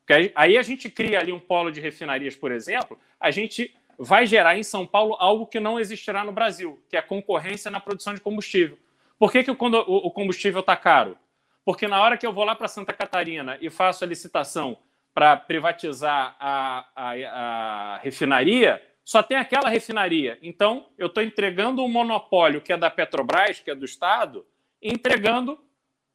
[0.00, 4.26] Porque aí a gente cria ali um polo de refinarias, por exemplo, a gente vai
[4.26, 7.80] gerar em São Paulo algo que não existirá no Brasil, que é a concorrência na
[7.80, 8.78] produção de combustível.
[9.18, 11.16] Por que, que o combustível está caro?
[11.64, 14.78] Porque na hora que eu vou lá para Santa Catarina e faço a licitação
[15.16, 20.38] para privatizar a, a, a, refinaria, só tem aquela refinaria.
[20.42, 24.46] Então, eu estou entregando um monopólio que é da Petrobras, que é do Estado,
[24.82, 25.58] entregando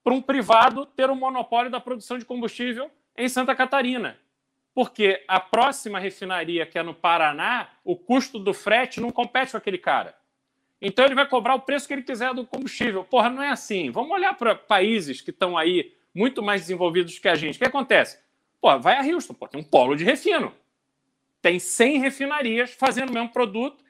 [0.04, 4.20] para um privado ter o um monopólio da produção de combustível em Santa Catarina
[4.74, 9.58] porque a próxima refinaria, que é no Paraná, o custo do frete não compete com
[9.58, 10.16] aquele cara.
[10.82, 13.04] Então ele vai cobrar o preço que ele quiser do combustível.
[13.04, 13.92] Porra, não é assim.
[13.92, 17.56] Vamos olhar para países que estão aí muito mais desenvolvidos que a gente.
[17.56, 18.18] O que acontece?
[18.62, 20.54] Pô, vai a Houston, pô, tem um polo de refino.
[21.42, 23.84] Tem 100 refinarias fazendo o mesmo produto,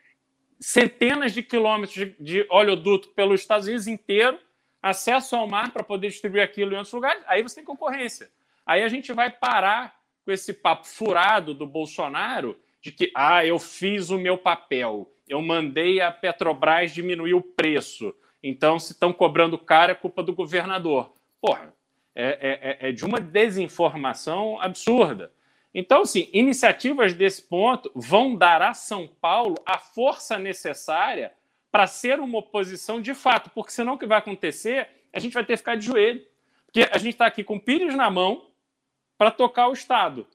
[0.59, 4.39] centenas de quilômetros de, de oleoduto pelos Estados Unidos inteiro,
[4.81, 7.21] acesso ao mar para poder distribuir aquilo em outros lugares.
[7.27, 8.31] Aí você tem concorrência.
[8.65, 13.59] Aí a gente vai parar com esse papo furado do Bolsonaro de que ah, eu
[13.59, 19.57] fiz o meu papel, eu mandei a Petrobras diminuir o preço, então se estão cobrando
[19.57, 21.13] caro é culpa do governador.
[21.39, 21.73] Porra,
[22.15, 25.31] é, é, é de uma desinformação absurda.
[25.73, 31.31] Então, assim, iniciativas desse ponto vão dar a São Paulo a força necessária
[31.71, 35.45] para ser uma oposição de fato, porque senão o que vai acontecer, a gente vai
[35.45, 36.25] ter que ficar de joelho.
[36.65, 38.51] Porque a gente está aqui com pires na mão,
[39.17, 40.25] para tocar o Estado.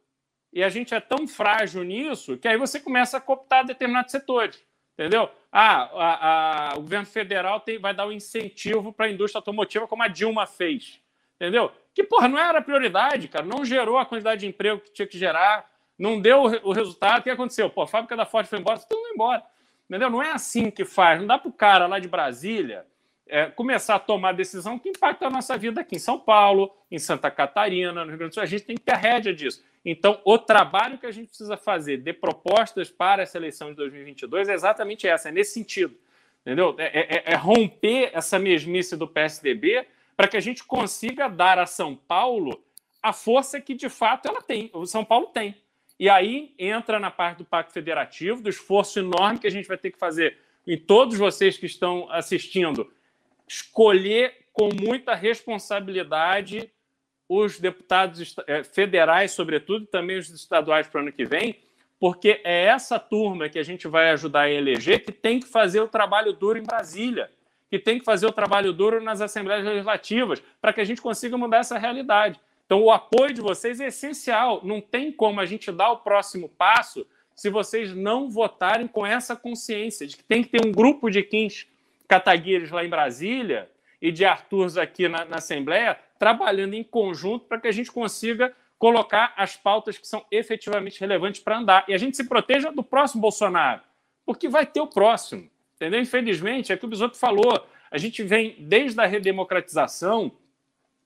[0.53, 4.65] E a gente é tão frágil nisso que aí você começa a cooptar determinados setores.
[4.95, 5.29] Entendeu?
[5.51, 9.89] Ah, a, a, o governo federal tem, vai dar um incentivo para a indústria automotiva,
[9.89, 11.01] como a Dilma fez.
[11.37, 11.71] Entendeu?
[11.95, 13.45] Que, porra, não era prioridade, cara.
[13.45, 17.21] Não gerou a quantidade de emprego que tinha que gerar, não deu o, resultado.
[17.21, 17.71] O que aconteceu?
[17.71, 19.43] Pô, a fábrica da Ford foi embora, mundo embora.
[19.89, 20.11] Entendeu?
[20.11, 21.21] Não é assim que faz.
[21.21, 22.85] Não dá para o cara lá de Brasília
[23.29, 26.99] é, começar a tomar decisão que impacta a nossa vida aqui em São Paulo, em
[26.99, 28.43] Santa Catarina, no Rio Grande do Sul.
[28.43, 29.65] A gente tem que ter a rédea disso.
[29.85, 34.49] Então, o trabalho que a gente precisa fazer de propostas para essa eleição de 2022
[34.49, 35.97] é exatamente essa, é nesse sentido.
[36.43, 36.75] Entendeu?
[36.79, 41.67] É, é, é romper essa mesmice do PSDB para que a gente consiga dar a
[41.67, 42.63] São Paulo
[43.03, 45.55] a força que de fato ela tem, o São Paulo tem.
[45.99, 49.79] E aí entra na parte do Pacto Federativo, do esforço enorme que a gente vai
[49.79, 52.93] ter que fazer em todos vocês que estão assistindo
[53.47, 56.71] escolher com muita responsabilidade
[57.29, 61.57] os deputados eh, federais, sobretudo, e também os estaduais para o ano que vem,
[61.99, 65.81] porque é essa turma que a gente vai ajudar a eleger que tem que fazer
[65.81, 67.31] o trabalho duro em Brasília,
[67.71, 71.37] que tem que fazer o trabalho duro nas assembleias legislativas, para que a gente consiga
[71.37, 72.41] mudar essa realidade.
[72.65, 74.61] Então, o apoio de vocês é essencial.
[74.65, 79.37] Não tem como a gente dar o próximo passo se vocês não votarem com essa
[79.37, 81.67] consciência de que tem que ter um grupo de Kins
[82.09, 83.71] Kataguires lá em Brasília
[84.01, 88.55] e de Arthurs aqui na, na Assembleia trabalhando em conjunto para que a gente consiga
[88.79, 91.85] colocar as pautas que são efetivamente relevantes para andar.
[91.89, 93.83] E a gente se proteja do próximo Bolsonaro,
[94.25, 95.49] porque vai ter o próximo.
[95.77, 96.01] Entendeu?
[96.01, 97.67] Infelizmente, é que o Bisotto falou.
[97.91, 100.33] A gente vem desde a redemocratização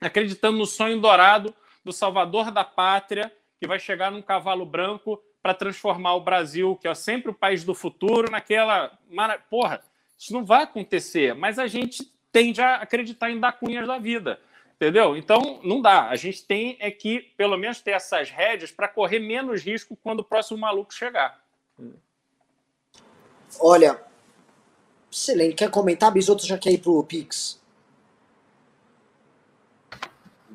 [0.01, 5.55] acreditando no sonho dourado do salvador da pátria, que vai chegar num cavalo branco para
[5.55, 8.99] transformar o Brasil, que é sempre o país do futuro, naquela.
[9.51, 9.83] Porra,
[10.19, 14.41] isso não vai acontecer, mas a gente tende a acreditar em dar cunhas da vida.
[14.77, 15.15] Entendeu?
[15.15, 16.09] Então, não dá.
[16.09, 20.21] A gente tem é que, pelo menos, ter essas rédeas para correr menos risco quando
[20.21, 21.39] o próximo maluco chegar.
[23.59, 24.03] Olha,
[25.11, 25.55] excelente.
[25.55, 26.13] Quer comentar?
[26.13, 27.59] Bisoto já quer ir pro Pix.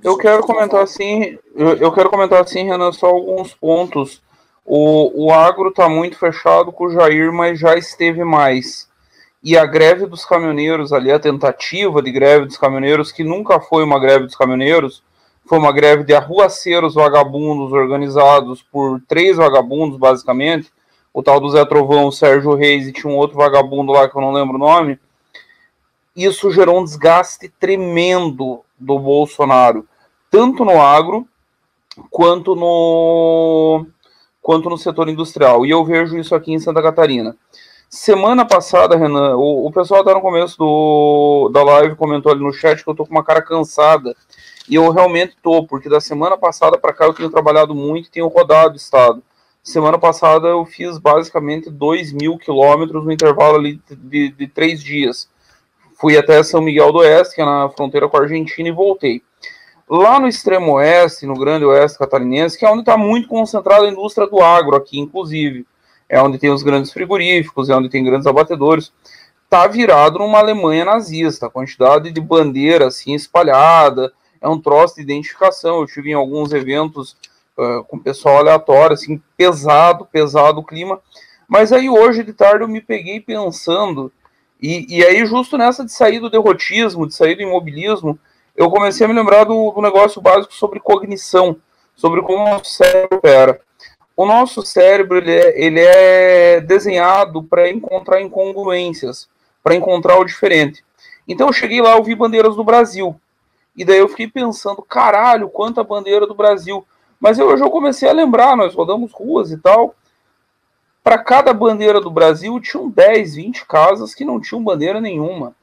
[0.03, 4.21] Eu quero comentar assim, eu, eu quero comentar assim, Renan, só alguns pontos
[4.65, 8.89] o, o agro está muito fechado com o Jair, mas já esteve mais.
[9.43, 13.83] E a greve dos caminhoneiros ali, a tentativa de greve dos caminhoneiros, que nunca foi
[13.83, 15.03] uma greve dos caminhoneiros,
[15.47, 20.73] foi uma greve de arruaceiros vagabundos organizados por três vagabundos, basicamente.
[21.15, 24.17] O tal do Zé Trovão, o Sérgio Reis e tinha um outro vagabundo lá que
[24.17, 24.99] eu não lembro o nome.
[26.13, 29.87] Isso gerou um desgaste tremendo do Bolsonaro,
[30.29, 31.25] tanto no agro
[32.11, 33.85] quanto no,
[34.41, 35.65] quanto no setor industrial.
[35.65, 37.37] E eu vejo isso aqui em Santa Catarina.
[37.89, 42.51] Semana passada, Renan, o, o pessoal até no começo do, da live comentou ali no
[42.51, 44.13] chat que eu tô com uma cara cansada.
[44.67, 48.11] E eu realmente tô, porque da semana passada para cá eu tenho trabalhado muito e
[48.11, 49.23] tenho rodado o estado.
[49.65, 55.27] Semana passada eu fiz basicamente 2 mil quilômetros no intervalo ali de, de, três dias.
[55.99, 59.23] Fui até São Miguel do Oeste, que é na fronteira com a Argentina, e voltei.
[59.89, 63.89] Lá no extremo oeste, no grande oeste catarinense, que é onde está muito concentrada a
[63.89, 65.65] indústria do agro aqui, inclusive,
[66.07, 68.93] é onde tem os grandes frigoríficos, é onde tem grandes abatedores,
[69.45, 75.01] está virado numa Alemanha nazista, a quantidade de bandeira assim espalhada, é um troço de
[75.01, 75.79] identificação.
[75.79, 77.17] Eu tive em alguns eventos
[77.87, 80.99] com pessoal aleatório, assim, pesado, pesado o clima.
[81.47, 84.11] Mas aí hoje de tarde eu me peguei pensando,
[84.61, 88.19] e, e aí justo nessa de sair do derrotismo, de sair do imobilismo,
[88.55, 91.57] eu comecei a me lembrar do, do negócio básico sobre cognição,
[91.95, 93.61] sobre como o nosso cérebro opera.
[94.17, 99.27] O nosso cérebro ele é, ele é desenhado para encontrar incongruências,
[99.61, 100.83] para encontrar o diferente.
[101.27, 103.19] Então eu cheguei lá, eu vi bandeiras do Brasil.
[103.75, 106.85] E daí eu fiquei pensando, caralho, quanta bandeira do Brasil.
[107.25, 109.95] Mas eu, hoje eu comecei a lembrar, nós rodamos ruas e tal.
[111.03, 115.55] Para cada bandeira do Brasil, tinham 10, 20 casas que não tinham bandeira nenhuma.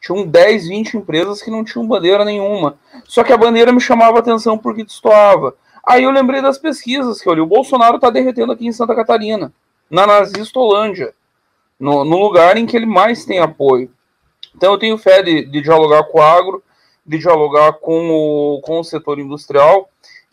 [0.00, 2.78] Tinham 10, 20 empresas que não tinham bandeira nenhuma.
[3.04, 5.54] Só que a bandeira me chamava atenção porque destoava.
[5.86, 7.42] Aí eu lembrei das pesquisas que eu li.
[7.42, 9.52] O Bolsonaro está derretendo aqui em Santa Catarina,
[9.90, 11.12] na Nazistolândia,
[11.78, 13.90] no, no lugar em que ele mais tem apoio.
[14.56, 16.62] Então eu tenho fé de, de dialogar com o agro,
[17.04, 19.86] de dialogar com o, com o setor industrial.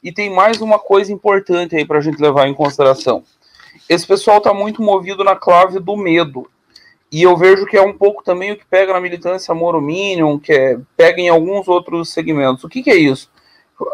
[0.06, 3.24] E tem mais uma coisa importante aí para a gente levar em consideração.
[3.90, 6.48] Esse pessoal está muito movido na clave do medo.
[7.12, 10.54] E eu vejo que é um pouco também o que pega na militância Morominion, que
[10.54, 12.64] é, pega em alguns outros segmentos.
[12.64, 13.32] O que, que é isso?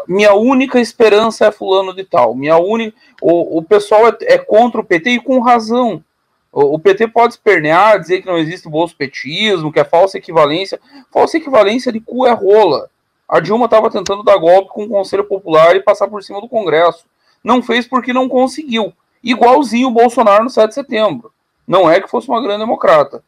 [0.06, 2.34] Minha única esperança é fulano de tal.
[2.34, 6.04] Minha única, o, o pessoal é, é contra o PT e com razão.
[6.52, 10.78] O, PT pode espernear, dizer que não existe bolsopetismo, que é falsa equivalência.
[11.10, 12.90] Falsa equivalência de cu é rola.
[13.32, 16.50] A Dilma estava tentando dar golpe com o Conselho Popular e passar por cima do
[16.50, 17.06] Congresso.
[17.42, 18.92] Não fez porque não conseguiu.
[19.24, 21.32] Igualzinho o Bolsonaro no 7 de setembro.
[21.66, 23.24] Não é que fosse uma grande democrata.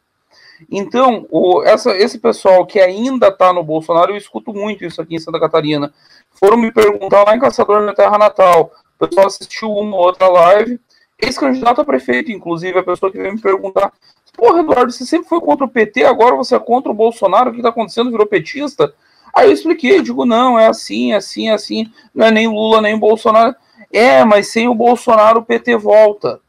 [0.69, 5.15] Então, o, essa, esse pessoal que ainda está no Bolsonaro, eu escuto muito isso aqui
[5.15, 5.91] em Santa Catarina.
[6.39, 8.71] Foram me perguntar lá em Caçador, na terra natal.
[8.99, 10.79] O pessoal assistiu uma ou outra live.
[11.17, 13.91] Esse candidato a prefeito, inclusive, a pessoa que veio me perguntar:
[14.37, 17.53] Porra, Eduardo, você sempre foi contra o PT, agora você é contra o Bolsonaro, o
[17.53, 18.11] que está acontecendo?
[18.11, 18.93] Virou petista?
[19.35, 22.81] Aí eu expliquei, digo, não, é assim, é assim, é assim, não é nem Lula,
[22.81, 23.53] nem Bolsonaro.
[23.91, 26.39] É, mas sem o Bolsonaro o PT volta.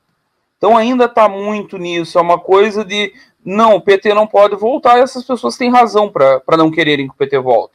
[0.57, 2.17] Então ainda está muito nisso.
[2.17, 3.13] É uma coisa de
[3.45, 7.15] não, o PT não pode voltar e essas pessoas têm razão para não quererem que
[7.15, 7.75] o PT volte.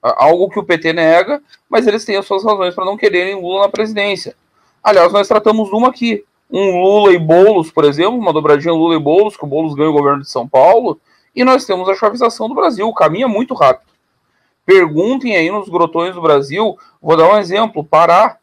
[0.00, 3.62] Algo que o PT nega, mas eles têm as suas razões para não quererem Lula
[3.62, 4.36] na presidência.
[4.82, 6.24] Aliás, nós tratamos uma aqui.
[6.50, 9.90] Um Lula e Boulos, por exemplo, uma dobradinha Lula e Boulos, que o Boulos ganha
[9.90, 10.98] o governo de São Paulo,
[11.34, 12.88] e nós temos a chavização do Brasil.
[12.88, 13.88] O caminho é muito rápido.
[14.68, 18.36] Perguntem aí nos grotões do Brasil, vou dar um exemplo, Pará.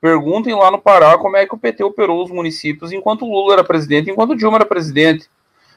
[0.00, 3.62] Perguntem lá no Pará como é que o PT operou os municípios enquanto Lula era
[3.62, 5.28] presidente, enquanto Dilma era presidente.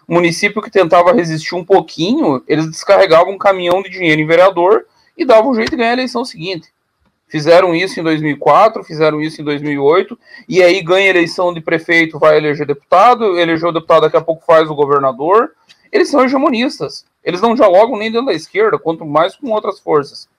[0.08, 4.86] O município que tentava resistir um pouquinho, eles descarregavam um caminhão de dinheiro em vereador
[5.18, 6.70] e davam um jeito de ganhar a eleição seguinte.
[7.28, 12.38] Fizeram isso em 2004, fizeram isso em 2008, e aí ganha eleição de prefeito, vai
[12.38, 15.52] eleger deputado, elegeu o deputado, daqui a pouco faz o governador.
[15.92, 17.06] Eles são hegemonistas.
[17.24, 20.30] Eles não dialogam nem dentro da esquerda, quanto mais com outras forças.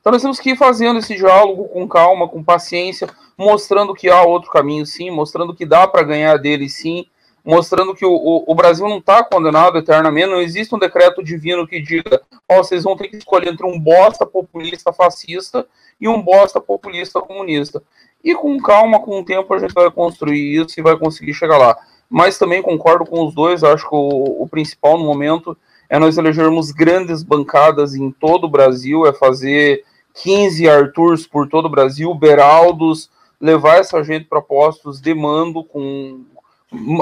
[0.00, 4.22] Então nós temos que ir fazendo esse diálogo com calma, com paciência, mostrando que há
[4.22, 7.06] outro caminho sim, mostrando que dá para ganhar dele sim,
[7.44, 11.66] mostrando que o, o, o Brasil não está condenado eternamente, não existe um decreto divino
[11.66, 15.66] que diga, ó, vocês vão ter que escolher entre um bosta populista fascista
[16.00, 17.82] e um bosta populista comunista.
[18.22, 21.58] E com calma, com o tempo, a gente vai construir isso e vai conseguir chegar
[21.58, 21.76] lá.
[22.10, 25.56] Mas também concordo com os dois, acho que o, o principal no momento
[25.88, 29.84] é nós elegermos grandes bancadas em todo o Brasil, é fazer
[30.14, 33.08] 15 Arturs por todo o Brasil, Beraldos,
[33.40, 36.24] levar essa gente para postos de mando com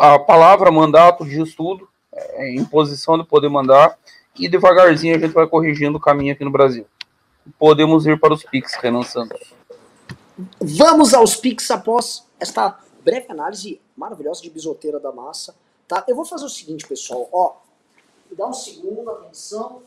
[0.01, 3.97] a palavra mandato diz tudo, é, em posição de poder mandar,
[4.39, 6.87] e devagarzinho a gente vai corrigindo o caminho aqui no Brasil.
[7.59, 9.55] Podemos ir para os Pix, Renan Santos.
[10.61, 15.55] Vamos aos Pix após esta breve análise maravilhosa de bisoteira da massa.
[15.87, 16.05] Tá?
[16.07, 17.29] Eu vou fazer o seguinte, pessoal.
[17.33, 17.57] Ó,
[18.31, 19.83] dá um segundo, atenção.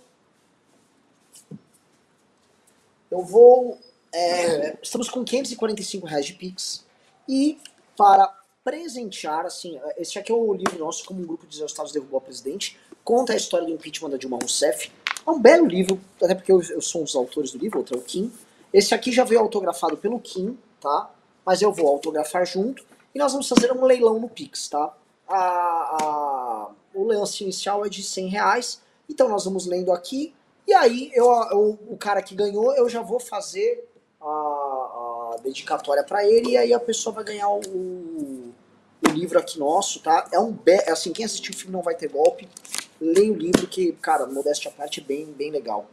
[3.09, 3.77] Eu vou.
[4.13, 6.85] É, estamos com 545 reais de Pix.
[7.27, 7.59] E
[7.95, 8.27] para
[8.63, 12.21] presentear, assim, esse aqui é o livro nosso, como um grupo de Estados derrubou a
[12.21, 14.91] presidente, conta a história do impeachment da Dilma Rousseff.
[15.25, 17.95] É um belo livro, até porque eu, eu sou um dos autores do livro, outro
[17.95, 18.31] é o Kim.
[18.73, 21.11] Esse aqui já veio autografado pelo Kim, tá?
[21.45, 24.95] Mas eu vou autografar junto e nós vamos fazer um leilão no Pix, tá?
[25.27, 30.33] A, a, o lance inicial é de 100 reais, então nós vamos lendo aqui,
[30.67, 33.87] e aí eu, eu o cara que ganhou, eu já vou fazer
[34.21, 39.59] a, a dedicatória para ele, e aí a pessoa vai ganhar o, o livro aqui
[39.59, 40.27] nosso, tá?
[40.31, 42.47] É um be assim, quem assistiu o filme não vai ter golpe.
[42.99, 45.87] Leia o livro que, cara, modéstia à parte, é bem, bem legal.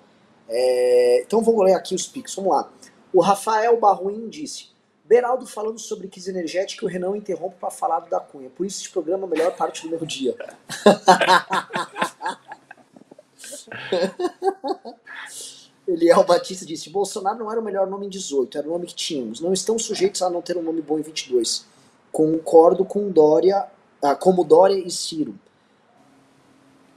[0.49, 2.71] É, então vou ler aqui os pics, vamos lá.
[3.13, 4.69] O Rafael Barruim disse:
[5.09, 8.51] Beraldo falando sobre crise energética, o Renan interrompe para falar do da Cunha.
[8.51, 10.37] Por isso esse programa é a melhor parte do meu dia.
[15.89, 18.95] Eliel Batista disse: Bolsonaro não era o melhor nome em 18, era o nome que
[18.95, 19.41] tínhamos.
[19.41, 21.65] Não estão sujeitos a não ter um nome bom em 22.
[22.13, 23.67] Concordo com Dória,
[24.03, 25.35] ah, como Dória e Ciro.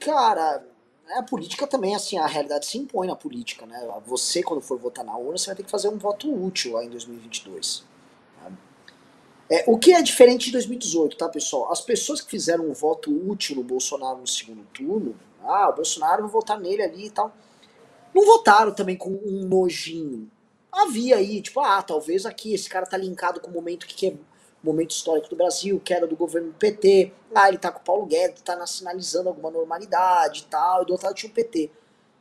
[0.02, 0.66] Cara,
[1.16, 3.90] a política também, assim, a realidade se impõe na política, né?
[4.06, 6.84] Você, quando for votar na urna, você vai ter que fazer um voto útil lá
[6.84, 7.90] em 2022.
[9.52, 11.70] É, o que é diferente de 2018, tá, pessoal?
[11.70, 15.14] As pessoas que fizeram um voto útil no Bolsonaro no segundo turno,
[15.44, 17.36] ah, o Bolsonaro, vou votar nele ali e tal,
[18.16, 20.32] não votaram também com um nojinho.
[20.72, 24.08] Havia aí, tipo, ah, talvez aqui esse cara tá linkado com o momento que, que
[24.08, 24.14] é
[24.64, 27.12] momento histórico do Brasil, queda do governo do PT.
[27.30, 30.94] Lá ele tá com o Paulo Guedes, tá sinalizando alguma normalidade e tal, e do
[30.94, 31.70] outro lado tinha o PT.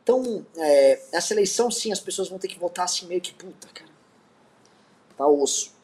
[0.03, 3.69] Então, é, essa eleição, sim, as pessoas vão ter que votar assim meio que puta,
[3.73, 3.91] cara.
[5.15, 5.79] Tá osso.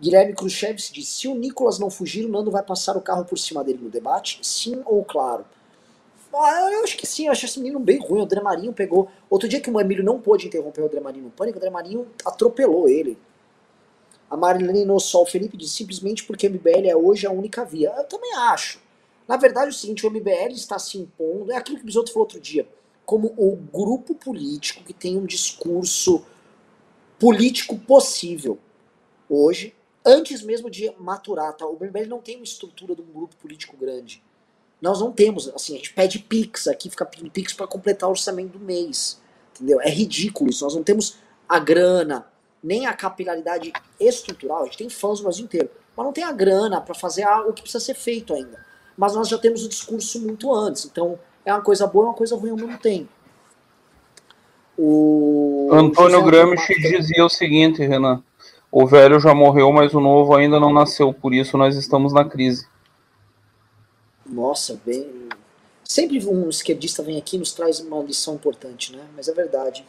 [0.00, 3.38] Guilherme Khrushchev diz: se o Nicolas não fugir, o Nando vai passar o carro por
[3.38, 4.38] cima dele no debate?
[4.42, 5.44] Sim ou claro?
[6.32, 8.20] Ah, eu acho que sim, eu acho esse menino bem ruim.
[8.20, 9.08] O André Marinho pegou.
[9.28, 11.70] Outro dia que o Emílio não pôde interromper o André Marinho no pânico, o André
[11.70, 13.18] Marinho atropelou ele.
[14.30, 17.92] A Marilene Nossol Felipe diz simplesmente porque o MBL é hoje a única via.
[17.96, 18.78] Eu também acho.
[19.26, 22.12] Na verdade, é o seguinte, o MBL está se impondo, é aquilo que o Bisotto
[22.12, 22.66] falou outro dia,
[23.04, 26.24] como o grupo político que tem um discurso
[27.18, 28.58] político possível
[29.28, 31.52] hoje, antes mesmo de maturar.
[31.54, 31.66] Tá?
[31.66, 34.22] O MBL não tem uma estrutura de um grupo político grande.
[34.80, 38.12] Nós não temos, assim, a gente pede Pix aqui, fica pedindo Pix para completar o
[38.12, 39.20] orçamento do mês.
[39.54, 39.80] Entendeu?
[39.80, 40.64] É ridículo isso.
[40.64, 41.18] Nós não temos
[41.48, 42.26] a grana,
[42.62, 46.32] nem a capilaridade estrutural, a gente tem fãs no Brasil inteiro, mas não tem a
[46.32, 48.64] grana para fazer o que precisa ser feito ainda.
[48.96, 52.14] Mas nós já temos o discurso muito antes, então é uma coisa boa e uma
[52.14, 53.08] coisa ruim ao mesmo tempo.
[54.76, 58.22] O Antônio Gramsci dizia o seguinte, Renan:
[58.70, 62.24] o velho já morreu, mas o novo ainda não nasceu, por isso nós estamos na
[62.24, 62.66] crise.
[64.26, 65.28] Nossa, bem.
[65.82, 69.06] Sempre um esquerdista vem aqui e nos traz uma lição importante, né?
[69.16, 69.86] Mas é verdade.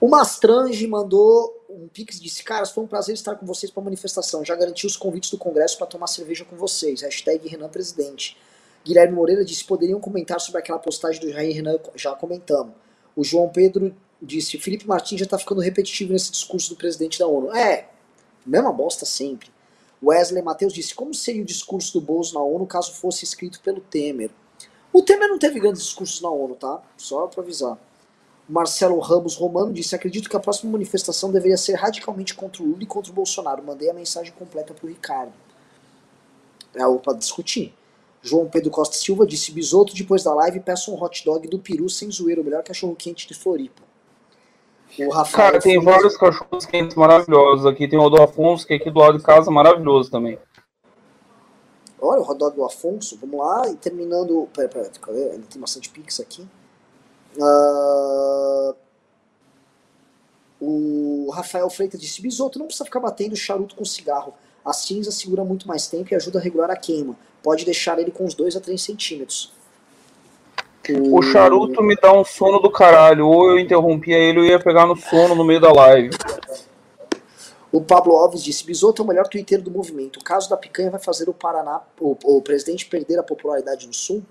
[0.00, 3.82] O Mastrange mandou um pix e disse: Caras, foi um prazer estar com vocês para
[3.82, 4.44] a manifestação.
[4.44, 7.02] Já garanti os convites do Congresso para tomar cerveja com vocês.
[7.02, 8.36] Hashtag Renan Presidente.
[8.84, 11.78] Guilherme Moreira disse: Poderiam comentar sobre aquela postagem do Jair Renan?
[11.96, 12.72] Já comentamos.
[13.16, 17.26] O João Pedro disse: Felipe Martins já está ficando repetitivo nesse discurso do presidente da
[17.26, 17.54] ONU.
[17.54, 17.88] É,
[18.44, 19.50] mesma bosta sempre.
[20.02, 23.80] Wesley Matheus disse: Como seria o discurso do Bolso na ONU caso fosse escrito pelo
[23.80, 24.30] Temer?
[24.92, 26.82] O Temer não teve grandes discursos na ONU, tá?
[26.96, 27.78] Só para avisar.
[28.48, 32.82] Marcelo Ramos Romano disse: Acredito que a próxima manifestação deveria ser radicalmente contra o Lula
[32.82, 33.62] e contra o Bolsonaro.
[33.62, 35.32] Mandei a mensagem completa para o Ricardo.
[36.74, 37.74] É algo para discutir.
[38.22, 41.88] João Pedro Costa Silva disse: Bisoto, depois da live, peço um hot dog do Peru
[41.88, 43.89] sem zoeiro, o melhor cachorro quente de Floripa.
[44.98, 47.88] O Rafael Cara, tem vários cachorros quentes maravilhosos aqui.
[47.88, 50.38] Tem o do Afonso, que é aqui do lado de casa, maravilhoso também.
[52.00, 54.48] Olha o Rodó do Afonso, vamos lá, e terminando.
[54.54, 55.30] Pera, pera, cadê?
[55.30, 56.46] Ainda tem bastante pix aqui.
[57.40, 58.74] Ah,
[60.60, 64.34] o Rafael Freitas disse: Bisoto, não precisa ficar batendo charuto com cigarro.
[64.64, 67.16] A cinza segura muito mais tempo e ajuda a regular a queima.
[67.42, 69.52] Pode deixar ele com uns 2 a 3 centímetros.
[70.98, 73.26] O charuto me dá um sono do caralho.
[73.26, 76.10] Ou eu interrompia ele, eu ia pegar no sono no meio da live.
[77.72, 80.18] O Pablo Alves disse: Bisoto é o melhor twitteiro do movimento.
[80.18, 83.94] O caso da picanha vai fazer o Paraná, o, o presidente perder a popularidade no
[83.94, 84.22] Sul?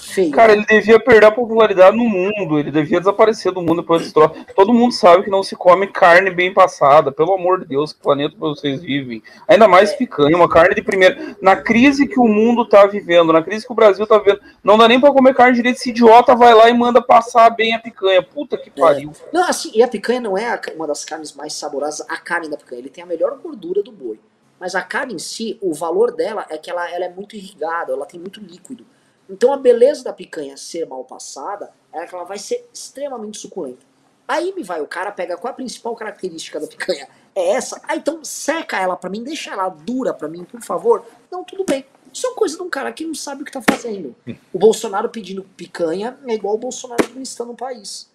[0.00, 0.30] Feio.
[0.30, 2.58] Cara, ele devia perder a popularidade no mundo.
[2.58, 4.34] Ele devia desaparecer do mundo depois desse troço.
[4.54, 7.12] Todo mundo sabe que não se come carne bem passada.
[7.12, 9.22] Pelo amor de Deus, que planeta vocês vivem.
[9.46, 11.36] Ainda mais picanha, uma carne de primeira.
[11.40, 14.76] Na crise que o mundo tá vivendo, na crise que o Brasil tá vivendo, não
[14.76, 15.76] dá nem pra comer carne direito.
[15.76, 18.22] Esse idiota vai lá e manda passar bem a picanha.
[18.22, 19.12] Puta que pariu.
[19.32, 22.56] Não, assim, e a picanha não é uma das carnes mais saborosas, a carne da
[22.56, 22.80] picanha.
[22.80, 24.18] Ele tem a melhor gordura do boi.
[24.58, 27.92] Mas a carne em si, o valor dela é que ela, ela é muito irrigada,
[27.92, 28.86] ela tem muito líquido.
[29.28, 33.84] Então a beleza da picanha ser mal passada é que ela vai ser extremamente suculenta.
[34.26, 37.08] Aí me vai, o cara pega qual a principal característica da picanha?
[37.34, 37.80] É essa?
[37.86, 41.04] Ah, então seca ela pra mim, deixa ela dura pra mim, por favor.
[41.30, 41.84] Não, tudo bem.
[42.12, 44.14] Isso é coisa de um cara que não sabe o que tá fazendo.
[44.52, 48.08] O Bolsonaro pedindo picanha é igual o Bolsonaro administrando o país.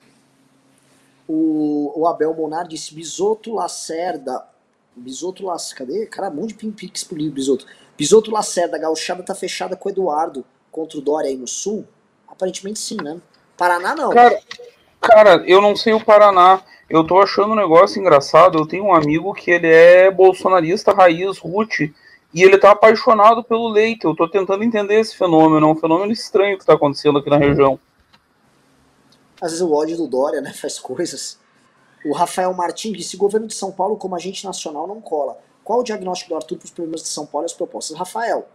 [1.28, 4.48] O, o Abel Monar disse Bisoto Lacerda.
[4.96, 5.86] Bisoto Lacerda.
[5.86, 6.06] Cadê?
[6.06, 7.68] Cara, um monte de pix pro livro, Bisoto.
[7.98, 11.86] Bisoto Lacerda, a gauchada tá fechada com o Eduardo contra o Dória aí no sul?
[12.28, 13.20] Aparentemente sim, né?
[13.58, 14.12] Paraná não.
[14.12, 14.40] Cara,
[15.02, 16.62] cara, eu não sei o Paraná.
[16.90, 18.58] Eu tô achando um negócio engraçado.
[18.58, 21.82] Eu tenho um amigo que ele é bolsonarista raiz, Ruth,
[22.34, 24.06] e ele tá apaixonado pelo leite.
[24.06, 25.68] Eu tô tentando entender esse fenômeno.
[25.68, 27.80] É um fenômeno estranho que tá acontecendo aqui na região.
[29.42, 31.40] Às vezes o ódio do Dória, né, faz coisas.
[32.06, 35.38] O Rafael Martins disse: governo de São Paulo como agente nacional não cola.
[35.64, 37.96] Qual o diagnóstico do Arthur para os problemas de São Paulo e as propostas?
[37.98, 38.48] Rafael,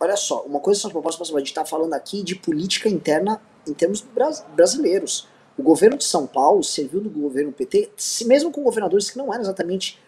[0.00, 2.88] olha só, uma coisa são as propostas, mas a gente está falando aqui de política
[2.88, 5.28] interna em termos bras- brasileiros.
[5.56, 7.90] O governo de São Paulo serviu do governo PT,
[8.24, 9.98] mesmo com governadores que não eram exatamente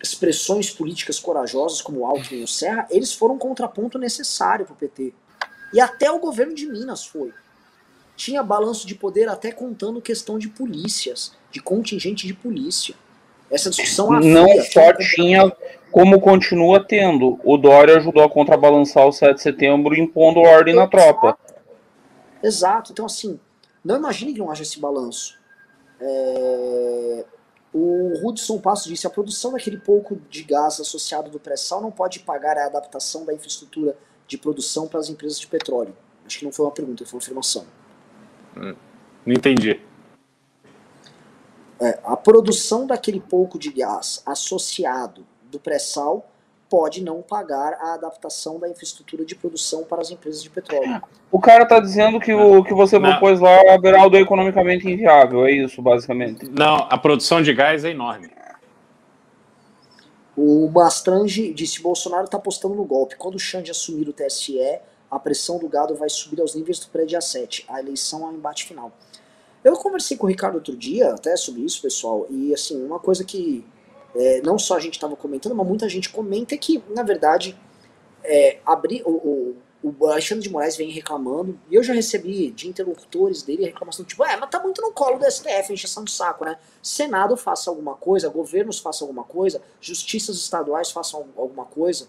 [0.00, 4.74] expressões políticas corajosas como o Alckmin e o Serra, eles foram um contraponto necessário para
[4.74, 5.12] o PT.
[5.72, 7.32] E até o governo de Minas foi
[8.16, 12.94] tinha balanço de poder até contando questão de polícias, de contingente de polícia.
[13.54, 15.48] Essa discussão Não só tinha,
[15.92, 17.38] como continua tendo.
[17.44, 21.38] O Dória ajudou a contrabalançar o 7 de setembro impondo ordem na tropa.
[22.42, 22.90] Exato.
[22.90, 23.38] Então, assim,
[23.84, 25.38] não imagine que não haja esse balanço.
[26.00, 27.24] É,
[27.72, 32.18] O Hudson Passos disse: a produção daquele pouco de gás associado do pré-sal não pode
[32.20, 35.94] pagar a adaptação da infraestrutura de produção para as empresas de petróleo.
[36.26, 37.64] Acho que não foi uma pergunta, foi uma afirmação.
[38.56, 39.80] Não entendi.
[41.84, 46.26] É, a produção daquele pouco de gás associado do pré-sal
[46.70, 51.02] pode não pagar a adaptação da infraestrutura de produção para as empresas de petróleo.
[51.30, 53.10] O cara tá dizendo que o que você Não.
[53.10, 55.44] propôs lá, o Beraldo, é economicamente inviável.
[55.44, 56.48] É isso, basicamente.
[56.48, 58.30] Não, a produção de gás é enorme.
[60.34, 63.14] O Mastrange disse: Bolsonaro está apostando no golpe.
[63.16, 64.58] Quando o Xande assumir o TSE,
[65.10, 67.66] a pressão do gado vai subir aos níveis do pré-dia 7.
[67.68, 68.90] A eleição é um embate final.
[69.64, 73.24] Eu conversei com o Ricardo outro dia até sobre isso, pessoal, e assim, uma coisa
[73.24, 73.64] que
[74.14, 77.58] é, não só a gente estava comentando, mas muita gente comenta é que, na verdade,
[78.22, 82.68] é, abrir, o, o, o Alexandre de Moraes vem reclamando, e eu já recebi de
[82.68, 86.44] interlocutores dele reclamação, tipo, é, mas tá muito no colo do STF, encheção de saco,
[86.44, 86.58] né?
[86.82, 92.06] Senado faça alguma coisa, governos façam alguma coisa, justiças estaduais façam al- alguma coisa.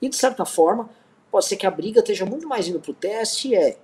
[0.00, 0.88] E, de certa forma,
[1.30, 3.76] pode ser que a briga esteja muito mais indo pro TSE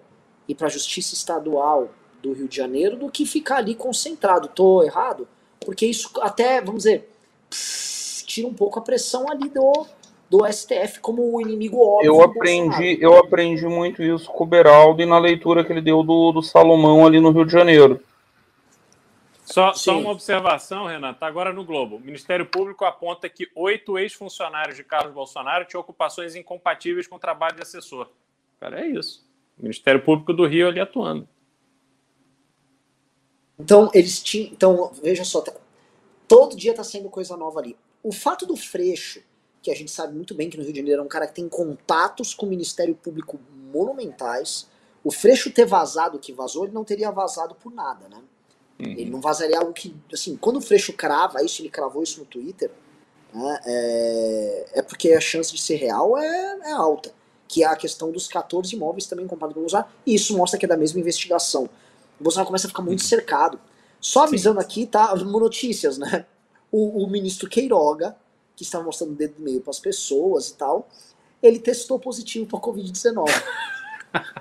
[0.49, 1.89] e pra Justiça Estadual
[2.23, 4.49] do Rio de Janeiro do que ficar ali concentrado.
[4.49, 5.27] Tô errado?
[5.61, 7.09] Porque isso até, vamos dizer,
[7.49, 9.87] pss, tira um pouco a pressão ali do,
[10.31, 12.13] do STF como o inimigo óbvio.
[12.13, 16.03] Eu aprendi, eu aprendi muito isso com o Beraldo e na leitura que ele deu
[16.03, 18.01] do, do Salomão ali no Rio de Janeiro.
[19.45, 21.25] Só, só uma observação, Renato.
[21.25, 21.97] Agora no Globo.
[21.97, 27.19] O Ministério Público aponta que oito ex-funcionários de Carlos Bolsonaro tinham ocupações incompatíveis com o
[27.19, 28.11] trabalho de assessor.
[28.61, 29.27] Cara, é isso.
[29.59, 31.27] O Ministério Público do Rio ali atuando.
[33.59, 34.53] Então, eles tinham.
[34.53, 35.55] Então, veja só, tá-
[36.27, 37.77] todo dia tá saindo coisa nova ali.
[38.03, 39.23] O fato do Freixo,
[39.63, 41.35] que a gente sabe muito bem que no Rio de Janeiro é um cara que
[41.35, 43.39] tem contatos com o Ministério Público
[43.73, 44.69] monumentais.
[45.03, 48.23] O Freixo ter vazado o que vazou, ele não teria vazado por nada, né?
[48.97, 49.95] Ele não vazaria algo que.
[50.13, 52.71] Assim, quando o Freixo crava isso, ele cravou isso no Twitter,
[53.35, 57.13] né, é, é porque a chance de ser real é, é alta.
[57.49, 59.89] Que é a questão dos 14 imóveis também comprados pelo Bolsonaro.
[60.07, 61.69] E isso mostra que é da mesma investigação.
[62.19, 63.61] O Bolsonaro começa a ficar muito cercado.
[64.01, 65.15] Só avisando aqui, tá?
[65.17, 66.27] Notícias, né?
[66.71, 68.17] O, o ministro Queiroga,
[68.55, 70.89] que estava mostrando o dedo do meio para as pessoas e tal,
[71.43, 73.25] ele testou positivo para Covid-19.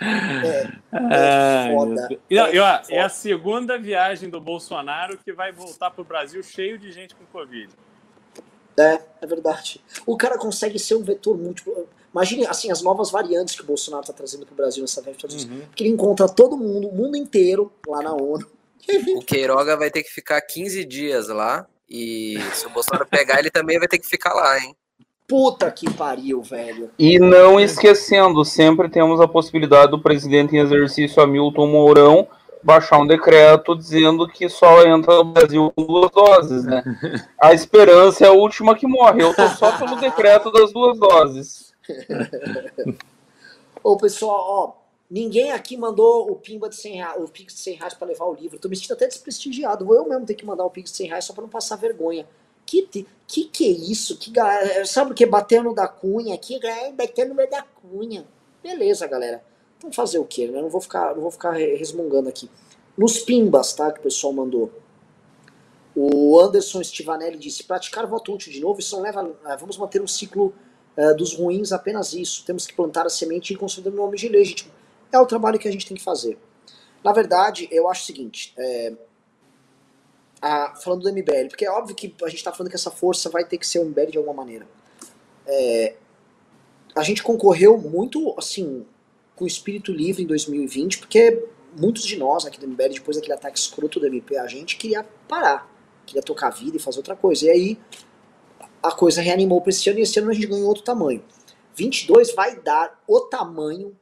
[0.00, 0.70] é,
[1.10, 2.08] é foda.
[2.28, 6.42] E, é, ó, é a segunda viagem do Bolsonaro que vai voltar para o Brasil
[6.42, 7.70] cheio de gente com Covid.
[8.76, 9.80] É, é verdade.
[10.06, 11.88] O cara consegue ser um vetor múltiplo.
[12.14, 15.32] Imagine assim, as novas variantes que o Bolsonaro está trazendo para o Brasil nessa véspera
[15.32, 15.62] uhum.
[15.74, 18.46] que ele encontra todo mundo, o mundo inteiro lá na ONU.
[19.16, 21.66] O Queiroga vai ter que ficar 15 dias lá.
[21.88, 24.76] E se o Bolsonaro pegar, ele também vai ter que ficar lá, hein?
[25.26, 26.90] Puta que pariu, velho.
[26.98, 32.28] E não esquecendo, sempre temos a possibilidade do presidente em exercício Hamilton Mourão
[32.62, 36.82] baixar um decreto dizendo que só entra no Brasil com duas doses, né?
[37.40, 39.22] A esperança é a última que morre.
[39.22, 41.73] Eu tô só pelo decreto das duas doses.
[43.82, 44.72] Ô, pessoal, ó,
[45.10, 48.24] ninguém aqui mandou o Pimba de 100 reais, o Pix de 100 reais pra levar
[48.24, 48.58] o livro.
[48.58, 49.84] Tô me sentindo até desprestigiado.
[49.84, 51.76] Vou eu mesmo ter que mandar o Pix de 100 reais só pra não passar
[51.76, 52.26] vergonha.
[52.66, 52.82] Que,
[53.26, 54.18] que que é isso?
[54.18, 54.32] Que,
[54.86, 55.26] sabe o que?
[55.26, 56.58] Batendo da cunha aqui,
[56.96, 58.26] batendo no da cunha.
[58.62, 59.44] Beleza, galera.
[59.76, 60.46] Então fazer o quê?
[60.46, 60.62] Né?
[60.62, 62.50] Não vou ficar, não vou ficar resmungando aqui.
[62.96, 63.92] Nos pimbas, tá?
[63.92, 64.72] Que o pessoal mandou.
[65.94, 69.30] O Anderson Stivanelli disse: praticar voto útil de novo, isso não leva.
[69.44, 70.54] Eh, vamos manter um ciclo
[70.96, 72.44] uh, dos ruins, apenas isso.
[72.44, 74.72] Temos que plantar a semente e construir o nome de legítimo.
[75.12, 76.38] É o trabalho que a gente tem que fazer.
[77.02, 78.92] Na verdade, eu acho o seguinte: é,
[80.40, 83.30] a, falando do MBL, porque é óbvio que a gente está falando que essa força
[83.30, 84.66] vai ter que ser o MBL de alguma maneira.
[85.46, 85.94] É,
[86.94, 88.86] a gente concorreu muito, assim,
[89.34, 91.44] com o espírito livre em 2020, porque
[91.76, 95.04] muitos de nós aqui do MBL, depois daquele ataque escroto do MP, a gente queria
[95.28, 95.68] parar,
[96.06, 97.46] queria tocar a vida e fazer outra coisa.
[97.46, 97.78] E aí
[98.84, 101.24] a coisa reanimou para esse ano e esse ano a gente ganhou outro tamanho.
[101.74, 103.96] 22 vai dar o tamanho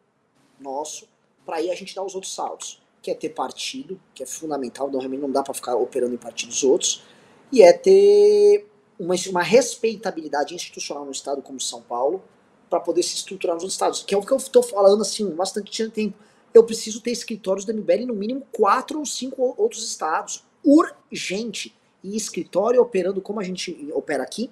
[0.60, 1.06] nosso
[1.46, 2.82] para aí a gente dar os outros saltos.
[3.00, 6.64] Que é ter partido, que é fundamental, não, não dá para ficar operando em partidos
[6.64, 7.04] outros,
[7.50, 8.68] e é ter
[8.98, 12.22] uma, uma respeitabilidade institucional no estado como São Paulo,
[12.68, 14.02] para poder se estruturar nos outros estados.
[14.02, 16.16] Que é o que eu estou falando assim, bastante tempo.
[16.52, 20.44] Eu preciso ter escritórios da MBL no mínimo quatro ou cinco outros estados.
[20.64, 21.74] Urgente.
[22.02, 24.50] E escritório operando como a gente opera aqui,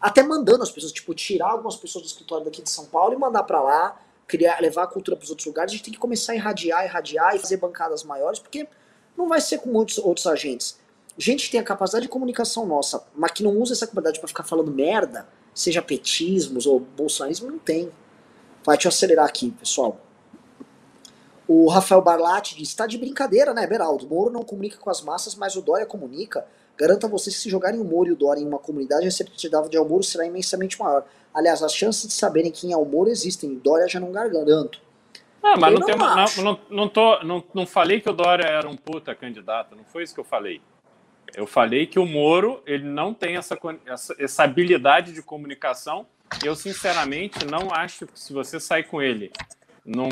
[0.00, 3.16] até mandando as pessoas, tipo, tirar algumas pessoas do escritório daqui de São Paulo e
[3.16, 5.72] mandar para lá, criar, levar a cultura para os outros lugares.
[5.72, 8.66] A gente tem que começar a irradiar, irradiar e fazer bancadas maiores, porque
[9.16, 10.78] não vai ser com muitos outros agentes.
[11.16, 14.44] Gente tem a capacidade de comunicação nossa, mas que não usa essa capacidade para ficar
[14.44, 17.92] falando merda, seja petismos ou bolsonarismo, não tem.
[18.64, 20.00] Vai te acelerar aqui, pessoal.
[21.46, 24.06] O Rafael Barlatti diz: está de brincadeira, né, Beraldo?
[24.06, 26.46] Moro não comunica com as massas, mas o Dória comunica.
[26.78, 29.04] Garanto a vocês que se jogarem o Moro e o Dória em uma comunidade, a
[29.04, 31.04] receptividade de Almoro será imensamente maior.
[31.34, 33.54] Aliás, as chances de saberem quem é o Moro existem.
[33.56, 34.80] Dória já não garanto.
[35.42, 35.96] Ah, mas não, não, tem,
[36.44, 40.04] não, não, tô, não, não falei que o Dória era um puta candidato, não foi
[40.04, 40.60] isso que eu falei.
[41.34, 46.06] Eu falei que o Moro ele não tem essa, essa, essa habilidade de comunicação.
[46.44, 49.32] Eu, sinceramente, não acho que se você sair com ele
[49.84, 50.08] num,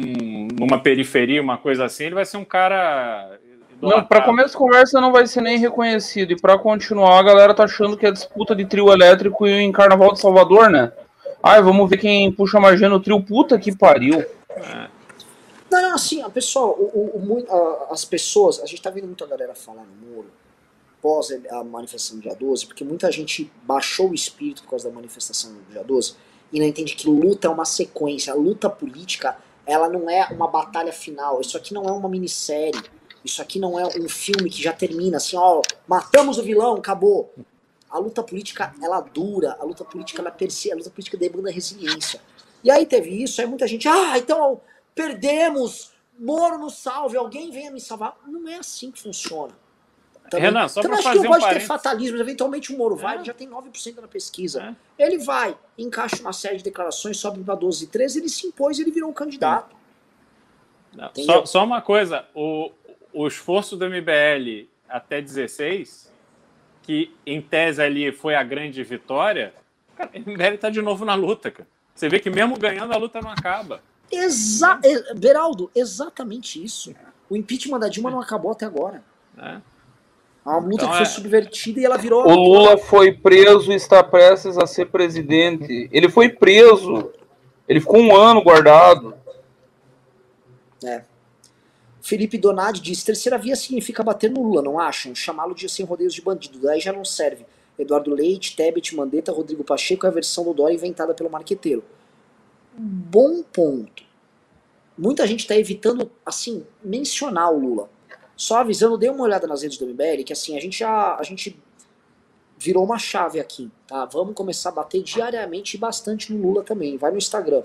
[0.59, 3.39] numa periferia, uma coisa assim, ele vai ser um cara.
[3.81, 6.32] Não, para começo de conversa não vai ser nem reconhecido.
[6.32, 10.12] E para continuar, a galera tá achando que é disputa de trio elétrico em Carnaval
[10.12, 10.93] de Salvador, né?
[11.43, 13.23] Ai, vamos ver quem puxa magia no trio.
[13.23, 14.20] Puta que pariu.
[14.51, 14.89] É.
[15.70, 19.55] Não, não, assim, pessoal, o, o, o, as pessoas, a gente tá vendo muita galera
[19.55, 20.27] falar no Moro
[21.01, 24.94] pós a manifestação do dia 12, porque muita gente baixou o espírito por causa da
[24.94, 26.15] manifestação do dia 12
[26.52, 28.32] e não entende que luta é uma sequência.
[28.32, 29.36] A luta política,
[29.66, 31.40] ela não é uma batalha final.
[31.40, 32.82] Isso aqui não é uma minissérie.
[33.25, 37.33] Isso aqui não é um filme que já termina assim, ó, matamos o vilão, acabou.
[37.91, 39.57] A luta política, ela dura.
[39.61, 40.73] A luta política, ela persiste.
[40.73, 42.21] A luta política demanda resiliência.
[42.63, 44.61] E aí teve isso, aí muita gente, ah, então
[44.95, 48.15] perdemos, Moro no salve, alguém venha me salvar.
[48.27, 49.55] Não é assim que funciona.
[50.29, 50.47] Também.
[50.47, 51.69] Renan, só então, para fazer que um pode parênteses.
[51.69, 53.19] ter fatalismo, eventualmente o Moro vai, é.
[53.19, 54.77] ele já tem 9% na pesquisa.
[54.99, 55.07] É.
[55.07, 58.79] Ele vai, encaixa uma série de declarações, sobe para 12 e 13, ele se impôs
[58.79, 59.75] ele virou um candidato.
[60.95, 62.71] Não, só, só, uma coisa, o,
[63.12, 66.12] o esforço do MBL até 16,
[66.82, 69.55] que em tese ali foi a grande vitória,
[69.97, 71.69] cara, o MBL está de novo na luta, cara.
[71.95, 73.81] Você vê que mesmo ganhando a luta não acaba.
[74.11, 74.81] Exa
[75.16, 76.95] Beraldo, exatamente isso.
[77.28, 79.03] O impeachment da Dilma não acabou até agora.
[79.39, 79.61] É.
[80.45, 81.09] A luta então, que foi é...
[81.09, 82.27] subvertida e ela virou.
[82.27, 85.89] O Lula foi preso e está prestes a ser presidente.
[85.93, 87.12] Ele foi preso.
[87.69, 89.15] Ele ficou um ano guardado.
[90.82, 91.03] É.
[92.01, 95.14] Felipe Donadi diz: terceira via significa bater no Lula, não acham?
[95.14, 97.44] Chamá-lo de sem rodeios de bandido, daí já não serve.
[97.78, 101.82] Eduardo Leite, Tebet, Mandetta, Rodrigo Pacheco é a versão do Dória inventada pelo marqueteiro.
[102.74, 104.05] Bom ponto.
[104.97, 107.89] Muita gente está evitando, assim, mencionar o Lula.
[108.36, 111.16] Só avisando, dei uma olhada nas redes do MBL, que assim, a gente já.
[111.16, 111.59] A gente
[112.59, 114.05] virou uma chave aqui, tá?
[114.05, 116.98] Vamos começar a bater diariamente e bastante no Lula também.
[116.98, 117.62] Vai no Instagram,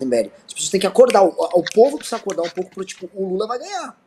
[0.00, 0.30] MBL.
[0.46, 1.22] As pessoas têm que acordar.
[1.24, 3.98] O, o povo precisa acordar um pouco pro tipo, o Lula vai ganhar.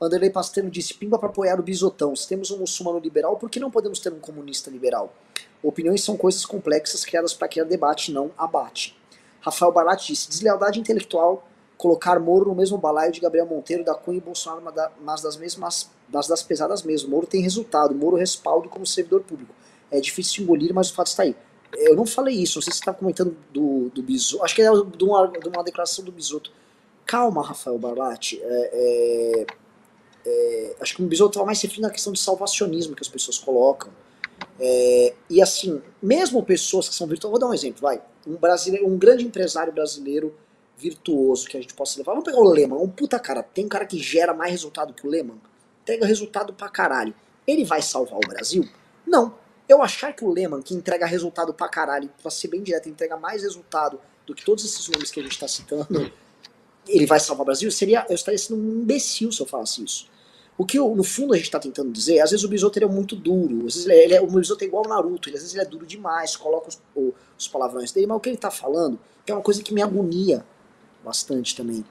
[0.00, 2.14] Anderlei Pastano disse: pimba para apoiar o bisotão.
[2.14, 5.14] Se temos um muçulmano liberal, por que não podemos ter um comunista liberal?
[5.62, 8.96] Opiniões são coisas complexas criadas para criar debate, não abate.
[9.40, 11.46] Rafael Barlatti disse: deslealdade intelectual
[11.76, 14.62] colocar Moro no mesmo balaio de Gabriel Monteiro, da Cunha e Bolsonaro,
[15.00, 17.10] mas das mesmas, mas das pesadas mesmo.
[17.10, 19.54] Moro tem resultado, Moro respaldo como servidor público.
[19.90, 21.36] É difícil engolir, mas o fato está aí.
[21.76, 24.62] Eu não falei isso, não sei se você está comentando do, do Bisoto, acho que
[24.62, 26.50] é de uma, de uma declaração do Bisoto.
[27.06, 29.46] Calma, Rafael Barlatti, é, é,
[30.26, 33.38] é, acho que o Bisoto estava mais referindo à questão de salvacionismo que as pessoas
[33.38, 33.90] colocam.
[34.58, 38.00] É, e assim, mesmo pessoas que são virtuosas, vou dar um exemplo, vai.
[38.26, 40.34] Um, brasileiro, um grande empresário brasileiro
[40.76, 42.12] virtuoso que a gente possa levar.
[42.12, 43.42] Vamos pegar o Lehman, um puta cara.
[43.42, 45.40] Tem um cara que gera mais resultado que o Lehman?
[45.84, 47.14] Pega resultado pra caralho.
[47.46, 48.66] Ele vai salvar o Brasil?
[49.06, 49.34] Não.
[49.68, 53.16] Eu achar que o Lehman, que entrega resultado pra caralho, pra ser bem direto, entrega
[53.16, 56.12] mais resultado do que todos esses nomes que a gente tá citando,
[56.86, 57.70] ele vai salvar o Brasil?
[57.70, 60.06] Seria, eu estaria sendo um imbecil se eu falasse isso.
[60.56, 63.16] O que no fundo a gente está tentando dizer, às vezes o Bisoto é muito
[63.16, 65.54] duro, às vezes é, ele é, o Bisoto é igual o Naruto, ele, às vezes
[65.54, 66.80] ele é duro demais, coloca os,
[67.36, 70.44] os palavrões dele, mas o que ele está falando é uma coisa que me agonia
[71.04, 71.84] bastante também.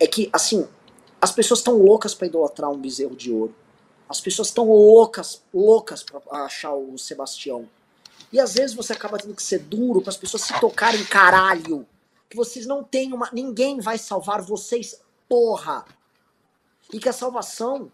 [0.00, 0.66] É que, assim,
[1.20, 3.54] as pessoas estão loucas para idolatrar um bezerro de ouro.
[4.08, 7.68] As pessoas estão loucas, loucas para achar o Sebastião.
[8.32, 11.86] E às vezes você acaba tendo que ser duro para as pessoas se tocarem caralho.
[12.28, 13.30] Que vocês não têm uma.
[13.32, 15.84] Ninguém vai salvar vocês, porra!
[16.92, 17.90] E que a salvação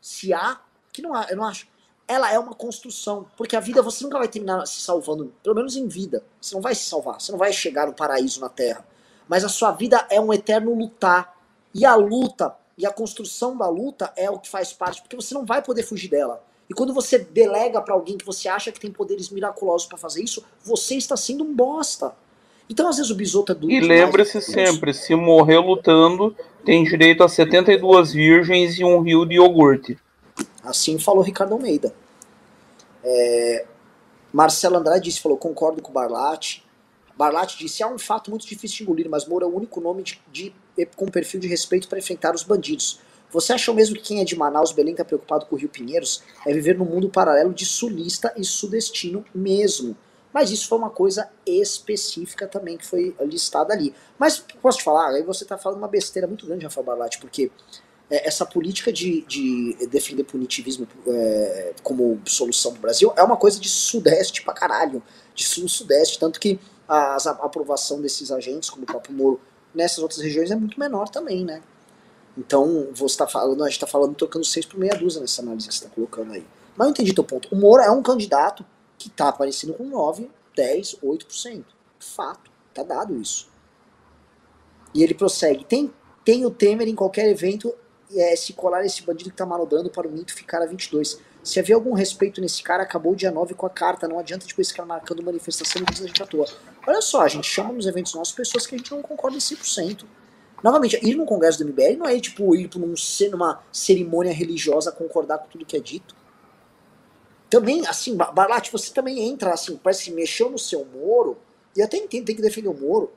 [0.00, 0.60] se há,
[0.92, 1.66] que não há, eu não acho,
[2.08, 5.76] ela é uma construção, porque a vida você nunca vai terminar se salvando, pelo menos
[5.76, 6.24] em vida.
[6.40, 8.86] Você não vai se salvar, você não vai chegar no paraíso na terra.
[9.28, 11.34] Mas a sua vida é um eterno lutar.
[11.74, 15.34] E a luta e a construção da luta é o que faz parte, porque você
[15.34, 16.42] não vai poder fugir dela.
[16.68, 20.22] E quando você delega para alguém que você acha que tem poderes miraculosos para fazer
[20.22, 22.14] isso, você está sendo um bosta.
[22.70, 23.72] Então, às vezes, o bisoto é duro.
[23.72, 26.34] E lembre-se sempre: se morrer lutando,
[26.64, 29.98] tem direito a 72 virgens e um rio de iogurte.
[30.62, 31.92] Assim falou Ricardo Almeida.
[33.04, 33.66] É,
[34.32, 36.64] Marcelo Andrade disse, falou, concordo com o Barlatti.
[37.16, 40.02] Barlatti disse, há um fato muito difícil de engolir, mas Moura é o único nome
[40.02, 40.54] de, de,
[40.96, 43.00] com perfil de respeito para enfrentar os bandidos.
[43.30, 46.22] Você achou mesmo que quem é de Manaus, Belém, está preocupado com o Rio Pinheiros?
[46.46, 49.96] É viver num mundo paralelo de sulista e sudestino mesmo.
[50.32, 53.94] Mas isso foi uma coisa específica também que foi listada ali.
[54.18, 57.50] Mas posso te falar, aí você está falando uma besteira muito grande, Rafael Barlatti, porque
[58.10, 63.58] é, essa política de, de defender punitivismo é, como solução do Brasil é uma coisa
[63.58, 65.02] de sudeste pra caralho,
[65.34, 69.40] de sul-sudeste, tanto que a, a, aprovação desses agentes, como o próprio Moro,
[69.74, 71.62] nessas outras regiões é muito menor também, né?
[72.36, 75.68] Então, você tá falando, a gente está falando trocando seis por meia dúzia nessa análise
[75.68, 76.46] que você está colocando aí.
[76.76, 77.48] Mas eu entendi teu ponto.
[77.52, 78.64] O Moro é um candidato
[78.98, 81.64] que está aparecendo com 9, 10, 8%.
[81.98, 83.48] Fato, tá dado isso.
[84.94, 85.64] E ele prossegue.
[85.64, 85.92] Tem,
[86.24, 87.74] tem o Temer em qualquer evento
[88.14, 91.18] é, se colar esse bandido que está manobrando para o mito ficar a 22.
[91.42, 94.06] Se havia algum respeito nesse cara, acabou o dia 9 com a carta.
[94.06, 96.46] Não adianta depois ficar marcando manifestação e diz a gente atua.
[96.86, 99.40] Olha só, a gente chama nos eventos nossos pessoas que a gente não concorda em
[99.40, 100.04] 100%.
[100.62, 102.80] Novamente, ir no congresso do MBL não é tipo ir para
[103.30, 106.14] numa cerimônia religiosa concordar com tudo que é dito
[107.52, 111.36] também, assim, Barlate, você também entra, assim, parece que mexeu no seu Moro,
[111.76, 113.12] e até entendo, tem que defender o Moro.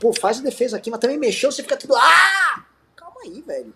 [0.00, 1.94] Pô, faz a defesa aqui, mas também mexeu, você fica tudo.
[1.94, 2.64] Ah!
[2.96, 3.74] Calma aí, velho.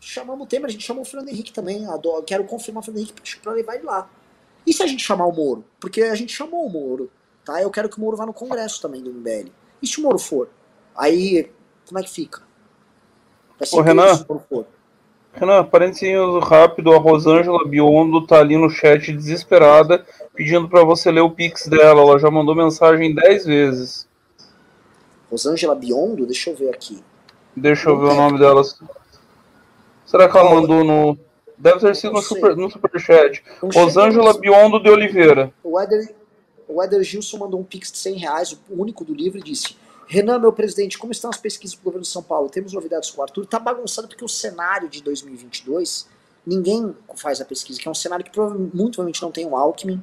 [0.00, 1.86] Chamamos o Temer, a gente chamou o Fernando Henrique também.
[1.86, 4.08] Adoro, quero confirmar o Fernando Henrique pra levar ele lá.
[4.66, 5.64] E se a gente chamar o Moro?
[5.78, 7.10] Porque a gente chamou o Moro,
[7.44, 7.60] tá?
[7.60, 9.50] Eu quero que o Moro vá no Congresso também do MBL.
[9.82, 10.48] E se o Moro for?
[10.96, 11.50] Aí,
[11.86, 12.42] como é que fica?
[13.58, 14.66] Vai ser Ô, Renan, se o Moro for.
[15.32, 16.12] Renan, parênteses
[16.42, 20.04] rápido, a Rosângela Biondo tá ali no chat desesperada,
[20.34, 22.00] pedindo para você ler o pix dela.
[22.00, 24.08] Ela já mandou mensagem 10 vezes.
[25.30, 26.26] Rosângela Biondo?
[26.26, 27.02] Deixa eu ver aqui.
[27.54, 28.62] Deixa eu ver o nome dela.
[30.10, 31.16] Será que ela mandou no.
[31.56, 33.44] Deve ter sido no, super, no superchat.
[33.62, 35.54] Rosângela Biondo de Oliveira.
[35.62, 36.12] O Eder,
[36.66, 39.76] o Eder Gilson mandou um pix de 100 reais, o único do livro, e disse:
[40.08, 42.48] Renan, meu presidente, como estão as pesquisas para o governo de São Paulo?
[42.48, 43.44] Temos novidades com o Arthur?
[43.44, 46.08] Está bagunçado porque o cenário de 2022,
[46.44, 50.02] ninguém faz a pesquisa, que é um cenário que muito provavelmente não tem o Alckmin,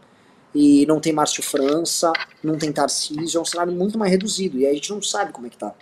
[0.56, 4.66] e não tem Márcio França, não tem Tarcísio, é um cenário muito mais reduzido, e
[4.66, 5.76] aí a gente não sabe como é que tá.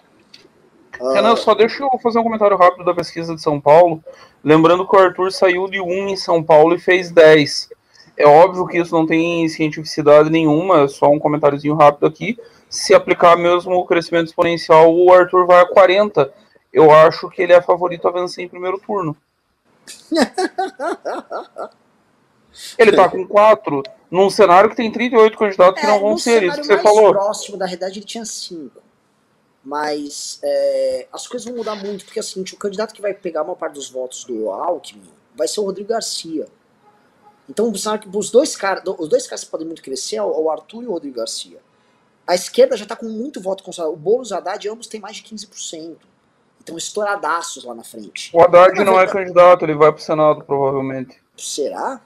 [1.00, 1.38] Renan, uh...
[1.38, 4.04] só deixa eu fazer um comentário rápido da pesquisa de São Paulo.
[4.44, 7.70] Lembrando que o Arthur saiu de 1 em São Paulo e fez 10.
[8.18, 12.38] É óbvio que isso não tem cientificidade nenhuma, é só um comentáriozinho rápido aqui
[12.76, 16.32] se aplicar mesmo o crescimento exponencial, o Arthur vai a 40.
[16.74, 19.16] Eu acho que ele é favorito a vencer em primeiro turno.
[22.78, 26.42] Ele tá com quatro, num cenário que tem 38 candidatos que É, não vão ser,
[26.42, 27.12] isso que você mais falou.
[27.12, 28.82] próximo da realidade ele tinha cinco.
[29.66, 33.44] Mas é, as coisas vão mudar muito, porque assim, o candidato que vai pegar a
[33.44, 36.46] maior parte dos votos do Alckmin vai ser o Rodrigo Garcia.
[37.50, 40.52] Então, que os dois caras, os dois caras que podem muito crescer é o o
[40.52, 41.60] Arthur e o Rodrigo Garcia.
[42.28, 43.96] A esquerda já tá com muito voto consolidado.
[43.96, 45.98] O Boulos e o Haddad ambos têm mais de 15%.
[46.62, 48.32] Então, estouradaços lá na frente.
[48.34, 51.22] O Haddad não é candidato, ele vai pro Senado, provavelmente.
[51.38, 52.02] Será?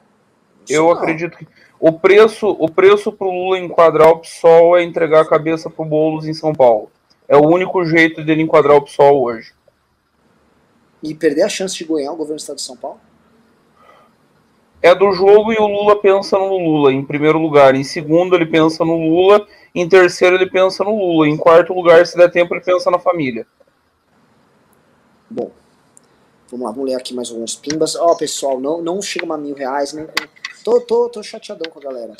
[0.67, 0.91] Eu não.
[0.91, 1.47] acredito que
[1.79, 6.27] o preço, o preço pro Lula enquadrar o PSOL é entregar a cabeça pro Boulos
[6.27, 6.91] em São Paulo.
[7.29, 9.53] É o único jeito dele enquadrar o PSOL hoje.
[11.03, 12.99] E perder a chance de ganhar o governo do estado de São Paulo?
[14.81, 17.75] É do jogo e o Lula pensa no Lula, em primeiro lugar.
[17.75, 19.45] Em segundo, ele pensa no Lula.
[19.75, 21.27] Em terceiro, ele pensa no Lula.
[21.27, 23.45] Em quarto lugar, se der tempo, ele pensa na família.
[25.29, 25.51] Bom,
[26.49, 27.95] vamos lá, vamos ler aqui mais alguns pimbas.
[27.95, 29.93] Ó, pessoal, não, não chega a mil reais.
[29.93, 30.07] Não...
[30.63, 32.17] Tô, tô, tô chateadão com a galera.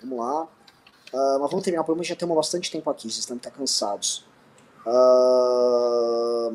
[0.00, 0.48] Vamos lá.
[1.12, 4.24] Ah, mas vamos terminar, porque já temos bastante tempo aqui, vocês estão cansados.
[4.86, 6.50] Ah,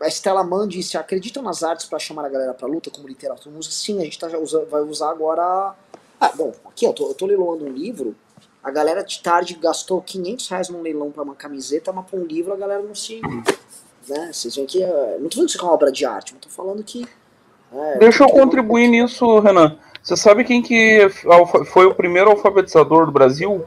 [0.00, 3.54] a Estela Mann disse: acreditam nas artes para chamar a galera pra luta, como literatura
[3.54, 3.74] música?
[3.74, 5.74] Sim, a gente tá já usa- vai usar agora.
[6.20, 8.14] Ah, bom, aqui eu tô, eu tô leiloando um livro.
[8.62, 12.24] A galera de tarde gastou 500 reais num leilão pra uma camiseta, mas pra um
[12.24, 13.20] livro a galera não se.
[14.08, 14.30] Né?
[14.32, 14.82] Vocês veem que.
[14.82, 17.06] é, Não tô falando que isso é uma obra de arte, mas tô falando que.
[17.72, 19.78] é, Deixa eu contribuir nisso, Renan.
[20.02, 21.08] Você sabe quem que
[21.72, 23.64] foi o primeiro alfabetizador do Brasil?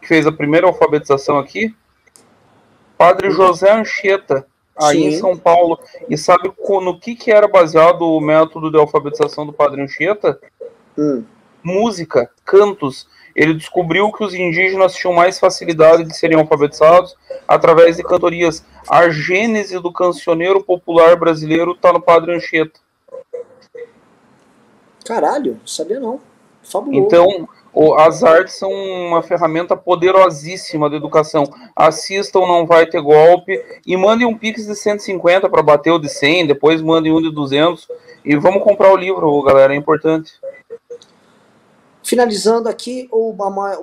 [0.00, 1.74] Que fez a primeira alfabetização aqui?
[2.96, 4.46] Padre José Anchieta,
[4.76, 5.06] aí Sim.
[5.06, 5.78] em São Paulo.
[6.08, 6.52] E sabe
[6.82, 10.38] no que, que era baseado o método de alfabetização do Padre Anchieta?
[10.98, 11.24] Hum.
[11.62, 13.06] música, cantos.
[13.34, 17.14] Ele descobriu que os indígenas tinham mais facilidade de serem alfabetizados
[17.46, 18.64] através de cantorias.
[18.88, 22.80] A gênese do cancioneiro popular brasileiro está no Padre Anchieta.
[25.04, 26.18] Caralho, não sabia não.
[26.62, 27.06] Fabuloso.
[27.06, 27.48] Então,
[27.98, 31.44] as artes são uma ferramenta poderosíssima de educação.
[31.74, 33.62] Assistam, não vai ter golpe.
[33.86, 36.46] E mandem um pix de 150 para bater o de 100.
[36.46, 37.86] Depois mandem um de 200.
[38.24, 39.74] E vamos comprar o livro, galera.
[39.74, 40.32] É importante.
[42.02, 43.34] Finalizando aqui, o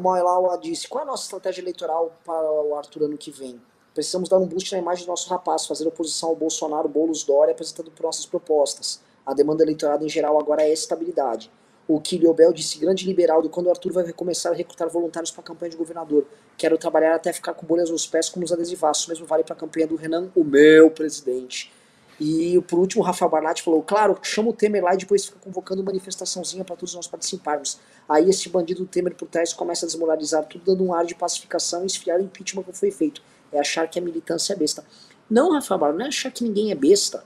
[0.01, 3.61] Maelawa disse: qual é a nossa estratégia eleitoral para o Arthur ano que vem?
[3.93, 7.51] Precisamos dar um boost na imagem do nosso rapaz, fazer oposição ao Bolsonaro, Boulos, Dória,
[7.51, 9.01] apresentando nossas propostas.
[9.23, 11.51] A demanda eleitoral em geral agora é estabilidade.
[11.88, 15.31] O Kilio Bel disse: grande liberal de quando o Arthur vai começar a recrutar voluntários
[15.31, 16.26] para a campanha de governador.
[16.57, 19.07] Quero trabalhar até ficar com bolhas nos pés como os adesivaços.
[19.07, 21.72] Mesmo vale para a campanha do Renan, o meu presidente.
[22.19, 25.39] E por último, o Rafael Barlatti falou: claro, chama o Temer lá e depois fica
[25.39, 27.80] convocando manifestaçãozinha para todos nós participarmos.
[28.07, 31.84] Aí esse bandido Temer por trás começa a desmoralizar tudo, dando um ar de pacificação
[31.84, 33.22] e esfriar o impeachment que foi feito.
[33.51, 34.85] É achar que a militância é besta.
[35.30, 37.26] Não, Rafael Barlatti, não é achar que ninguém é besta.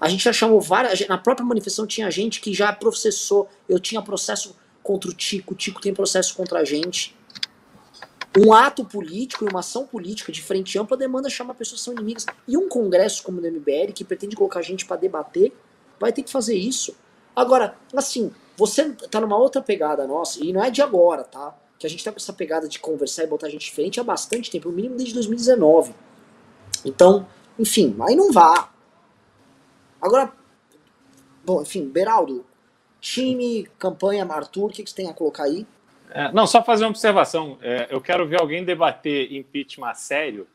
[0.00, 1.06] A gente já chamou várias.
[1.08, 3.48] Na própria manifestação tinha gente que já processou.
[3.68, 7.16] Eu tinha processo contra o Tico, o Tico tem processo contra a gente.
[8.38, 11.94] Um ato político e uma ação política de frente ampla demanda chamar pessoas que são
[11.94, 12.26] inimigas.
[12.46, 15.52] E um congresso como o do MBL, que pretende colocar gente para debater,
[15.98, 16.94] vai ter que fazer isso.
[17.34, 21.54] Agora, assim, você tá numa outra pegada nossa, e não é de agora, tá?
[21.78, 24.50] Que a gente tá com essa pegada de conversar e botar gente diferente há bastante
[24.50, 25.94] tempo, no mínimo desde 2019.
[26.84, 27.26] Então,
[27.58, 28.70] enfim, aí não vá.
[30.00, 30.32] Agora,
[31.44, 32.44] bom, enfim, Beraldo,
[33.00, 35.66] time, campanha, Arthur, o que, que você tem a colocar aí?
[36.10, 37.58] É, não, só fazer uma observação.
[37.60, 40.46] É, eu quero ver alguém debater impeachment a sério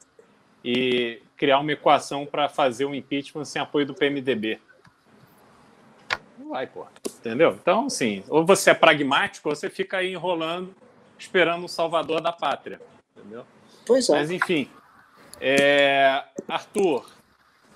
[0.64, 4.60] e criar uma equação para fazer o impeachment sem apoio do PMDB.
[6.38, 6.86] Não vai, pô.
[7.08, 7.58] Entendeu?
[7.62, 10.74] Então, assim, ou você é pragmático ou você fica aí enrolando,
[11.18, 12.80] esperando um salvador da pátria.
[13.16, 13.46] Entendeu?
[13.86, 14.14] Pois é.
[14.14, 14.70] Mas, enfim.
[15.40, 17.06] É, Arthur,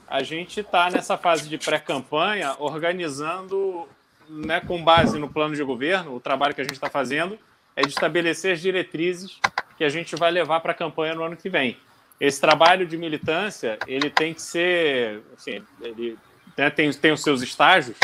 [0.08, 3.88] a gente está nessa fase de pré-campanha organizando,
[4.30, 7.38] né, com base no plano de governo, o trabalho que a gente está fazendo
[7.76, 9.40] é de estabelecer as diretrizes
[9.78, 11.78] que a gente vai levar para a campanha no ano que vem.
[12.20, 16.18] Esse trabalho de militância, ele tem que ser, assim, ele
[16.56, 17.98] né, tem, tem os seus estágios,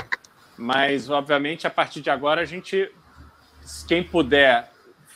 [0.58, 2.92] mas, obviamente, a partir de agora, a gente,
[3.88, 4.70] quem puder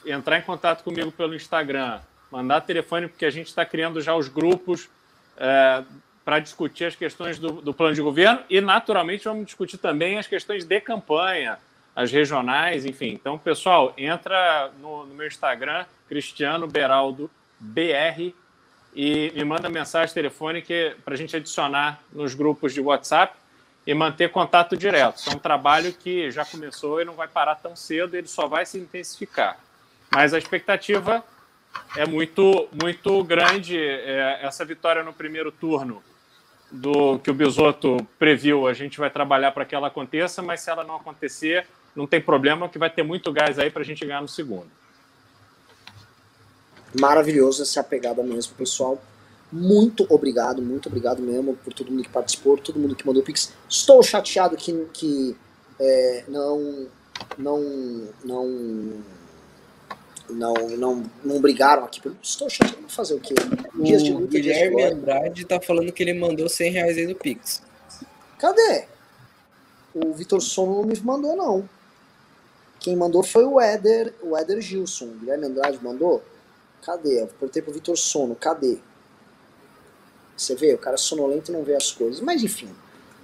[0.06, 1.99] entrar em contato comigo pelo Instagram,
[2.32, 4.90] mandar telefone, porque a gente está criando já os grupos
[5.38, 5.84] é,
[6.26, 10.26] para discutir as questões do, do, plano de governo e, naturalmente, vamos discutir também as
[10.26, 11.60] questões de campanha,
[11.95, 13.10] as regionais, enfim.
[13.14, 17.30] Então, pessoal, entra no, no meu Instagram, Cristiano Beraldo
[17.60, 18.34] BR,
[18.95, 23.38] e me manda mensagem telefônica para a gente adicionar nos grupos de WhatsApp
[23.85, 25.18] e manter contato direto.
[25.18, 28.47] Isso é um trabalho que já começou e não vai parar tão cedo, ele só
[28.47, 29.60] vai se intensificar.
[30.10, 31.23] Mas a expectativa
[31.95, 33.77] é muito, muito grande.
[33.77, 36.02] É, essa vitória no primeiro turno
[36.76, 40.69] do que o Bisoto previu, a gente vai trabalhar para que ela aconteça, mas se
[40.69, 41.65] ela não acontecer,
[41.95, 44.68] não tem problema, que vai ter muito gás aí para a gente ganhar no segundo.
[46.99, 49.02] Maravilhoso essa pegada mesmo, pessoal.
[49.52, 53.53] Muito obrigado, muito obrigado mesmo por todo mundo que participou, todo mundo que mandou pix.
[53.69, 55.35] Estou chateado que, que
[55.80, 56.88] é, não,
[57.38, 57.61] não,
[58.23, 58.93] não,
[60.30, 62.02] não, não, não brigaram aqui.
[62.22, 63.35] Estou chateado fazer o quê?
[63.76, 67.07] Dias de luta, Guilherme dias de Andrade tá falando que ele mandou 100 reais aí
[67.07, 67.61] do Pix.
[68.39, 68.85] Cadê?
[69.93, 71.69] O Vitor Sono não me mandou, não.
[72.80, 75.06] Quem mandou foi o Éder, o Éder Gilson.
[75.06, 76.23] O Guilherme Andrade mandou?
[76.81, 77.22] Cadê?
[77.22, 78.80] Eu perguntei pro Vitor Sono, cadê?
[80.35, 82.19] Você vê, o cara é sonolento não vê as coisas.
[82.19, 82.69] Mas enfim,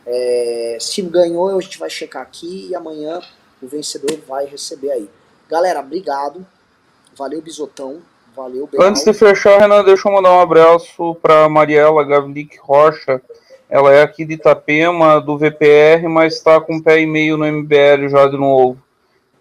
[0.06, 3.22] é, se ganhou, a gente vai checar aqui e amanhã
[3.62, 5.10] o vencedor vai receber aí.
[5.50, 6.46] Galera, obrigado.
[7.22, 8.02] Valeu, Bisotão.
[8.36, 8.84] Valeu, Beal.
[8.84, 13.22] Antes de fechar, Renan, deixa eu mandar um abraço para Mariela Gavlik Rocha.
[13.70, 17.46] Ela é aqui de Itapema, do VPR, mas está com um pé e meio no
[17.46, 18.82] MBL já de novo.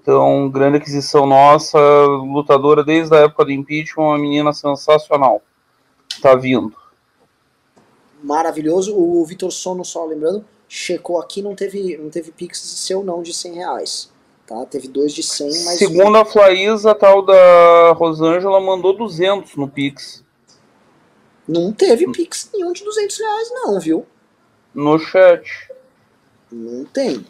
[0.03, 5.41] Então, grande aquisição nossa, lutadora desde a época do impeachment, uma menina sensacional.
[6.21, 6.77] Tá vindo
[8.23, 8.95] maravilhoso.
[8.95, 13.33] O Vitor Sono, só lembrando, checou aqui, não teve, não teve Pix seu não de
[13.33, 14.13] 100 reais.
[14.51, 14.67] Tá?
[14.67, 15.79] Teve dois de 100, mas...
[15.79, 20.25] Segundo a Flaísa, a tal da Rosângela mandou 200 no Pix.
[21.47, 24.05] Não teve Pix nenhum de 200 reais não, viu?
[24.75, 25.49] No chat.
[26.51, 27.25] Não tem.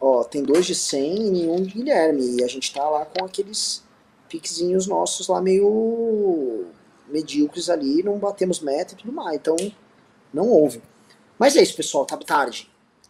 [0.00, 2.40] Ó, tem dois de 100 e nenhum de Guilherme.
[2.40, 3.84] E a gente tá lá com aqueles
[4.28, 6.64] pixinhos nossos lá meio
[7.08, 9.36] medíocres ali, não batemos meta e tudo mais.
[9.36, 9.54] Então,
[10.34, 10.82] não houve.
[11.38, 12.04] Mas é isso, pessoal.
[12.04, 12.68] Tá tarde.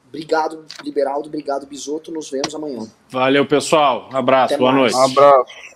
[0.08, 1.28] Obrigado, Liberaldo.
[1.28, 2.10] Obrigado, Bisoto.
[2.12, 2.86] Nos vemos amanhã.
[3.10, 4.08] Valeu, pessoal.
[4.12, 4.54] Um abraço.
[4.54, 4.92] Até Boa mais.
[4.92, 4.96] noite.
[4.96, 5.75] Um abraço.